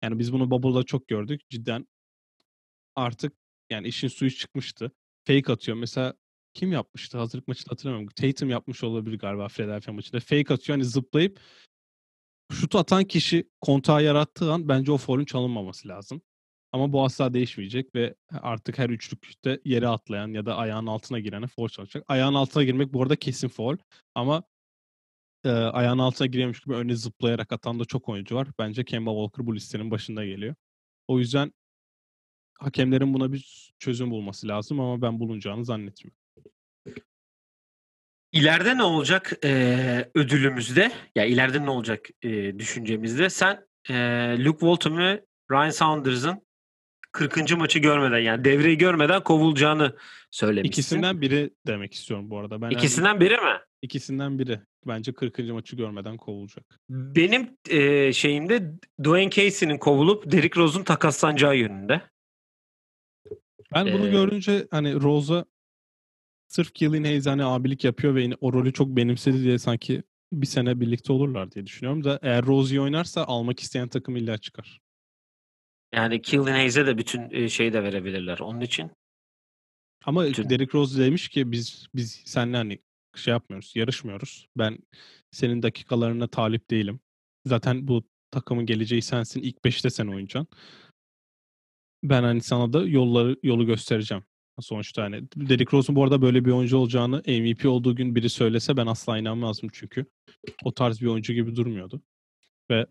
Yani 0.04 0.20
biz 0.20 0.34
bunu 0.34 0.52
Bubble'da 0.52 0.84
çok 0.84 1.08
gördük. 1.08 1.42
Cidden 1.50 1.88
artık 2.96 3.34
yani 3.70 3.88
işin 3.88 4.08
suyu 4.08 4.32
çıkmıştı. 4.32 4.92
Fake 5.28 5.52
atıyor. 5.54 5.78
Mesela 5.78 6.14
kim 6.54 6.72
yapmıştı? 6.72 7.18
Hazırlık 7.18 7.48
maçını 7.48 7.70
hatırlamıyorum. 7.70 8.14
Tatum 8.16 8.50
yapmış 8.50 8.84
olabilir 8.84 9.20
galiba 9.20 9.48
Philadelphia 9.48 9.94
maçında. 9.94 10.20
Fake 10.20 10.54
atıyor 10.54 10.78
hani 10.78 10.86
zıplayıp 10.86 11.40
şut 12.52 12.76
atan 12.76 13.04
kişi 13.04 13.50
kontağı 13.62 14.04
yarattığı 14.04 14.52
an 14.52 14.70
bence 14.70 14.92
o 14.92 14.98
foul'ün 14.98 15.26
çalınmaması 15.26 15.88
lazım. 15.88 16.22
Ama 16.72 16.94
bu 16.94 17.04
asla 17.04 17.34
değişmeyecek 17.34 17.96
ve 17.96 18.16
artık 18.32 18.78
her 18.78 18.90
üçlükte 18.90 19.62
yere 19.66 19.88
atlayan 19.88 20.28
ya 20.28 20.46
da 20.46 20.58
ayağın 20.58 20.86
altına 20.88 21.20
girene 21.20 21.48
foul 21.48 21.70
çalacak. 21.70 22.04
Ayağın 22.08 22.34
altına 22.34 22.64
girmek 22.64 22.94
bu 22.94 23.04
arada 23.04 23.16
kesin 23.16 23.48
foul 23.48 23.78
ama 24.16 24.44
e, 25.46 25.50
ayağın 25.50 26.00
altına 26.00 26.28
giriyormuş 26.28 26.60
gibi 26.60 26.76
öne 26.76 26.96
zıplayarak 26.96 27.54
atan 27.54 27.80
da 27.80 27.86
çok 27.86 28.10
oyuncu 28.10 28.36
var. 28.36 28.48
Bence 28.60 28.86
Kemba 28.86 29.12
Walker 29.12 29.48
bu 29.48 29.56
listenin 29.56 29.92
başında 29.92 30.26
geliyor. 30.26 30.56
O 31.08 31.20
yüzden 31.20 31.54
hakemlerin 32.60 33.14
buna 33.14 33.34
bir 33.34 33.74
çözüm 33.80 34.12
bulması 34.12 34.47
lazım 34.47 34.80
ama 34.80 35.01
ben 35.01 35.20
bulunacağını 35.20 35.66
zannetmiyorum. 35.66 36.20
İleride 38.32 38.78
ne 38.78 38.84
olacak 38.84 39.34
e, 39.43 40.12
ödülümüzde? 40.16 40.91
Ya 41.16 41.26
ileride 41.26 41.66
ne 41.66 41.70
olacak 41.70 42.07
e, 42.22 42.60
düşüncemizde? 42.60 43.30
Sen 43.30 43.66
e, 43.89 43.93
Luke 44.39 44.60
Walton 44.60 44.97
ve 44.97 45.26
Ryan 45.51 45.70
Saunders'ın 45.70 46.41
40. 47.12 47.57
maçı 47.57 47.80
görmeden 47.80 48.20
yani 48.20 48.45
devreyi 48.45 48.78
görmeden 48.78 49.24
kovulacağını 49.24 49.95
söylemişsin. 50.32 50.70
İkisinden 50.70 51.22
biri 51.22 51.49
demek 51.68 51.93
istiyorum 51.93 52.30
bu 52.30 52.39
arada. 52.39 52.62
Ben 52.62 52.70
İkisinden 52.70 53.20
biri 53.20 53.36
mi? 53.36 53.60
İkisinden 53.82 54.39
biri. 54.39 54.60
Bence 54.88 55.14
40. 55.14 55.39
maçı 55.39 55.76
görmeden 55.76 56.18
kovulacak. 56.18 56.80
Benim 56.89 57.57
e, 57.70 58.14
şeyimde 58.14 58.72
Dwayne 59.03 59.30
Casey'nin 59.30 59.78
kovulup 59.78 60.32
Derrick 60.32 60.60
Rose'un 60.60 60.84
takaslanacağı 60.84 61.57
yönünde. 61.57 62.01
Ben 63.74 63.94
bunu 63.94 64.08
ee, 64.08 64.12
görünce 64.12 64.68
hani 64.72 64.94
Rose'a 65.02 65.46
sırf 66.48 66.74
Killian 66.74 67.04
Hayes 67.04 67.26
hani 67.26 67.44
abilik 67.44 67.84
yapıyor 67.84 68.16
ve 68.16 68.30
o 68.42 68.54
rolü 68.54 68.74
çok 68.74 68.88
benimsedi 68.88 69.44
diye 69.44 69.60
sanki 69.60 70.04
bir 70.34 70.48
sene 70.48 70.80
birlikte 70.80 71.14
olurlar 71.14 71.52
diye 71.52 71.66
düşünüyorum 71.66 72.04
da 72.04 72.20
eğer 72.22 72.46
Rose 72.46 72.82
oynarsa 72.82 73.24
almak 73.24 73.60
isteyen 73.60 73.88
takım 73.88 74.16
illa 74.16 74.38
çıkar. 74.38 74.82
Yani 75.94 76.22
Killian 76.22 76.46
Hayes'e 76.46 76.86
de 76.86 76.98
bütün 76.98 77.48
şeyi 77.48 77.74
de 77.74 77.84
verebilirler 77.84 78.40
onun 78.40 78.62
için. 78.62 78.92
Ama 80.06 80.26
bütün... 80.26 80.50
Derrick 80.50 80.78
Rose 80.78 81.04
demiş 81.04 81.30
ki 81.30 81.52
biz 81.52 81.88
biz 81.96 82.22
seninle 82.26 82.58
hani 82.58 82.80
şey 83.16 83.32
yapmıyoruz, 83.32 83.72
yarışmıyoruz. 83.76 84.48
Ben 84.58 84.78
senin 85.32 85.62
dakikalarına 85.62 86.28
talip 86.28 86.70
değilim. 86.70 87.00
Zaten 87.46 87.88
bu 87.88 88.04
takımın 88.32 88.66
geleceği 88.66 89.02
sensin. 89.02 89.42
İlk 89.42 89.66
beşte 89.66 89.90
sen 89.90 90.08
oynayacaksın. 90.08 90.48
Ben 92.04 92.24
hani 92.24 92.41
sana 92.41 92.74
da 92.74 92.88
yolları 92.88 93.38
yolu 93.43 93.66
göstereceğim. 93.66 94.24
Sonuçta 94.60 95.04
hani 95.04 95.28
Derrick 95.36 95.78
Rose'un 95.78 95.95
bu 95.95 96.04
arada 96.04 96.22
böyle 96.22 96.45
bir 96.45 96.52
oyuncu 96.52 96.78
olacağını 96.78 97.18
MVP 97.18 97.66
olduğu 97.66 97.95
gün 97.95 98.16
biri 98.16 98.30
söylese 98.30 98.78
ben 98.78 98.88
asla 98.88 99.18
inanmazdım 99.18 99.70
çünkü. 99.74 100.06
O 100.64 100.74
tarz 100.74 101.02
bir 101.02 101.08
oyuncu 101.08 101.34
gibi 101.34 101.56
durmuyordu. 101.56 102.02
Ve 102.72 102.86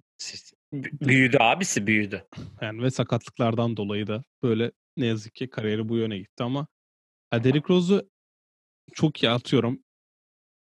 Büyüdü 0.72 1.36
abisi 1.40 1.86
büyüdü. 1.86 2.24
Yani 2.60 2.82
ve 2.82 2.90
sakatlıklardan 2.90 3.76
dolayı 3.76 4.06
da 4.06 4.24
böyle 4.42 4.72
ne 4.96 5.06
yazık 5.06 5.34
ki 5.34 5.50
kariyeri 5.50 5.88
bu 5.88 5.96
yöne 5.96 6.18
gitti 6.18 6.42
ama 6.42 6.66
ya 7.32 7.44
Derrick 7.44 7.74
Rose'u 7.74 8.10
çok 8.94 9.22
iyi 9.22 9.30
atıyorum. 9.30 9.82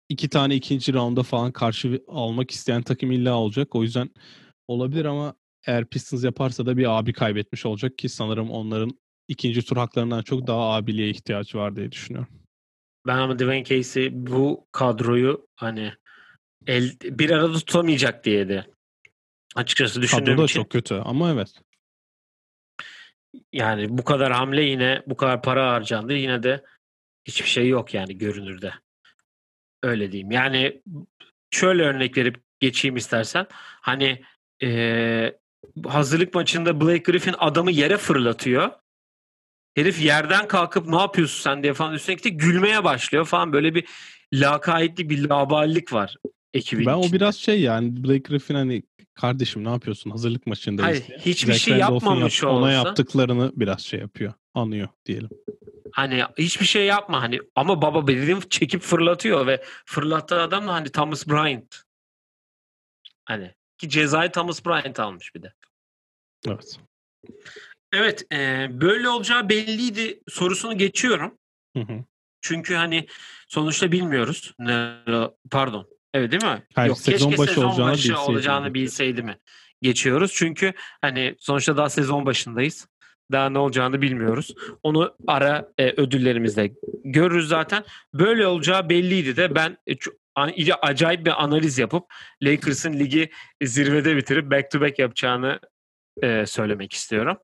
İki 0.08 0.28
tane 0.28 0.54
ikinci 0.54 0.94
raunda 0.94 1.22
falan 1.22 1.52
karşı 1.52 2.02
almak 2.08 2.50
isteyen 2.50 2.82
takım 2.82 3.12
illa 3.12 3.34
olacak. 3.34 3.74
O 3.74 3.82
yüzden 3.82 4.10
olabilir 4.68 5.04
ama 5.04 5.34
eğer 5.66 5.84
Pistons 5.84 6.24
yaparsa 6.24 6.66
da 6.66 6.76
bir 6.76 6.98
abi 6.98 7.12
kaybetmiş 7.12 7.66
olacak 7.66 7.98
ki 7.98 8.08
sanırım 8.08 8.50
onların 8.50 8.98
ikinci 9.28 9.64
tur 9.64 9.76
haklarından 9.76 10.22
çok 10.22 10.46
daha 10.46 10.74
abiliğe 10.74 11.10
ihtiyaç 11.10 11.54
var 11.54 11.76
diye 11.76 11.92
düşünüyorum. 11.92 12.28
Ben 13.06 13.18
ama 13.18 13.38
Dwayne 13.38 13.64
Casey 13.64 14.10
bu 14.12 14.66
kadroyu 14.72 15.48
hani 15.56 15.92
el, 16.66 16.92
bir 17.04 17.30
arada 17.30 17.52
tutamayacak 17.52 18.24
diye 18.24 18.48
de 18.48 18.66
Açıkçası 19.54 20.02
düşündüğüm 20.02 20.26
Kadro 20.26 20.38
da 20.38 20.44
için. 20.44 20.60
çok 20.60 20.70
kötü 20.70 20.94
ama 20.94 21.30
evet. 21.30 21.54
Yani 23.52 23.98
bu 23.98 24.04
kadar 24.04 24.32
hamle 24.32 24.62
yine 24.62 25.02
bu 25.06 25.16
kadar 25.16 25.42
para 25.42 25.72
harcandı 25.72 26.14
yine 26.14 26.42
de 26.42 26.64
hiçbir 27.24 27.48
şey 27.48 27.68
yok 27.68 27.94
yani 27.94 28.18
görünürde. 28.18 28.72
Öyle 29.82 30.12
diyeyim. 30.12 30.30
Yani 30.30 30.82
şöyle 31.50 31.82
örnek 31.82 32.16
verip 32.16 32.42
geçeyim 32.60 32.96
istersen. 32.96 33.46
Hani 33.80 34.22
ee, 34.62 35.38
hazırlık 35.86 36.34
maçında 36.34 36.80
Blake 36.80 36.98
Griffin 36.98 37.34
adamı 37.38 37.70
yere 37.70 37.96
fırlatıyor. 37.96 38.70
Herif 39.74 40.02
yerden 40.02 40.48
kalkıp 40.48 40.86
ne 40.86 40.96
yapıyorsun 40.96 41.42
sen 41.42 41.62
diye 41.62 41.74
falan 41.74 41.94
üstüne 41.94 42.14
gitti 42.14 42.36
gülmeye 42.36 42.84
başlıyor 42.84 43.24
falan 43.24 43.52
böyle 43.52 43.74
bir 43.74 43.88
lakayetlik 44.32 45.10
bir 45.10 45.28
laballik 45.28 45.92
var 45.92 46.16
ekibin 46.54 46.86
Ben 46.86 46.98
içinde. 46.98 47.08
o 47.08 47.12
biraz 47.12 47.36
şey 47.36 47.60
yani 47.60 48.04
Blake 48.04 48.18
Griffin 48.18 48.54
hani 48.54 48.82
kardeşim 49.14 49.64
ne 49.64 49.68
yapıyorsun 49.68 50.10
hazırlık 50.10 50.46
maçındayız. 50.46 51.04
Hayır, 51.08 51.20
hiçbir 51.20 51.52
Zack 51.52 51.64
şey 51.64 51.78
yapmamış 51.78 52.42
yap, 52.42 52.52
olsa. 52.52 52.60
Ona 52.60 52.72
yaptıklarını 52.72 53.52
biraz 53.56 53.80
şey 53.80 54.00
yapıyor. 54.00 54.32
Anıyor 54.54 54.88
diyelim. 55.06 55.28
Hani 55.92 56.24
hiçbir 56.38 56.66
şey 56.66 56.86
yapma 56.86 57.22
hani 57.22 57.40
ama 57.56 57.82
baba 57.82 58.08
benim 58.08 58.40
çekip 58.40 58.82
fırlatıyor 58.82 59.46
ve 59.46 59.62
fırlattığı 59.86 60.40
adam 60.40 60.68
da 60.68 60.72
hani 60.72 60.88
Thomas 60.88 61.28
Bryant. 61.28 61.76
Hani 63.24 63.54
ki 63.82 63.88
cezayı 63.88 64.32
Thomas 64.32 64.66
Bryant 64.66 65.00
almış 65.00 65.34
bir 65.34 65.42
de. 65.42 65.52
Evet. 66.48 66.78
Evet 67.92 68.32
e, 68.32 68.68
böyle 68.70 69.08
olacağı 69.08 69.48
belliydi 69.48 70.20
sorusunu 70.28 70.78
geçiyorum. 70.78 71.38
Hı 71.76 71.82
hı. 71.82 72.04
Çünkü 72.40 72.74
hani 72.74 73.06
sonuçta 73.48 73.92
bilmiyoruz. 73.92 74.54
Pardon 75.50 75.88
Evet 76.14 76.32
değil 76.32 76.44
mi? 76.44 76.62
Hayır, 76.74 76.88
Yok 76.88 76.98
sezon 76.98 77.28
keşke 77.28 77.42
başı 77.42 77.54
sezon 77.54 77.68
olacağını 77.68 77.92
başı 77.92 78.08
bilseydim. 78.08 78.34
olacağını 78.34 78.74
bilseydi 78.74 79.22
mi? 79.22 79.38
Geçiyoruz. 79.82 80.32
Çünkü 80.34 80.72
hani 81.00 81.34
sonuçta 81.38 81.76
daha 81.76 81.88
sezon 81.88 82.26
başındayız. 82.26 82.88
Daha 83.32 83.50
ne 83.50 83.58
olacağını 83.58 84.02
bilmiyoruz. 84.02 84.54
Onu 84.82 85.16
ara 85.26 85.72
e, 85.78 85.90
ödüllerimizde 85.90 86.72
görürüz 87.04 87.48
zaten. 87.48 87.84
Böyle 88.14 88.46
olacağı 88.46 88.88
belliydi 88.88 89.36
de 89.36 89.54
ben 89.54 89.76
e, 89.86 89.94
acayip 90.82 91.26
bir 91.26 91.44
analiz 91.44 91.78
yapıp 91.78 92.04
Lakers'ın 92.42 92.92
ligi 92.92 93.30
zirvede 93.62 94.16
bitirip 94.16 94.50
back 94.50 94.70
to 94.70 94.80
back 94.80 94.98
yapacağını 94.98 95.60
e, 96.22 96.46
söylemek 96.46 96.92
istiyorum. 96.92 97.38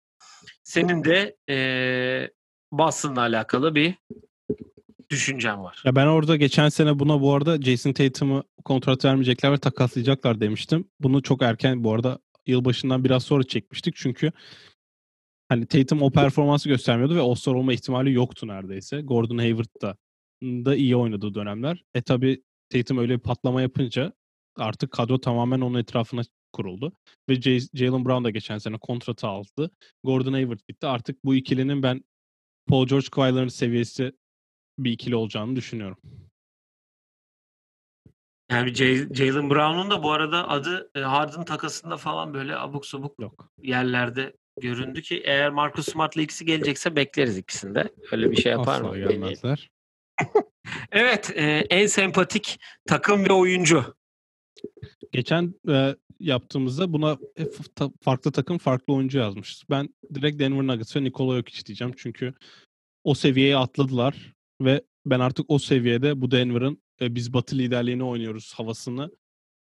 Senin 0.64 1.04
de 1.04 1.36
e, 1.50 1.58
Boston'la 2.72 3.20
alakalı 3.20 3.74
bir 3.74 3.94
düşüncem 5.10 5.62
var. 5.62 5.82
Ya 5.84 5.96
ben 5.96 6.06
orada 6.06 6.36
geçen 6.36 6.68
sene 6.68 6.98
buna 6.98 7.20
bu 7.20 7.34
arada 7.34 7.62
Jason 7.62 7.92
Tatum'u 7.92 8.44
kontrat 8.64 9.04
vermeyecekler 9.04 9.52
ve 9.52 9.58
takaslayacaklar 9.58 10.40
demiştim. 10.40 10.88
Bunu 11.00 11.22
çok 11.22 11.42
erken 11.42 11.84
bu 11.84 11.94
arada 11.94 12.18
yılbaşından 12.46 13.04
biraz 13.04 13.22
sonra 13.22 13.44
çekmiştik. 13.44 13.96
Çünkü 13.96 14.32
hani 15.48 15.66
Tatum 15.66 16.02
o 16.02 16.10
performansı 16.10 16.68
göstermiyordu 16.68 17.16
ve 17.16 17.20
All-Star 17.20 17.54
olma 17.54 17.72
ihtimali 17.72 18.12
yoktu 18.12 18.46
neredeyse. 18.46 19.00
Gordon 19.00 19.38
Hayward 19.38 19.82
da 19.82 19.96
da 20.42 20.76
iyi 20.76 20.96
oynadığı 20.96 21.34
dönemler. 21.34 21.84
E 21.94 22.02
tabi 22.02 22.42
Tatum 22.70 22.98
öyle 22.98 23.14
bir 23.14 23.22
patlama 23.22 23.62
yapınca 23.62 24.12
artık 24.56 24.90
kadro 24.90 25.20
tamamen 25.20 25.60
onun 25.60 25.78
etrafına 25.78 26.22
kuruldu. 26.52 26.92
Ve 27.28 27.40
Jalen 27.74 28.04
Brown 28.04 28.24
da 28.24 28.30
geçen 28.30 28.58
sene 28.58 28.78
kontratı 28.78 29.26
aldı. 29.26 29.70
Gordon 30.04 30.32
Hayward 30.32 30.60
gitti. 30.68 30.86
Artık 30.86 31.24
bu 31.24 31.34
ikilinin 31.34 31.82
ben 31.82 32.04
Paul 32.68 32.86
George 32.86 33.06
Kawhi'ların 33.12 33.48
seviyesi 33.48 34.12
bir 34.78 34.92
ikili 34.92 35.16
olacağını 35.16 35.56
düşünüyorum. 35.56 35.98
Yani 38.50 38.74
Jalen 39.14 39.50
Brown'un 39.50 39.90
da 39.90 40.02
bu 40.02 40.12
arada 40.12 40.48
adı 40.48 40.90
e, 40.94 41.00
Harden 41.00 41.44
takasında 41.44 41.96
falan 41.96 42.34
böyle 42.34 42.56
abuk 42.56 42.86
subuk 42.86 43.20
Yok. 43.20 43.52
yerlerde 43.62 44.36
göründü 44.60 45.02
ki 45.02 45.22
eğer 45.24 45.50
Marcus 45.50 45.88
Smart'la 45.88 46.22
ikisi 46.22 46.44
gelecekse 46.44 46.96
bekleriz 46.96 47.38
ikisinde. 47.38 47.94
Öyle 48.12 48.30
bir 48.30 48.36
şey 48.36 48.52
yapar 48.52 48.74
Asla 48.74 48.88
mı? 48.88 48.98
gelmezler. 48.98 49.70
evet, 50.92 51.32
e, 51.36 51.66
en 51.70 51.86
sempatik 51.86 52.60
takım 52.86 53.28
ve 53.28 53.32
oyuncu. 53.32 53.96
Geçen 55.12 55.54
e, 55.68 55.96
yaptığımızda 56.20 56.92
buna 56.92 57.18
farklı 58.02 58.32
takım 58.32 58.58
farklı 58.58 58.94
oyuncu 58.94 59.18
yazmışız. 59.18 59.62
Ben 59.70 59.94
direkt 60.14 60.38
Denver 60.38 60.66
Nuggets 60.66 60.96
ve 60.96 61.04
Nikola 61.04 61.36
Jokic 61.36 61.66
diyeceğim. 61.66 61.94
Çünkü 61.96 62.34
o 63.04 63.14
seviyeye 63.14 63.56
atladılar 63.56 64.32
ve 64.60 64.82
ben 65.06 65.20
artık 65.20 65.46
o 65.48 65.58
seviyede 65.58 66.20
bu 66.20 66.30
Denver'ın 66.30 66.82
e, 67.00 67.14
biz 67.14 67.32
batı 67.32 67.58
liderliğini 67.58 68.04
oynuyoruz 68.04 68.52
havasını 68.56 69.10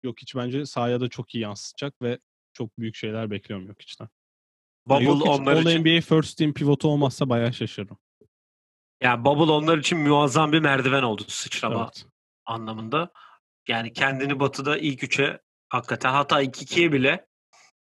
yok 0.03 0.21
hiç 0.21 0.37
bence 0.37 0.67
sahaya 0.67 1.01
da 1.01 1.09
çok 1.09 1.35
iyi 1.35 1.41
yansıtacak 1.41 2.03
ve 2.03 2.19
çok 2.53 2.79
büyük 2.79 2.97
şeyler 2.97 3.31
bekliyorum 3.31 3.67
yok 3.69 3.83
içten. 3.83 4.09
Bubble 4.87 5.05
yani 5.05 5.23
onlar 5.23 5.57
için 5.57 5.81
NBA 5.81 6.01
First 6.01 6.39
Team 6.39 6.53
pivotu 6.53 6.89
olmazsa 6.89 7.29
bayağı 7.29 7.53
şaşırırım. 7.53 7.99
Ya 9.05 9.11
yani 9.11 9.25
Bubble 9.25 9.53
onlar 9.53 9.79
için 9.79 9.99
muazzam 9.99 10.53
bir 10.53 10.61
merdiven 10.61 11.03
oldu 11.03 11.25
sıçrama 11.29 11.83
evet. 11.85 12.07
anlamında. 12.47 13.13
Yani 13.69 13.93
kendini 13.93 14.41
batıda 14.41 14.79
ilk 14.79 15.05
üçe 15.05 15.41
hakikaten 15.69 16.13
hatta 16.13 16.41
ilk 16.41 16.63
ikiye 16.63 16.93
bile 16.93 17.27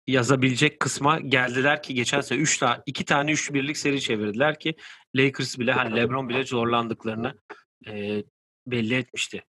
yazabilecek 0.07 0.81
kısma 0.81 1.21
geldiler 1.21 1.83
ki 1.83 1.95
geçen 1.95 2.21
sene 2.21 2.39
3 2.39 2.59
tane 2.59 2.83
2 2.87 3.05
tane 3.05 3.33
3 3.33 3.53
birlik 3.53 3.77
seri 3.77 4.01
çevirdiler 4.01 4.59
ki 4.59 4.75
Lakers 5.17 5.59
bile 5.59 5.73
hani 5.73 5.97
LeBron 5.97 6.29
bile 6.29 6.45
zorlandıklarını 6.45 7.39
e, 7.87 8.25
belli 8.67 8.95
etmişti. 8.95 9.45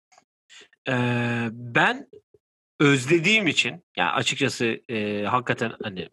E, 0.88 0.94
ben 1.52 2.08
özlediğim 2.80 3.48
için 3.48 3.84
yani 3.98 4.12
açıkçası 4.12 4.82
e, 4.90 5.26
hakikaten 5.26 5.74
hani 5.84 6.10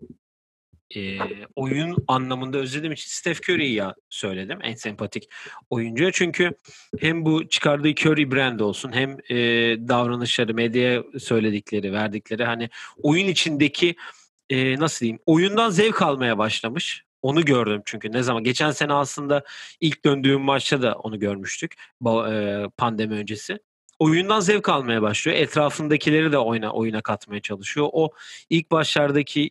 e, 0.96 1.18
oyun 1.56 1.96
anlamında 2.08 2.58
özlediğim 2.58 2.92
için 2.92 3.08
Steph 3.08 3.40
Curry'yi 3.48 3.74
ya 3.74 3.94
söyledim 4.10 4.58
en 4.62 4.74
sempatik 4.74 5.30
oyuncuya. 5.70 6.12
Çünkü 6.12 6.50
hem 7.00 7.24
bu 7.24 7.48
çıkardığı 7.48 7.88
Curry 7.88 8.30
brand 8.32 8.60
olsun 8.60 8.92
hem 8.92 9.16
e, 9.30 9.36
davranışları, 9.88 10.54
medyaya 10.54 11.02
söyledikleri, 11.18 11.92
verdikleri 11.92 12.44
hani 12.44 12.70
oyun 13.02 13.26
içindeki 13.26 13.96
e, 14.50 14.78
nasıl 14.78 15.00
diyeyim 15.00 15.18
oyundan 15.26 15.70
zevk 15.70 16.02
almaya 16.02 16.38
başlamış. 16.38 17.04
Onu 17.22 17.44
gördüm 17.44 17.82
çünkü 17.84 18.12
ne 18.12 18.22
zaman 18.22 18.44
geçen 18.44 18.70
sene 18.70 18.92
aslında 18.92 19.44
ilk 19.80 20.04
döndüğüm 20.04 20.40
maçta 20.40 20.82
da 20.82 20.94
onu 20.94 21.18
görmüştük 21.18 21.74
pandemi 22.76 23.14
öncesi. 23.14 23.58
Oyundan 23.98 24.40
zevk 24.40 24.68
almaya 24.68 25.02
başlıyor. 25.02 25.38
Etrafındakileri 25.38 26.32
de 26.32 26.38
oyuna 26.38 26.72
oyuna 26.72 27.00
katmaya 27.00 27.40
çalışıyor. 27.40 27.88
O 27.92 28.10
ilk 28.50 28.70
başlardaki 28.70 29.50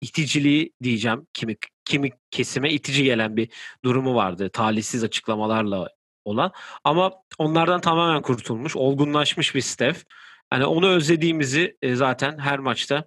iticiliği 0.00 0.72
diyeceğim 0.82 1.26
kimi 1.32 1.56
kimi 1.84 2.10
kesime 2.30 2.72
itici 2.72 3.04
gelen 3.04 3.36
bir 3.36 3.48
durumu 3.84 4.14
vardı. 4.14 4.50
Talihsiz 4.52 5.04
açıklamalarla 5.04 5.88
olan. 6.24 6.52
Ama 6.84 7.12
onlardan 7.38 7.80
tamamen 7.80 8.22
kurtulmuş, 8.22 8.76
olgunlaşmış 8.76 9.54
bir 9.54 9.60
Steph. 9.60 9.98
Hani 10.50 10.66
onu 10.66 10.88
özlediğimizi 10.88 11.76
e, 11.82 11.94
zaten 11.96 12.38
her 12.38 12.58
maçta 12.58 13.04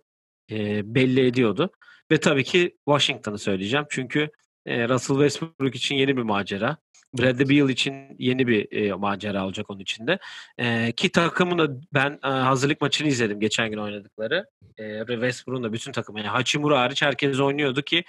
e, 0.52 0.82
belli 0.96 1.28
ediyordu. 1.28 1.72
Ve 2.12 2.20
tabii 2.20 2.44
ki 2.44 2.78
Washington'ı 2.86 3.39
söyleyeceğim. 3.39 3.86
Çünkü 3.89 4.30
e, 4.66 4.89
Russell 4.89 5.16
Westbrook 5.16 5.76
için 5.76 5.96
yeni 5.96 6.18
bir 6.18 6.22
macera. 6.22 6.78
Bradley 7.20 7.49
Beal 7.49 7.70
için 7.70 8.16
yeni 8.20 8.47
bir 8.47 8.72
e, 8.72 8.93
macera 8.93 9.45
olacak 9.45 9.70
onun 9.70 9.80
içinde. 9.80 10.20
E, 10.57 10.91
ki 10.91 11.09
takımın 11.09 11.57
da 11.57 11.68
ben 11.93 12.20
e, 12.24 12.28
hazırlık 12.28 12.82
maçını 12.82 13.07
izledim 13.07 13.39
geçen 13.39 13.70
gün 13.70 13.78
oynadıkları. 13.78 14.45
E, 14.78 14.99
Westbrook'un 15.07 15.64
da 15.64 15.74
bütün 15.74 15.91
takımı. 15.91 16.20
Yani 16.20 16.30
Hachimura 16.30 16.80
hariç 16.80 17.01
herkes 17.01 17.39
oynuyordu 17.39 17.82
ki 17.82 18.03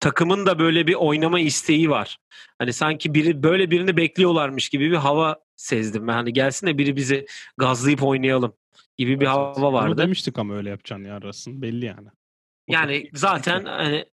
takımın 0.00 0.46
da 0.46 0.58
böyle 0.58 0.86
bir 0.86 0.94
oynama 0.94 1.40
isteği 1.40 1.90
var. 1.90 2.18
Hani 2.58 2.72
sanki 2.72 3.14
biri 3.14 3.42
böyle 3.42 3.70
birini 3.70 3.96
bekliyorlarmış 3.96 4.68
gibi 4.68 4.90
bir 4.90 4.96
hava 4.96 5.36
sezdim 5.56 6.08
ben. 6.08 6.12
Hani 6.12 6.32
gelsin 6.32 6.66
de 6.66 6.78
biri 6.78 6.96
bizi 6.96 7.26
gazlayıp 7.56 8.02
oynayalım 8.02 8.54
gibi 8.98 9.20
bir 9.20 9.26
evet, 9.26 9.36
hava 9.36 9.72
vardı. 9.72 9.98
Demiştik 10.02 10.38
ama 10.38 10.54
öyle 10.54 10.70
yapacaksın 10.70 11.04
ya 11.04 11.16
arasın 11.16 11.62
belli 11.62 11.84
yani. 11.84 12.08
O 12.08 12.72
yani 12.72 13.10
zaten 13.12 13.64
hani 13.64 14.04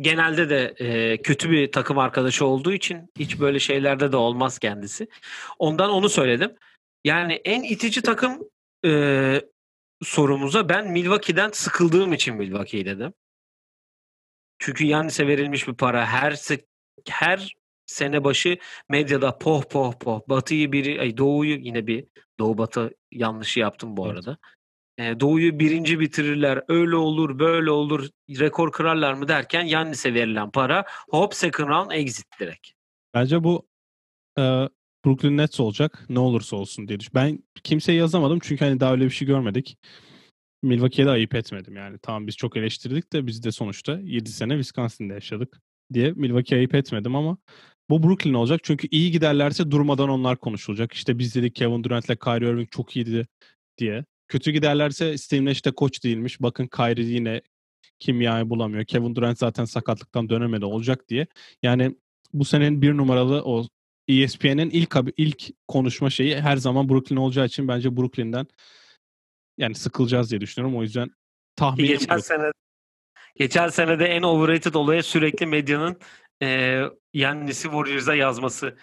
genelde 0.00 0.50
de 0.50 0.74
e, 0.78 1.16
kötü 1.22 1.50
bir 1.50 1.72
takım 1.72 1.98
arkadaşı 1.98 2.46
olduğu 2.46 2.72
için 2.72 3.10
hiç 3.18 3.40
böyle 3.40 3.58
şeylerde 3.58 4.12
de 4.12 4.16
olmaz 4.16 4.58
kendisi. 4.58 5.08
Ondan 5.58 5.90
onu 5.90 6.08
söyledim. 6.08 6.56
Yani 7.04 7.32
en 7.44 7.62
itici 7.62 8.02
takım 8.02 8.38
e, 8.86 9.40
sorumuza 10.02 10.68
ben 10.68 10.90
Milwaukee'den 10.90 11.50
sıkıldığım 11.50 12.12
için 12.12 12.34
Milwaukee'yi 12.36 12.86
dedim. 12.86 13.12
Çünkü 14.58 14.84
Yannis'e 14.84 15.26
verilmiş 15.26 15.68
bir 15.68 15.74
para 15.74 16.06
her 16.06 16.38
her 17.08 17.54
sene 17.86 18.24
başı 18.24 18.58
medyada 18.88 19.38
poh 19.38 19.62
poh 19.64 19.92
poh 20.00 20.20
Batı'yı 20.28 20.72
biri 20.72 21.00
ay 21.00 21.16
Doğu'yu 21.16 21.58
yine 21.58 21.86
bir 21.86 22.04
Doğu 22.38 22.58
Batı 22.58 22.90
yanlışı 23.10 23.60
yaptım 23.60 23.96
bu 23.96 24.06
arada. 24.06 24.38
Evet. 25.02 25.20
Doğu'yu 25.20 25.58
birinci 25.58 26.00
bitirirler, 26.00 26.62
öyle 26.68 26.96
olur, 26.96 27.38
böyle 27.38 27.70
olur, 27.70 28.08
rekor 28.30 28.72
kırarlar 28.72 29.14
mı 29.14 29.28
derken 29.28 29.62
Yannis'e 29.62 30.14
verilen 30.14 30.50
para 30.50 30.84
hop 31.10 31.34
second 31.34 31.68
round 31.68 31.90
exit 31.90 32.26
direkt. 32.40 32.68
Bence 33.14 33.44
bu 33.44 33.66
e, 34.38 34.42
Brooklyn 35.04 35.36
Nets 35.36 35.60
olacak 35.60 36.04
ne 36.08 36.18
olursa 36.18 36.56
olsun 36.56 36.88
diye 36.88 37.00
düşün. 37.00 37.12
Ben 37.14 37.44
kimseye 37.64 37.98
yazamadım 37.98 38.38
çünkü 38.42 38.64
hani 38.64 38.80
daha 38.80 38.92
öyle 38.92 39.04
bir 39.04 39.10
şey 39.10 39.28
görmedik. 39.28 39.78
Milwaukee'ye 40.62 41.06
de 41.06 41.10
ayıp 41.10 41.34
etmedim 41.34 41.76
yani. 41.76 41.98
Tamam 42.02 42.26
biz 42.26 42.36
çok 42.36 42.56
eleştirdik 42.56 43.12
de 43.12 43.26
biz 43.26 43.42
de 43.42 43.52
sonuçta 43.52 43.98
7 44.02 44.30
sene 44.32 44.52
Wisconsin'de 44.52 45.14
yaşadık 45.14 45.60
diye 45.92 46.12
Milwaukee'ye 46.12 46.58
ayıp 46.58 46.74
etmedim 46.74 47.16
ama 47.16 47.38
bu 47.90 48.02
Brooklyn 48.02 48.34
olacak 48.34 48.60
çünkü 48.62 48.88
iyi 48.90 49.10
giderlerse 49.10 49.70
durmadan 49.70 50.08
onlar 50.08 50.36
konuşulacak. 50.36 50.92
İşte 50.92 51.18
biz 51.18 51.34
dedik 51.34 51.54
Kevin 51.54 51.84
Durant'le 51.84 52.20
Kyrie 52.24 52.50
Irving 52.50 52.70
çok 52.70 52.96
iyiydi 52.96 53.26
diye. 53.78 54.04
Kötü 54.32 54.50
giderlerse 54.50 55.18
Steve 55.18 55.44
Nash 55.44 55.64
de 55.64 55.70
koç 55.70 56.04
değilmiş. 56.04 56.42
Bakın 56.42 56.66
Kyrie 56.66 57.04
yine 57.04 57.42
kimyayı 57.98 58.50
bulamıyor. 58.50 58.84
Kevin 58.84 59.14
Durant 59.14 59.38
zaten 59.38 59.64
sakatlıktan 59.64 60.28
dönemedi 60.28 60.64
olacak 60.64 61.08
diye. 61.08 61.26
Yani 61.62 61.96
bu 62.32 62.44
senenin 62.44 62.82
bir 62.82 62.96
numaralı 62.96 63.42
o 63.44 63.66
ESPN'in 64.08 64.70
ilk 64.70 64.96
ilk 65.16 65.50
konuşma 65.68 66.10
şeyi 66.10 66.40
her 66.40 66.56
zaman 66.56 66.88
Brooklyn 66.88 67.16
olacağı 67.16 67.46
için 67.46 67.68
bence 67.68 67.96
Brooklyn'den 67.96 68.46
yani 69.58 69.74
sıkılacağız 69.74 70.30
diye 70.30 70.40
düşünüyorum. 70.40 70.78
O 70.78 70.82
yüzden 70.82 71.10
tahminim 71.56 71.88
geçen 71.88 72.18
bu. 72.18 72.22
sene 72.22 72.50
geçen 73.36 73.68
sene 73.68 73.98
de 73.98 74.06
en 74.06 74.22
overrated 74.22 74.74
olaya 74.74 75.02
sürekli 75.02 75.46
medyanın 75.46 75.98
e, 76.42 76.80
Yannis'i 77.14 77.62
Warriors'a 77.62 78.14
yazması 78.14 78.78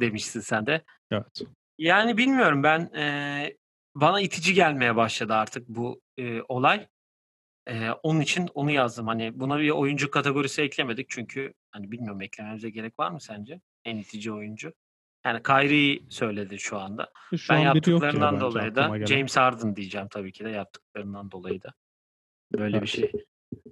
demişsin 0.00 0.40
sen 0.40 0.66
de. 0.66 0.84
Evet. 1.10 1.42
Yani 1.78 2.16
bilmiyorum 2.16 2.62
ben 2.62 2.80
e, 2.96 3.56
bana 4.00 4.20
itici 4.20 4.54
gelmeye 4.54 4.96
başladı 4.96 5.34
artık 5.34 5.68
bu 5.68 6.00
e, 6.18 6.42
olay. 6.42 6.86
E, 7.66 7.90
onun 7.90 8.20
için 8.20 8.48
onu 8.54 8.70
yazdım. 8.70 9.06
Hani 9.06 9.40
buna 9.40 9.58
bir 9.58 9.70
oyuncu 9.70 10.10
kategorisi 10.10 10.62
eklemedik 10.62 11.06
çünkü 11.08 11.54
hani 11.70 11.92
bilmiyorum 11.92 12.22
eklememize 12.22 12.70
gerek 12.70 12.98
var 12.98 13.10
mı 13.10 13.20
sence? 13.20 13.60
En 13.84 13.96
itici 13.96 14.32
oyuncu. 14.32 14.72
Yani 15.24 15.42
Kyrie'yi 15.42 16.06
söyledi 16.10 16.58
şu 16.58 16.78
anda. 16.78 17.12
Şu 17.36 17.52
ben 17.52 17.58
yaptıklarından 17.58 18.34
ya 18.34 18.40
dolayı 18.40 18.74
da 18.74 19.06
James 19.06 19.36
Harden 19.36 19.76
diyeceğim 19.76 20.08
tabii 20.10 20.32
ki 20.32 20.44
de 20.44 20.50
yaptıklarından 20.50 21.30
dolayı 21.30 21.62
da. 21.62 21.74
Böyle 22.52 22.82
bir 22.82 22.86
şey 22.86 23.12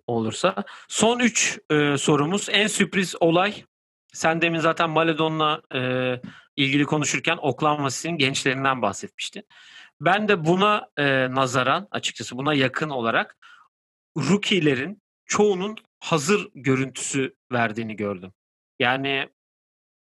olursa. 0.06 0.64
Son 0.88 1.18
3 1.18 1.58
e, 1.70 1.96
sorumuz. 1.98 2.48
En 2.50 2.66
sürpriz 2.66 3.14
olay. 3.20 3.64
Sen 4.12 4.42
demin 4.42 4.58
zaten 4.58 4.90
Maledon'la 4.90 5.62
e, 5.74 6.20
ilgili 6.56 6.84
konuşurken 6.84 7.38
Oklahoma 7.42 7.90
City'nin 7.90 8.18
gençlerinden 8.18 8.82
bahsetmiştin. 8.82 9.44
Ben 10.00 10.28
de 10.28 10.44
buna 10.44 10.88
e, 10.96 11.34
nazaran 11.34 11.88
açıkçası 11.90 12.36
buna 12.36 12.54
yakın 12.54 12.90
olarak 12.90 13.36
rookie'lerin 14.16 15.02
çoğunun 15.26 15.76
hazır 16.00 16.48
görüntüsü 16.54 17.36
verdiğini 17.52 17.96
gördüm. 17.96 18.32
Yani 18.78 19.28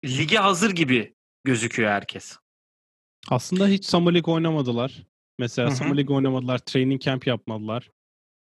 lige 0.06 0.38
hazır 0.38 0.72
gibi 0.72 1.16
gözüküyor 1.44 1.92
herkes. 1.92 2.38
Aslında 3.30 3.68
hiç 3.68 3.86
Summer 3.86 4.14
League 4.14 4.34
oynamadılar. 4.34 5.04
Mesela 5.40 5.68
Hı 5.68 5.72
hı. 5.72 5.78
Summer 5.78 5.98
League 5.98 6.16
oynamadılar, 6.16 6.58
training 6.58 7.02
camp 7.02 7.28
yapmadılar. 7.28 7.90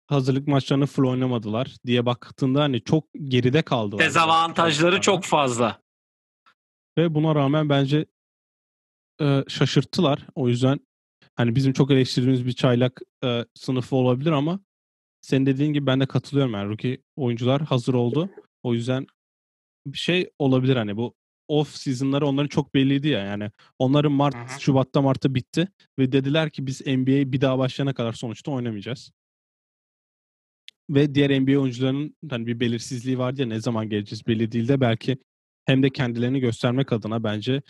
Hazırlık 0.06 0.48
maçlarını 0.48 0.86
full 0.86 1.04
oynamadılar 1.04 1.76
diye 1.86 2.06
baktığında 2.06 2.62
hani 2.62 2.84
çok 2.84 3.04
geride 3.14 3.62
kaldılar. 3.62 4.04
Dezavantajları 4.04 5.00
çok 5.00 5.24
fazla. 5.24 5.82
Ve 6.98 7.14
buna 7.14 7.34
rağmen 7.34 7.68
bence 7.68 8.06
e, 9.20 9.44
şaşırttılar. 9.48 10.26
O 10.34 10.48
yüzden 10.48 10.80
hani 11.36 11.54
bizim 11.54 11.72
çok 11.72 11.90
eleştirdiğimiz 11.90 12.46
bir 12.46 12.52
çaylak 12.52 13.00
e, 13.24 13.44
sınıfı 13.54 13.96
olabilir 13.96 14.32
ama 14.32 14.60
senin 15.20 15.46
dediğin 15.46 15.72
gibi 15.72 15.86
ben 15.86 16.00
de 16.00 16.06
katılıyorum. 16.06 16.54
Yani 16.54 16.68
rookie 16.68 16.98
oyuncular 17.16 17.62
hazır 17.62 17.94
oldu. 17.94 18.30
O 18.62 18.74
yüzden 18.74 19.06
bir 19.86 19.98
şey 19.98 20.30
olabilir 20.38 20.76
hani 20.76 20.96
bu 20.96 21.14
off 21.48 21.76
season'ları 21.76 22.26
onların 22.26 22.48
çok 22.48 22.74
belliydi 22.74 23.08
ya 23.08 23.20
yani. 23.20 23.50
Onların 23.78 24.12
Mart, 24.12 24.34
hı. 24.34 24.60
Şubat'ta 24.60 25.02
Mart'ta 25.02 25.34
bitti 25.34 25.68
ve 25.98 26.12
dediler 26.12 26.50
ki 26.50 26.66
biz 26.66 26.86
NBA 26.86 27.32
bir 27.32 27.40
daha 27.40 27.58
başlayana 27.58 27.94
kadar 27.94 28.12
sonuçta 28.12 28.50
oynamayacağız. 28.50 29.10
Ve 30.90 31.14
diğer 31.14 31.40
NBA 31.40 31.58
oyuncularının 31.58 32.16
hani 32.30 32.46
bir 32.46 32.60
belirsizliği 32.60 33.18
vardı 33.18 33.40
ya 33.40 33.46
ne 33.46 33.60
zaman 33.60 33.88
geleceğiz 33.88 34.26
belli 34.26 34.52
değil 34.52 34.68
de 34.68 34.80
belki 34.80 35.18
hem 35.64 35.82
de 35.82 35.90
kendilerini 35.90 36.40
göstermek 36.40 36.92
adına 36.92 37.24
bence 37.24 37.62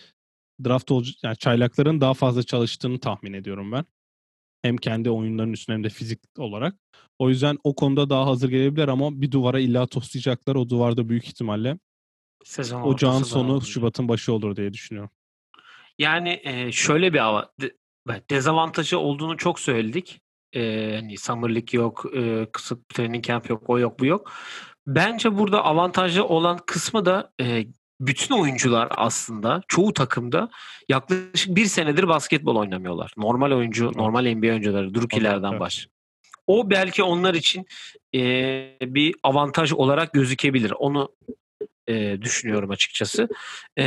draft 0.65 0.91
ol 0.91 1.05
yani 1.23 1.37
çaylakların 1.37 2.01
daha 2.01 2.15
fazla 2.15 2.43
çalıştığını 2.43 3.01
tahmin 3.01 3.33
ediyorum 3.33 3.73
ben. 3.73 3.85
Hem 4.63 4.77
kendi 4.77 5.11
oyunlarının 5.11 5.53
üstüne 5.53 5.77
hem 5.77 5.85
de 5.85 5.89
fizik 5.89 6.21
olarak. 6.39 6.75
O 7.19 7.29
yüzden 7.29 7.59
o 7.65 7.75
konuda 7.75 8.11
daha 8.11 8.27
hazır 8.27 8.49
gelebilir 8.49 8.89
ama 8.89 9.21
bir 9.21 9.31
duvara 9.31 9.61
illa 9.61 9.87
toslayacaklar. 9.87 10.55
O 10.55 10.69
duvarda 10.69 11.09
büyük 11.09 11.27
ihtimalle 11.27 11.79
Sezon 12.45 12.83
ocağın 12.83 13.23
sonu. 13.23 13.63
Şubat'ın 13.63 14.09
başı 14.09 14.33
olur 14.33 14.57
diye 14.57 14.73
düşünüyorum. 14.73 15.11
Yani 15.99 16.41
e, 16.45 16.73
şöyle 16.73 17.13
bir 17.13 17.19
ava- 17.19 17.51
de- 17.61 17.75
dezavantajı 18.31 18.99
olduğunu 18.99 19.37
çok 19.37 19.61
söyledik. 19.61 20.21
E, 20.53 20.93
hani 20.95 21.19
Summer 21.19 21.55
League 21.55 21.81
yok, 21.81 22.05
e, 22.17 22.47
kısık 22.53 22.89
training 22.89 23.25
camp 23.25 23.51
yok, 23.51 23.63
o 23.71 23.79
yok, 23.79 24.01
bu 24.01 24.07
yok. 24.07 24.33
Bence 24.87 25.39
burada 25.39 25.65
avantajlı 25.65 26.25
olan 26.25 26.59
kısmı 26.67 27.05
da 27.05 27.33
e, 27.41 27.67
bütün 28.01 28.35
oyuncular 28.35 28.89
aslında 28.91 29.63
çoğu 29.69 29.93
takımda 29.93 30.51
yaklaşık 30.89 31.57
bir 31.57 31.67
senedir 31.67 32.09
basketbol 32.09 32.57
oynamıyorlar. 32.57 33.13
Normal 33.17 33.53
oyuncu, 33.53 33.93
normal 33.95 34.35
NBA 34.35 34.47
oyuncuları, 34.47 34.95
rookie'lerden 34.95 35.61
baş. 35.61 35.89
O 36.47 36.71
belki 36.71 37.03
onlar 37.03 37.35
için 37.35 37.67
e, 38.15 38.21
bir 38.81 39.15
avantaj 39.23 39.73
olarak 39.73 40.13
gözükebilir. 40.13 40.71
Onu 40.71 41.15
e, 41.87 42.23
düşünüyorum 42.23 42.71
açıkçası. 42.71 43.29
E, 43.79 43.85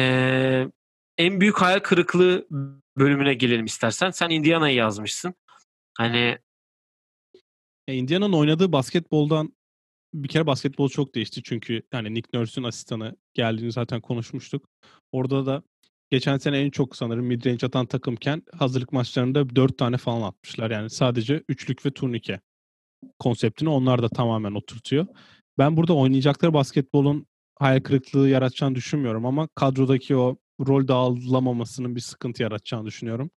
en 1.18 1.42
büyük 1.42 1.62
hayal 1.62 1.80
kırıklığı 1.80 2.48
bölümüne 2.98 3.34
gelelim 3.34 3.66
istersen. 3.66 4.12
Sen 4.12 4.30
Indiana'yı 4.30 4.76
yazmışsın. 4.76 5.34
Hani 5.98 6.38
E, 7.88 7.94
Indiana'nın 7.94 8.34
oynadığı 8.34 8.72
basketboldan 8.72 9.57
bir 10.14 10.28
kere 10.28 10.48
basketbol 10.48 10.90
çok 10.90 11.16
değişti 11.16 11.44
çünkü 11.44 11.82
yani 11.94 12.14
Nick 12.14 12.30
Nurse'ün 12.34 12.66
asistanı 12.66 13.16
geldiğini 13.34 13.72
zaten 13.72 14.02
konuşmuştuk. 14.02 14.70
Orada 15.12 15.46
da 15.46 15.64
geçen 16.10 16.38
sene 16.38 16.58
en 16.60 16.70
çok 16.70 16.96
sanırım 16.96 17.26
midrange 17.26 17.68
atan 17.68 17.86
takımken 17.86 18.44
hazırlık 18.54 18.92
maçlarında 18.92 19.56
4 19.56 19.78
tane 19.78 19.98
falan 19.98 20.22
atmışlar. 20.22 20.72
Yani 20.72 20.90
sadece 20.90 21.44
üçlük 21.50 21.86
ve 21.86 21.92
turnike 21.92 22.40
konseptini 23.20 23.70
onlar 23.70 24.02
da 24.02 24.10
tamamen 24.10 24.52
oturtuyor. 24.52 25.08
Ben 25.58 25.78
burada 25.78 25.94
oynayacakları 25.94 26.54
basketbolun 26.54 27.28
hayal 27.60 27.80
kırıklığı 27.80 28.30
yaratacağını 28.30 28.76
düşünmüyorum 28.76 29.26
ama 29.26 29.48
kadrodaki 29.56 30.16
o 30.16 30.38
rol 30.68 30.88
dağılamamasının 30.88 31.96
bir 31.96 32.02
sıkıntı 32.02 32.44
yaratacağını 32.44 32.86
düşünüyorum. 32.86 33.32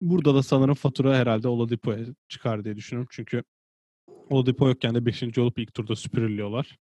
Burada 0.00 0.34
da 0.34 0.42
sanırım 0.42 0.74
fatura 0.74 1.16
herhalde 1.16 1.48
Oladipo'ya 1.48 2.06
çıkar 2.28 2.64
diye 2.64 2.76
düşünüyorum. 2.76 3.08
Çünkü 3.12 3.42
Oladipo 4.30 4.68
yokken 4.68 4.94
de 4.94 5.06
5. 5.06 5.38
olup 5.38 5.58
ilk 5.58 5.74
turda 5.74 5.96
süpürülüyorlar. 5.96 6.78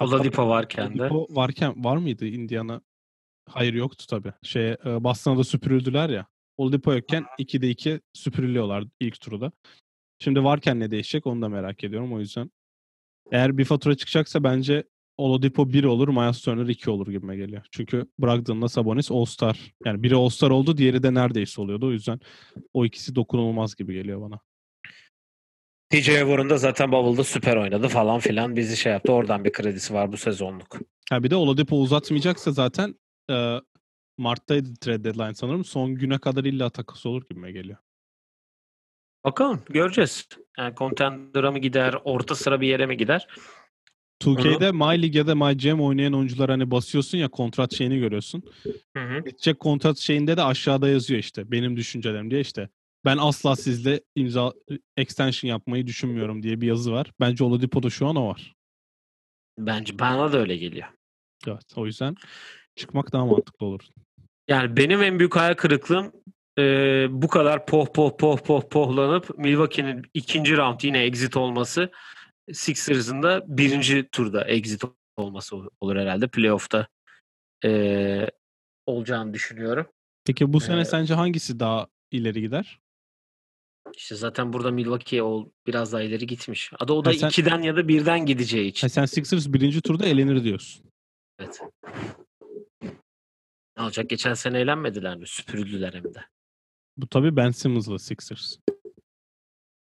Oladipo 0.00 0.48
varken 0.48 0.98
de. 0.98 1.02
Oladipo 1.02 1.26
varken 1.30 1.84
var 1.84 1.96
mıydı 1.96 2.26
Indiana? 2.26 2.80
Hayır 3.48 3.74
yoktu 3.74 4.04
tabii. 4.08 4.32
Şeye, 4.42 4.76
e, 4.84 5.04
Boston'a 5.04 5.38
da 5.38 5.44
süpürüldüler 5.44 6.10
ya. 6.10 6.26
Oladipo 6.56 6.92
yokken 6.94 7.24
2'de 7.38 7.70
2 7.70 8.00
süpürülüyorlar 8.12 8.84
ilk 9.00 9.20
turda. 9.20 9.52
Şimdi 10.18 10.44
varken 10.44 10.80
ne 10.80 10.90
değişecek 10.90 11.26
onu 11.26 11.42
da 11.42 11.48
merak 11.48 11.84
ediyorum. 11.84 12.12
O 12.12 12.20
yüzden 12.20 12.50
eğer 13.32 13.58
bir 13.58 13.64
fatura 13.64 13.94
çıkacaksa 13.94 14.44
bence 14.44 14.84
Oladipo 15.18 15.72
1 15.72 15.84
olur, 15.84 16.08
Miles 16.08 16.40
Turner 16.42 16.68
2 16.68 16.90
olur 16.90 17.06
gibime 17.06 17.36
geliyor. 17.36 17.66
Çünkü 17.70 18.06
Brogdon'la 18.18 18.68
Sabonis 18.68 19.10
All-Star. 19.10 19.74
Yani 19.84 20.02
biri 20.02 20.14
All-Star 20.14 20.50
oldu, 20.50 20.76
diğeri 20.76 21.02
de 21.02 21.14
neredeyse 21.14 21.60
oluyordu. 21.60 21.86
O 21.86 21.90
yüzden 21.90 22.20
o 22.72 22.84
ikisi 22.84 23.14
dokunulmaz 23.14 23.76
gibi 23.76 23.94
geliyor 23.94 24.20
bana. 24.20 24.40
TJ 25.90 26.06
Warren 26.06 26.50
da 26.50 26.58
zaten 26.58 26.92
Bubble'da 26.92 27.24
süper 27.24 27.56
oynadı 27.56 27.88
falan 27.88 28.18
filan. 28.18 28.56
Bizi 28.56 28.76
şey 28.76 28.92
yaptı. 28.92 29.12
Oradan 29.12 29.44
bir 29.44 29.52
kredisi 29.52 29.94
var 29.94 30.12
bu 30.12 30.16
sezonluk. 30.16 30.78
Ha 31.10 31.22
bir 31.22 31.30
de 31.30 31.36
Oladipo 31.36 31.76
uzatmayacaksa 31.76 32.52
zaten 32.52 32.94
e, 33.30 33.56
Mart'taydı 34.18 34.76
trade 34.80 35.04
deadline 35.04 35.34
sanırım. 35.34 35.64
Son 35.64 35.94
güne 35.94 36.18
kadar 36.18 36.44
illa 36.44 36.70
takas 36.70 37.06
olur 37.06 37.22
gibime 37.30 37.52
geliyor. 37.52 37.78
Bakalım 39.24 39.62
göreceğiz. 39.70 40.28
Yani 40.58 40.74
Contender'a 40.74 41.50
mı 41.50 41.58
gider, 41.58 41.94
orta 42.04 42.34
sıra 42.34 42.60
bir 42.60 42.68
yere 42.68 42.86
mi 42.86 42.96
gider? 42.96 43.28
2K'de 44.22 44.72
My 44.72 45.02
League 45.02 45.18
ya 45.18 45.26
da 45.26 45.34
My 45.34 45.58
Jam 45.58 45.80
oynayan 45.80 46.12
oyuncular 46.12 46.50
hani 46.50 46.70
basıyorsun 46.70 47.18
ya 47.18 47.28
kontrat 47.28 47.74
şeyini 47.74 47.98
görüyorsun. 47.98 48.42
Hı 48.96 49.02
hı. 49.04 49.24
Bitecek 49.24 49.60
kontrat 49.60 49.98
şeyinde 49.98 50.36
de 50.36 50.42
aşağıda 50.42 50.88
yazıyor 50.88 51.20
işte 51.20 51.50
benim 51.50 51.76
düşüncelerim 51.76 52.30
diye 52.30 52.40
işte. 52.40 52.68
Ben 53.08 53.18
asla 53.18 53.56
sizle 53.56 54.00
imza 54.14 54.52
extension 54.96 55.48
yapmayı 55.50 55.86
düşünmüyorum 55.86 56.42
diye 56.42 56.60
bir 56.60 56.66
yazı 56.66 56.92
var. 56.92 57.12
Bence 57.20 57.44
Oladipo'da 57.44 57.90
şu 57.90 58.06
an 58.06 58.16
o 58.16 58.28
var. 58.28 58.54
Bence 59.58 59.98
bana 59.98 60.32
da 60.32 60.38
öyle 60.38 60.56
geliyor. 60.56 60.88
Evet 61.46 61.64
o 61.76 61.86
yüzden 61.86 62.14
çıkmak 62.76 63.12
daha 63.12 63.26
mantıklı 63.26 63.66
olur. 63.66 63.80
Yani 64.48 64.76
benim 64.76 65.02
en 65.02 65.18
büyük 65.18 65.36
hayal 65.36 65.54
kırıklığım 65.54 66.12
e, 66.58 66.62
bu 67.10 67.28
kadar 67.28 67.66
poh 67.66 67.86
poh 67.94 68.16
poh 68.18 68.38
poh 68.38 68.62
pohlanıp 68.70 69.38
Milwaukee'nin 69.38 70.02
ikinci 70.14 70.56
round 70.56 70.80
yine 70.82 71.04
exit 71.04 71.36
olması 71.36 71.90
Sixers'ın 72.52 73.22
da 73.22 73.44
birinci 73.46 74.08
turda 74.12 74.44
exit 74.44 74.82
olması 75.16 75.56
ol- 75.56 75.68
olur 75.80 75.96
herhalde. 75.96 76.28
Playoff'ta 76.28 76.88
e, 77.64 78.30
olacağını 78.86 79.34
düşünüyorum. 79.34 79.86
Peki 80.24 80.52
bu 80.52 80.60
sene 80.60 80.80
Ee, 80.80 80.84
sence 80.84 81.14
hangisi 81.14 81.60
daha 81.60 81.86
ileri 82.10 82.40
gider? 82.40 82.80
İşte 83.96 84.14
zaten 84.14 84.52
burada 84.52 84.70
Milwaukee 84.70 85.22
ol, 85.22 85.48
biraz 85.66 85.92
daha 85.92 86.02
ileri 86.02 86.26
gitmiş. 86.26 86.70
Adı 86.78 86.92
o 86.92 87.04
da 87.04 87.08
Ha, 87.10 87.14
sen- 87.14 87.28
2'den 87.28 87.62
ya 87.62 87.76
da 87.76 87.80
1'den 87.88 88.26
gideceği 88.26 88.68
için. 88.68 88.86
Ha, 88.86 88.88
sen 88.88 89.04
Sixers 89.04 89.52
birinci 89.52 89.80
turda 89.80 90.06
elenir 90.06 90.44
diyorsun. 90.44 90.84
Evet. 91.38 91.60
Ne 93.76 93.82
olacak? 93.84 94.10
Geçen 94.10 94.34
sene 94.34 94.60
eğlenmediler 94.60 95.16
mi? 95.16 95.26
Süpürüldüler 95.26 95.94
hem 95.94 96.04
de. 96.14 96.24
Bu 96.96 97.08
tabii 97.08 97.36
Ben 97.36 97.50
Simmons'la 97.50 97.98
Sixers. 97.98 98.56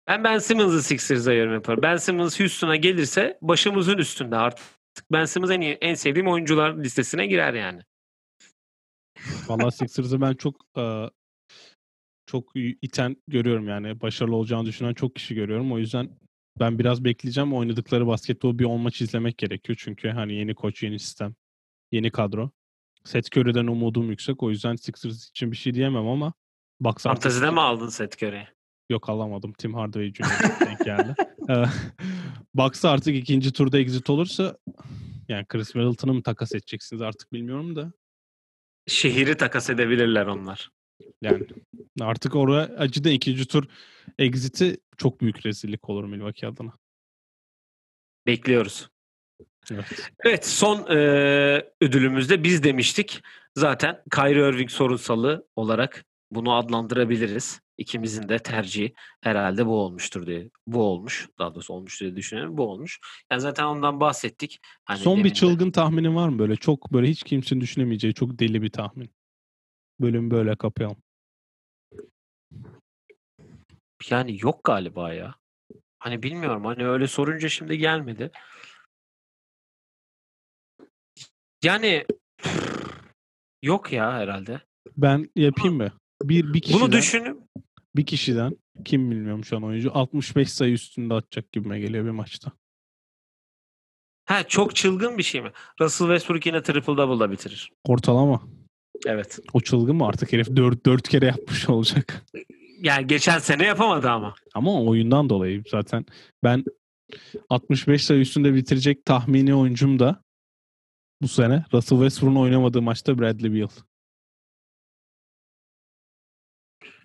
Ben 0.07 0.25
Ben 0.25 0.39
Simmons'ı 0.39 0.83
Sixers'a 0.83 1.33
yorum 1.33 1.53
yaparım. 1.55 1.83
Ben 1.83 1.97
Simmons 1.97 2.41
Houston'a 2.41 2.77
gelirse 2.77 3.39
başımızın 3.43 3.99
üstünde 3.99 4.37
artık. 4.37 4.65
Ben 5.13 5.25
Simmons 5.25 5.51
en, 5.51 5.61
iyi, 5.61 5.73
en 5.81 5.95
sevdiğim 5.95 6.29
oyuncular 6.29 6.77
listesine 6.85 7.27
girer 7.27 7.55
yani. 7.55 7.83
Vallahi 9.49 9.73
Sixers'ı 9.73 10.21
ben 10.21 10.35
çok 10.35 10.55
e, 10.77 10.83
çok 12.27 12.53
iten 12.83 13.17
görüyorum 13.29 13.69
yani. 13.69 14.01
Başarılı 14.01 14.37
olacağını 14.37 14.67
düşünen 14.67 14.95
çok 14.95 15.15
kişi 15.17 15.35
görüyorum. 15.35 15.73
O 15.73 15.79
yüzden 15.79 16.11
ben 16.61 16.79
biraz 16.79 17.05
bekleyeceğim. 17.05 17.53
Oynadıkları 17.55 18.07
basketbol 18.07 18.59
bir 18.59 18.65
on 18.65 18.81
maç 18.81 19.01
izlemek 19.01 19.39
gerekiyor. 19.39 19.77
Çünkü 19.81 20.09
hani 20.09 20.35
yeni 20.35 20.55
koç, 20.55 20.83
yeni 20.83 20.99
sistem, 20.99 21.35
yeni 21.93 22.11
kadro. 22.11 22.51
Seth 23.05 23.37
Curry'den 23.37 23.67
umudum 23.67 24.11
yüksek. 24.11 24.43
O 24.43 24.51
yüzden 24.51 24.77
Sixers 24.77 25.29
için 25.29 25.53
bir 25.53 25.57
şey 25.57 25.75
diyemem 25.75 26.07
ama 26.09 26.33
artık- 26.85 27.03
Fantezide 27.03 27.51
mi 27.51 27.61
aldın 27.61 27.89
Seth 27.89 28.23
Curry'i? 28.23 28.49
Yok 28.91 29.09
alamadım. 29.09 29.53
Tim 29.53 29.75
Hardaway 29.75 30.13
Jr. 30.13 30.67
denk 30.67 30.85
geldi. 30.85 31.15
Ee, 31.51 31.65
Bucks 32.55 32.85
artık 32.85 33.15
ikinci 33.17 33.53
turda 33.53 33.79
exit 33.79 34.11
olursa 34.11 34.59
yani 35.29 35.47
Chris 35.47 35.75
Middleton'ı 35.75 36.15
mı 36.15 36.23
takas 36.23 36.55
edeceksiniz 36.55 37.03
artık 37.03 37.33
bilmiyorum 37.33 37.77
da. 37.77 37.93
Şehri 38.87 39.37
takas 39.37 39.71
edebilirler 39.71 40.27
onlar. 40.27 40.71
Yani 41.23 41.47
artık 42.01 42.35
oraya 42.35 42.63
acıda 42.63 43.11
ikinci 43.11 43.47
tur 43.47 43.65
exit'i 44.19 44.77
çok 44.97 45.21
büyük 45.21 45.47
rezillik 45.47 45.91
olur 45.91 46.05
Milwaukee 46.05 46.47
adına. 46.47 46.73
Bekliyoruz. 48.27 48.89
Evet. 49.73 50.11
Evet 50.25 50.47
son 50.47 50.87
e, 50.91 50.97
ödülümüzde 51.81 52.45
biz 52.45 52.63
demiştik. 52.63 53.23
Zaten 53.57 54.03
Kyrie 54.15 54.49
Irving 54.49 54.71
sorunsalı 54.71 55.49
olarak 55.57 56.05
bunu 56.31 56.55
adlandırabiliriz. 56.55 57.61
İkimizin 57.79 58.29
de 58.29 58.39
tercihi 58.39 58.95
herhalde 59.21 59.67
bu 59.67 59.81
olmuştur 59.81 60.27
diye. 60.27 60.51
Bu 60.67 60.83
olmuş. 60.83 61.29
Daha 61.39 61.55
doğrusu 61.55 61.73
olmuş 61.73 62.01
diye 62.01 62.17
düşünüyorum. 62.17 62.59
Bu 62.59 62.63
olmuş. 62.63 63.01
Yani 63.33 63.41
zaten 63.41 63.65
ondan 63.65 64.01
bahsettik. 64.01 64.61
Hani 64.85 64.99
Son 64.99 65.25
bir 65.25 65.31
de. 65.31 65.35
çılgın 65.35 65.71
tahminin 65.71 66.15
var 66.15 66.29
mı 66.29 66.39
böyle? 66.39 66.57
Çok 66.57 66.93
böyle 66.93 67.09
hiç 67.09 67.23
kimsenin 67.23 67.61
düşünemeyeceği 67.61 68.15
çok 68.15 68.39
deli 68.39 68.63
bir 68.63 68.71
tahmin. 68.71 69.11
Bölüm 70.01 70.31
böyle 70.31 70.57
kapayalım. 70.57 70.97
Yani 74.11 74.39
yok 74.43 74.65
galiba 74.65 75.13
ya. 75.13 75.35
Hani 75.99 76.23
bilmiyorum. 76.23 76.65
Hani 76.65 76.87
öyle 76.87 77.07
sorunca 77.07 77.49
şimdi 77.49 77.79
gelmedi. 77.79 78.31
Yani 81.65 82.07
yok 83.63 83.93
ya 83.93 84.13
herhalde. 84.13 84.61
Ben 84.97 85.31
yapayım 85.37 85.77
mı? 85.77 85.93
Bir, 86.23 86.55
bir 86.55 86.61
kişiden, 86.61 86.81
Bunu 86.81 86.93
düşünüp 86.93 87.43
bir 87.97 88.07
kişiden 88.07 88.57
kim 88.85 89.11
bilmiyorum 89.11 89.45
şu 89.45 89.57
an 89.57 89.63
oyuncu 89.65 89.91
65 89.95 90.53
sayı 90.53 90.73
üstünde 90.73 91.15
atacak 91.15 91.53
gibime 91.53 91.81
geliyor 91.81 92.05
bir 92.05 92.11
maçta. 92.11 92.53
ha 94.25 94.49
çok 94.49 94.77
çılgın 94.77 95.19
bir 95.19 95.23
şey 95.23 95.41
mi? 95.41 95.53
Russell 95.81 96.07
Westbrook 96.07 96.47
yine 96.47 96.63
triple 96.63 96.97
double'la 96.97 97.31
bitirir. 97.31 97.73
Ortalama. 97.85 98.43
Evet. 99.07 99.39
O 99.53 99.61
çılgın 99.61 99.97
mı 99.97 100.07
artık 100.07 100.33
herif 100.33 100.57
4, 100.57 100.87
4 100.87 101.09
kere 101.09 101.27
yapmış 101.27 101.69
olacak. 101.69 102.25
Yani 102.81 103.07
geçen 103.07 103.39
sene 103.39 103.65
yapamadı 103.65 104.11
ama. 104.11 104.35
Ama 104.55 104.83
oyundan 104.83 105.29
dolayı 105.29 105.63
zaten 105.71 106.07
ben 106.43 106.65
65 107.49 108.05
sayı 108.05 108.21
üstünde 108.21 108.55
bitirecek 108.55 109.05
tahmini 109.05 109.55
oyuncum 109.55 109.99
da 109.99 110.23
bu 111.23 111.29
sene 111.29 111.65
Russell 111.73 111.99
Westbrook'un 111.99 112.41
oynamadığı 112.41 112.83
maçta 112.83 113.19
Bradley 113.19 113.55
Beal. 113.55 113.69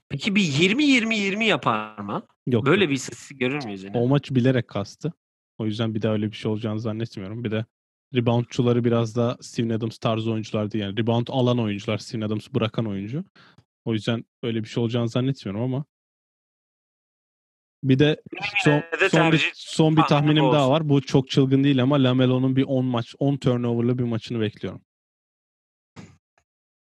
Peki 0.09 0.35
bir 0.35 0.41
20-20-20 0.41 1.43
yapar 1.43 1.99
mı? 1.99 2.27
Yok. 2.47 2.65
Böyle 2.65 2.83
yok. 2.83 2.89
bir 2.89 2.95
istatistik 2.95 3.39
görür 3.39 3.65
müyüz 3.65 3.83
yine? 3.83 3.97
O 3.97 4.07
maç 4.07 4.31
bilerek 4.31 4.67
kastı. 4.67 5.13
O 5.57 5.65
yüzden 5.65 5.95
bir 5.95 6.01
daha 6.01 6.13
öyle 6.13 6.31
bir 6.31 6.35
şey 6.35 6.51
olacağını 6.51 6.79
zannetmiyorum. 6.79 7.43
Bir 7.43 7.51
de 7.51 7.65
reboundçuları 8.15 8.83
biraz 8.83 9.15
da 9.15 9.37
Steven 9.41 9.69
Adams 9.69 9.97
tarzı 9.97 10.31
oyunculardı. 10.31 10.77
Yani 10.77 10.97
rebound 10.97 11.27
alan 11.29 11.59
oyuncular, 11.59 11.97
Steven 11.97 12.21
Adams 12.21 12.47
bırakan 12.53 12.85
oyuncu. 12.85 13.23
O 13.85 13.93
yüzden 13.93 14.25
öyle 14.43 14.63
bir 14.63 14.69
şey 14.69 14.83
olacağını 14.83 15.09
zannetmiyorum 15.09 15.61
ama 15.61 15.85
bir 17.83 17.99
de 17.99 18.21
son, 18.63 18.83
son, 19.11 19.31
bir, 19.31 19.51
son 19.55 19.97
bir 19.97 20.01
tahmini 20.01 20.07
tahminim 20.09 20.53
daha 20.53 20.71
var. 20.71 20.89
Bu 20.89 21.01
çok 21.01 21.29
çılgın 21.29 21.63
değil 21.63 21.83
ama 21.83 22.03
Lamelo'nun 22.03 22.55
bir 22.55 22.63
10 22.63 22.85
maç, 22.85 23.15
10 23.19 23.37
turnover'lı 23.37 23.97
bir 23.97 24.03
maçını 24.03 24.39
bekliyorum. 24.39 24.81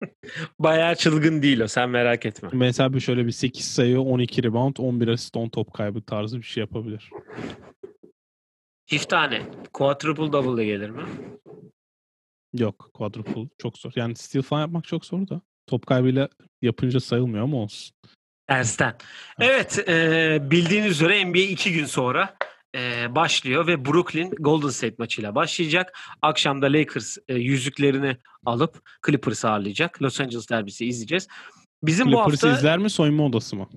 Bayağı 0.58 0.94
çılgın 0.94 1.42
değil 1.42 1.60
o 1.60 1.68
sen 1.68 1.90
merak 1.90 2.26
etme. 2.26 2.48
Mesela 2.52 2.94
bir 2.94 3.00
şöyle 3.00 3.26
bir 3.26 3.32
8 3.32 3.64
sayı, 3.64 4.00
12 4.00 4.42
rebound, 4.42 4.76
11 4.78 5.08
asist, 5.08 5.36
10 5.36 5.48
top 5.48 5.74
kaybı 5.74 6.02
tarzı 6.02 6.38
bir 6.38 6.42
şey 6.42 6.60
yapabilir. 6.60 7.10
Çift 8.88 9.08
tane. 9.08 9.42
Quadruple 9.72 10.32
double 10.32 10.64
gelir 10.64 10.90
mi? 10.90 11.02
Yok, 12.54 12.90
quadruple 12.94 13.48
çok 13.58 13.78
zor. 13.78 13.92
Yani 13.96 14.16
steal 14.16 14.42
falan 14.42 14.60
yapmak 14.60 14.84
çok 14.84 15.06
zor 15.06 15.28
da. 15.28 15.40
Top 15.66 15.86
kaybıyla 15.86 16.28
yapınca 16.62 17.00
sayılmıyor 17.00 17.44
ama 17.44 17.56
olsun. 17.56 17.94
Tersten. 18.46 18.96
Evet 19.40 19.88
e, 19.88 20.38
bildiğiniz 20.50 20.90
üzere 20.90 21.24
NBA 21.24 21.38
iki 21.38 21.72
gün 21.72 21.84
sonra 21.84 22.36
e, 22.74 23.14
başlıyor 23.14 23.66
ve 23.66 23.84
Brooklyn 23.84 24.30
Golden 24.30 24.68
State 24.68 24.94
maçıyla 24.98 25.34
başlayacak. 25.34 25.98
Akşamda 26.22 26.66
Lakers 26.66 27.16
e, 27.28 27.34
yüzüklerini 27.34 28.16
alıp 28.46 28.88
Clippers'ı 29.06 29.50
ağırlayacak. 29.50 30.02
Los 30.02 30.20
Angeles 30.20 30.48
derbisi 30.50 30.86
izleyeceğiz. 30.86 31.28
Bizim 31.82 32.06
bu 32.06 32.10
Clippers'ı 32.10 32.46
hafta 32.48 32.58
izler 32.58 32.78
mi 32.78 32.90
soyunma 32.90 33.24
odası 33.26 33.56
mı? 33.56 33.68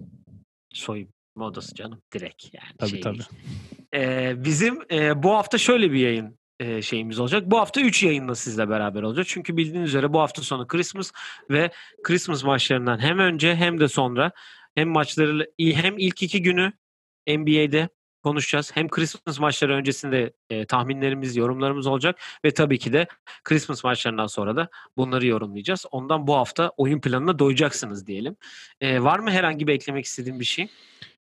soyunma 0.74 1.21
odası 1.40 1.76
canım 1.76 2.02
direkt 2.14 2.54
yani. 2.54 2.74
Tabii 2.78 2.90
şey 2.90 3.02
tabii. 3.02 3.18
değil. 3.18 3.30
E, 3.94 4.34
bizim 4.44 4.80
e, 4.92 5.24
bu 5.24 5.32
hafta 5.32 5.58
şöyle 5.58 5.92
bir 5.92 6.00
yayın 6.00 6.40
e, 6.60 6.82
şeyimiz 6.82 7.20
olacak. 7.20 7.44
Bu 7.46 7.60
hafta 7.60 7.82
3 7.82 8.04
yayınla 8.04 8.36
sizle 8.36 8.70
beraber 8.70 9.04
olacak. 9.04 9.26
Çünkü 9.30 9.58
bildiğiniz 9.58 9.90
üzere 9.90 10.14
bu 10.14 10.20
hafta 10.20 10.42
sonu 10.42 10.68
Christmas 10.68 11.12
ve 11.50 11.72
Christmas 12.04 12.44
maçlarından 12.44 13.00
hem 13.00 13.20
önce 13.20 13.56
hem 13.56 13.80
de 13.80 13.88
sonra 13.88 14.32
hem 14.76 14.90
maçları 14.90 15.52
hem 15.60 15.98
ilk 15.98 16.24
iki 16.24 16.42
günü 16.42 16.74
NBA'de 17.28 17.90
konuşacağız. 18.24 18.72
Hem 18.74 18.90
Christmas 18.90 19.40
maçları 19.40 19.74
öncesinde 19.74 20.34
e, 20.50 20.66
tahminlerimiz, 20.66 21.36
yorumlarımız 21.36 21.88
olacak 21.88 22.20
ve 22.46 22.52
tabii 22.52 22.80
ki 22.80 22.94
de 22.94 23.08
Christmas 23.44 23.84
maçlarından 23.84 24.28
sonra 24.28 24.56
da 24.56 24.70
bunları 24.98 25.28
yorumlayacağız. 25.28 25.86
Ondan 25.92 26.28
bu 26.28 26.36
hafta 26.36 26.70
oyun 26.78 27.02
planına 27.02 27.40
doyacaksınız 27.40 28.08
diyelim. 28.08 28.36
E, 28.82 29.04
var 29.04 29.20
mı 29.20 29.32
herhangi 29.32 29.68
bir 29.68 29.74
eklemek 29.74 30.06
istediğin 30.06 30.40
bir 30.40 30.46
şey? 30.46 30.70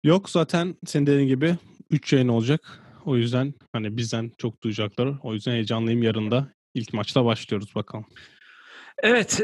Yok 0.04 0.30
zaten 0.30 0.76
senin 0.86 1.06
dediğin 1.06 1.28
gibi 1.28 1.56
3 1.90 2.12
yayın 2.12 2.28
olacak. 2.28 2.82
O 3.04 3.16
yüzden 3.16 3.54
hani 3.72 3.96
bizden 3.96 4.32
çok 4.38 4.62
duyacaklar. 4.62 5.14
O 5.22 5.34
yüzden 5.34 5.52
heyecanlıyım. 5.52 6.02
Yarın 6.02 6.30
da 6.30 6.52
ilk 6.74 6.92
maçla 6.92 7.24
başlıyoruz 7.24 7.74
bakalım. 7.74 8.06
Evet, 9.02 9.40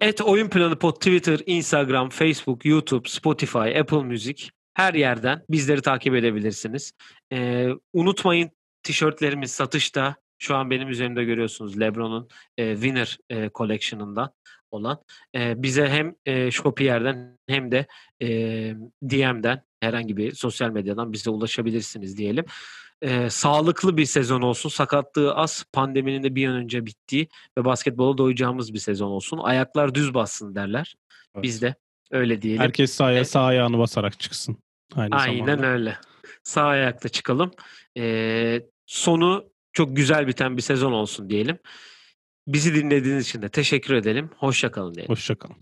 et 0.00 0.20
oyun 0.20 0.48
planı 0.48 0.78
pod 0.78 0.94
Twitter, 0.94 1.40
Instagram, 1.46 2.08
Facebook, 2.08 2.64
YouTube, 2.66 3.08
Spotify, 3.08 3.78
Apple 3.78 4.02
Music 4.02 4.48
her 4.76 4.94
yerden 4.94 5.42
bizleri 5.50 5.82
takip 5.82 6.14
edebilirsiniz. 6.14 6.92
E, 7.32 7.68
unutmayın 7.92 8.50
tişörtlerimiz 8.82 9.50
satışta. 9.50 10.16
Şu 10.38 10.56
an 10.56 10.70
benim 10.70 10.88
üzerimde 10.88 11.24
görüyorsunuz 11.24 11.80
LeBron'un 11.80 12.28
e, 12.58 12.74
Winner 12.74 13.18
e, 13.30 13.50
Collection'ından 13.54 14.32
olan. 14.70 14.98
E, 15.34 15.62
bize 15.62 15.88
hem 15.88 16.14
e, 16.26 16.50
Shopier'den 16.50 17.38
hem 17.48 17.72
de 17.72 17.86
e, 18.22 18.28
DM'den 19.02 19.62
herhangi 19.86 20.16
bir 20.16 20.32
sosyal 20.32 20.70
medyadan 20.70 21.12
bize 21.12 21.30
ulaşabilirsiniz 21.30 22.16
diyelim. 22.16 22.44
E, 23.02 23.30
sağlıklı 23.30 23.96
bir 23.96 24.04
sezon 24.06 24.42
olsun. 24.42 24.68
Sakatlığı 24.68 25.34
az, 25.34 25.64
pandeminin 25.72 26.22
de 26.22 26.34
bir 26.34 26.48
an 26.48 26.54
önce 26.54 26.86
bittiği 26.86 27.28
ve 27.58 27.64
basketbola 27.64 28.18
doyacağımız 28.18 28.74
bir 28.74 28.78
sezon 28.78 29.10
olsun. 29.10 29.38
Ayaklar 29.38 29.94
düz 29.94 30.14
bassın 30.14 30.54
derler. 30.54 30.94
Evet. 31.34 31.42
Biz 31.42 31.62
de 31.62 31.74
öyle 32.10 32.42
diyelim. 32.42 32.62
Herkes 32.62 32.92
sahaya, 32.92 33.24
sağ 33.24 33.44
ayağını 33.44 33.78
basarak 33.78 34.20
çıksın. 34.20 34.56
Aynı 34.94 35.14
Aynen 35.14 35.46
zamanda. 35.46 35.66
öyle. 35.66 35.98
Sağ 36.42 36.64
ayakta 36.64 37.08
çıkalım. 37.08 37.50
Ee, 37.98 38.62
sonu 38.86 39.44
çok 39.72 39.96
güzel 39.96 40.26
biten 40.26 40.56
bir 40.56 40.62
sezon 40.62 40.92
olsun 40.92 41.30
diyelim. 41.30 41.58
Bizi 42.46 42.74
dinlediğiniz 42.74 43.28
için 43.28 43.42
de 43.42 43.48
teşekkür 43.48 43.94
edelim. 43.94 44.30
Hoşça 44.36 44.70
kalın 44.70 44.94
diyelim. 44.94 45.12
Hoşçakalın. 45.12 45.56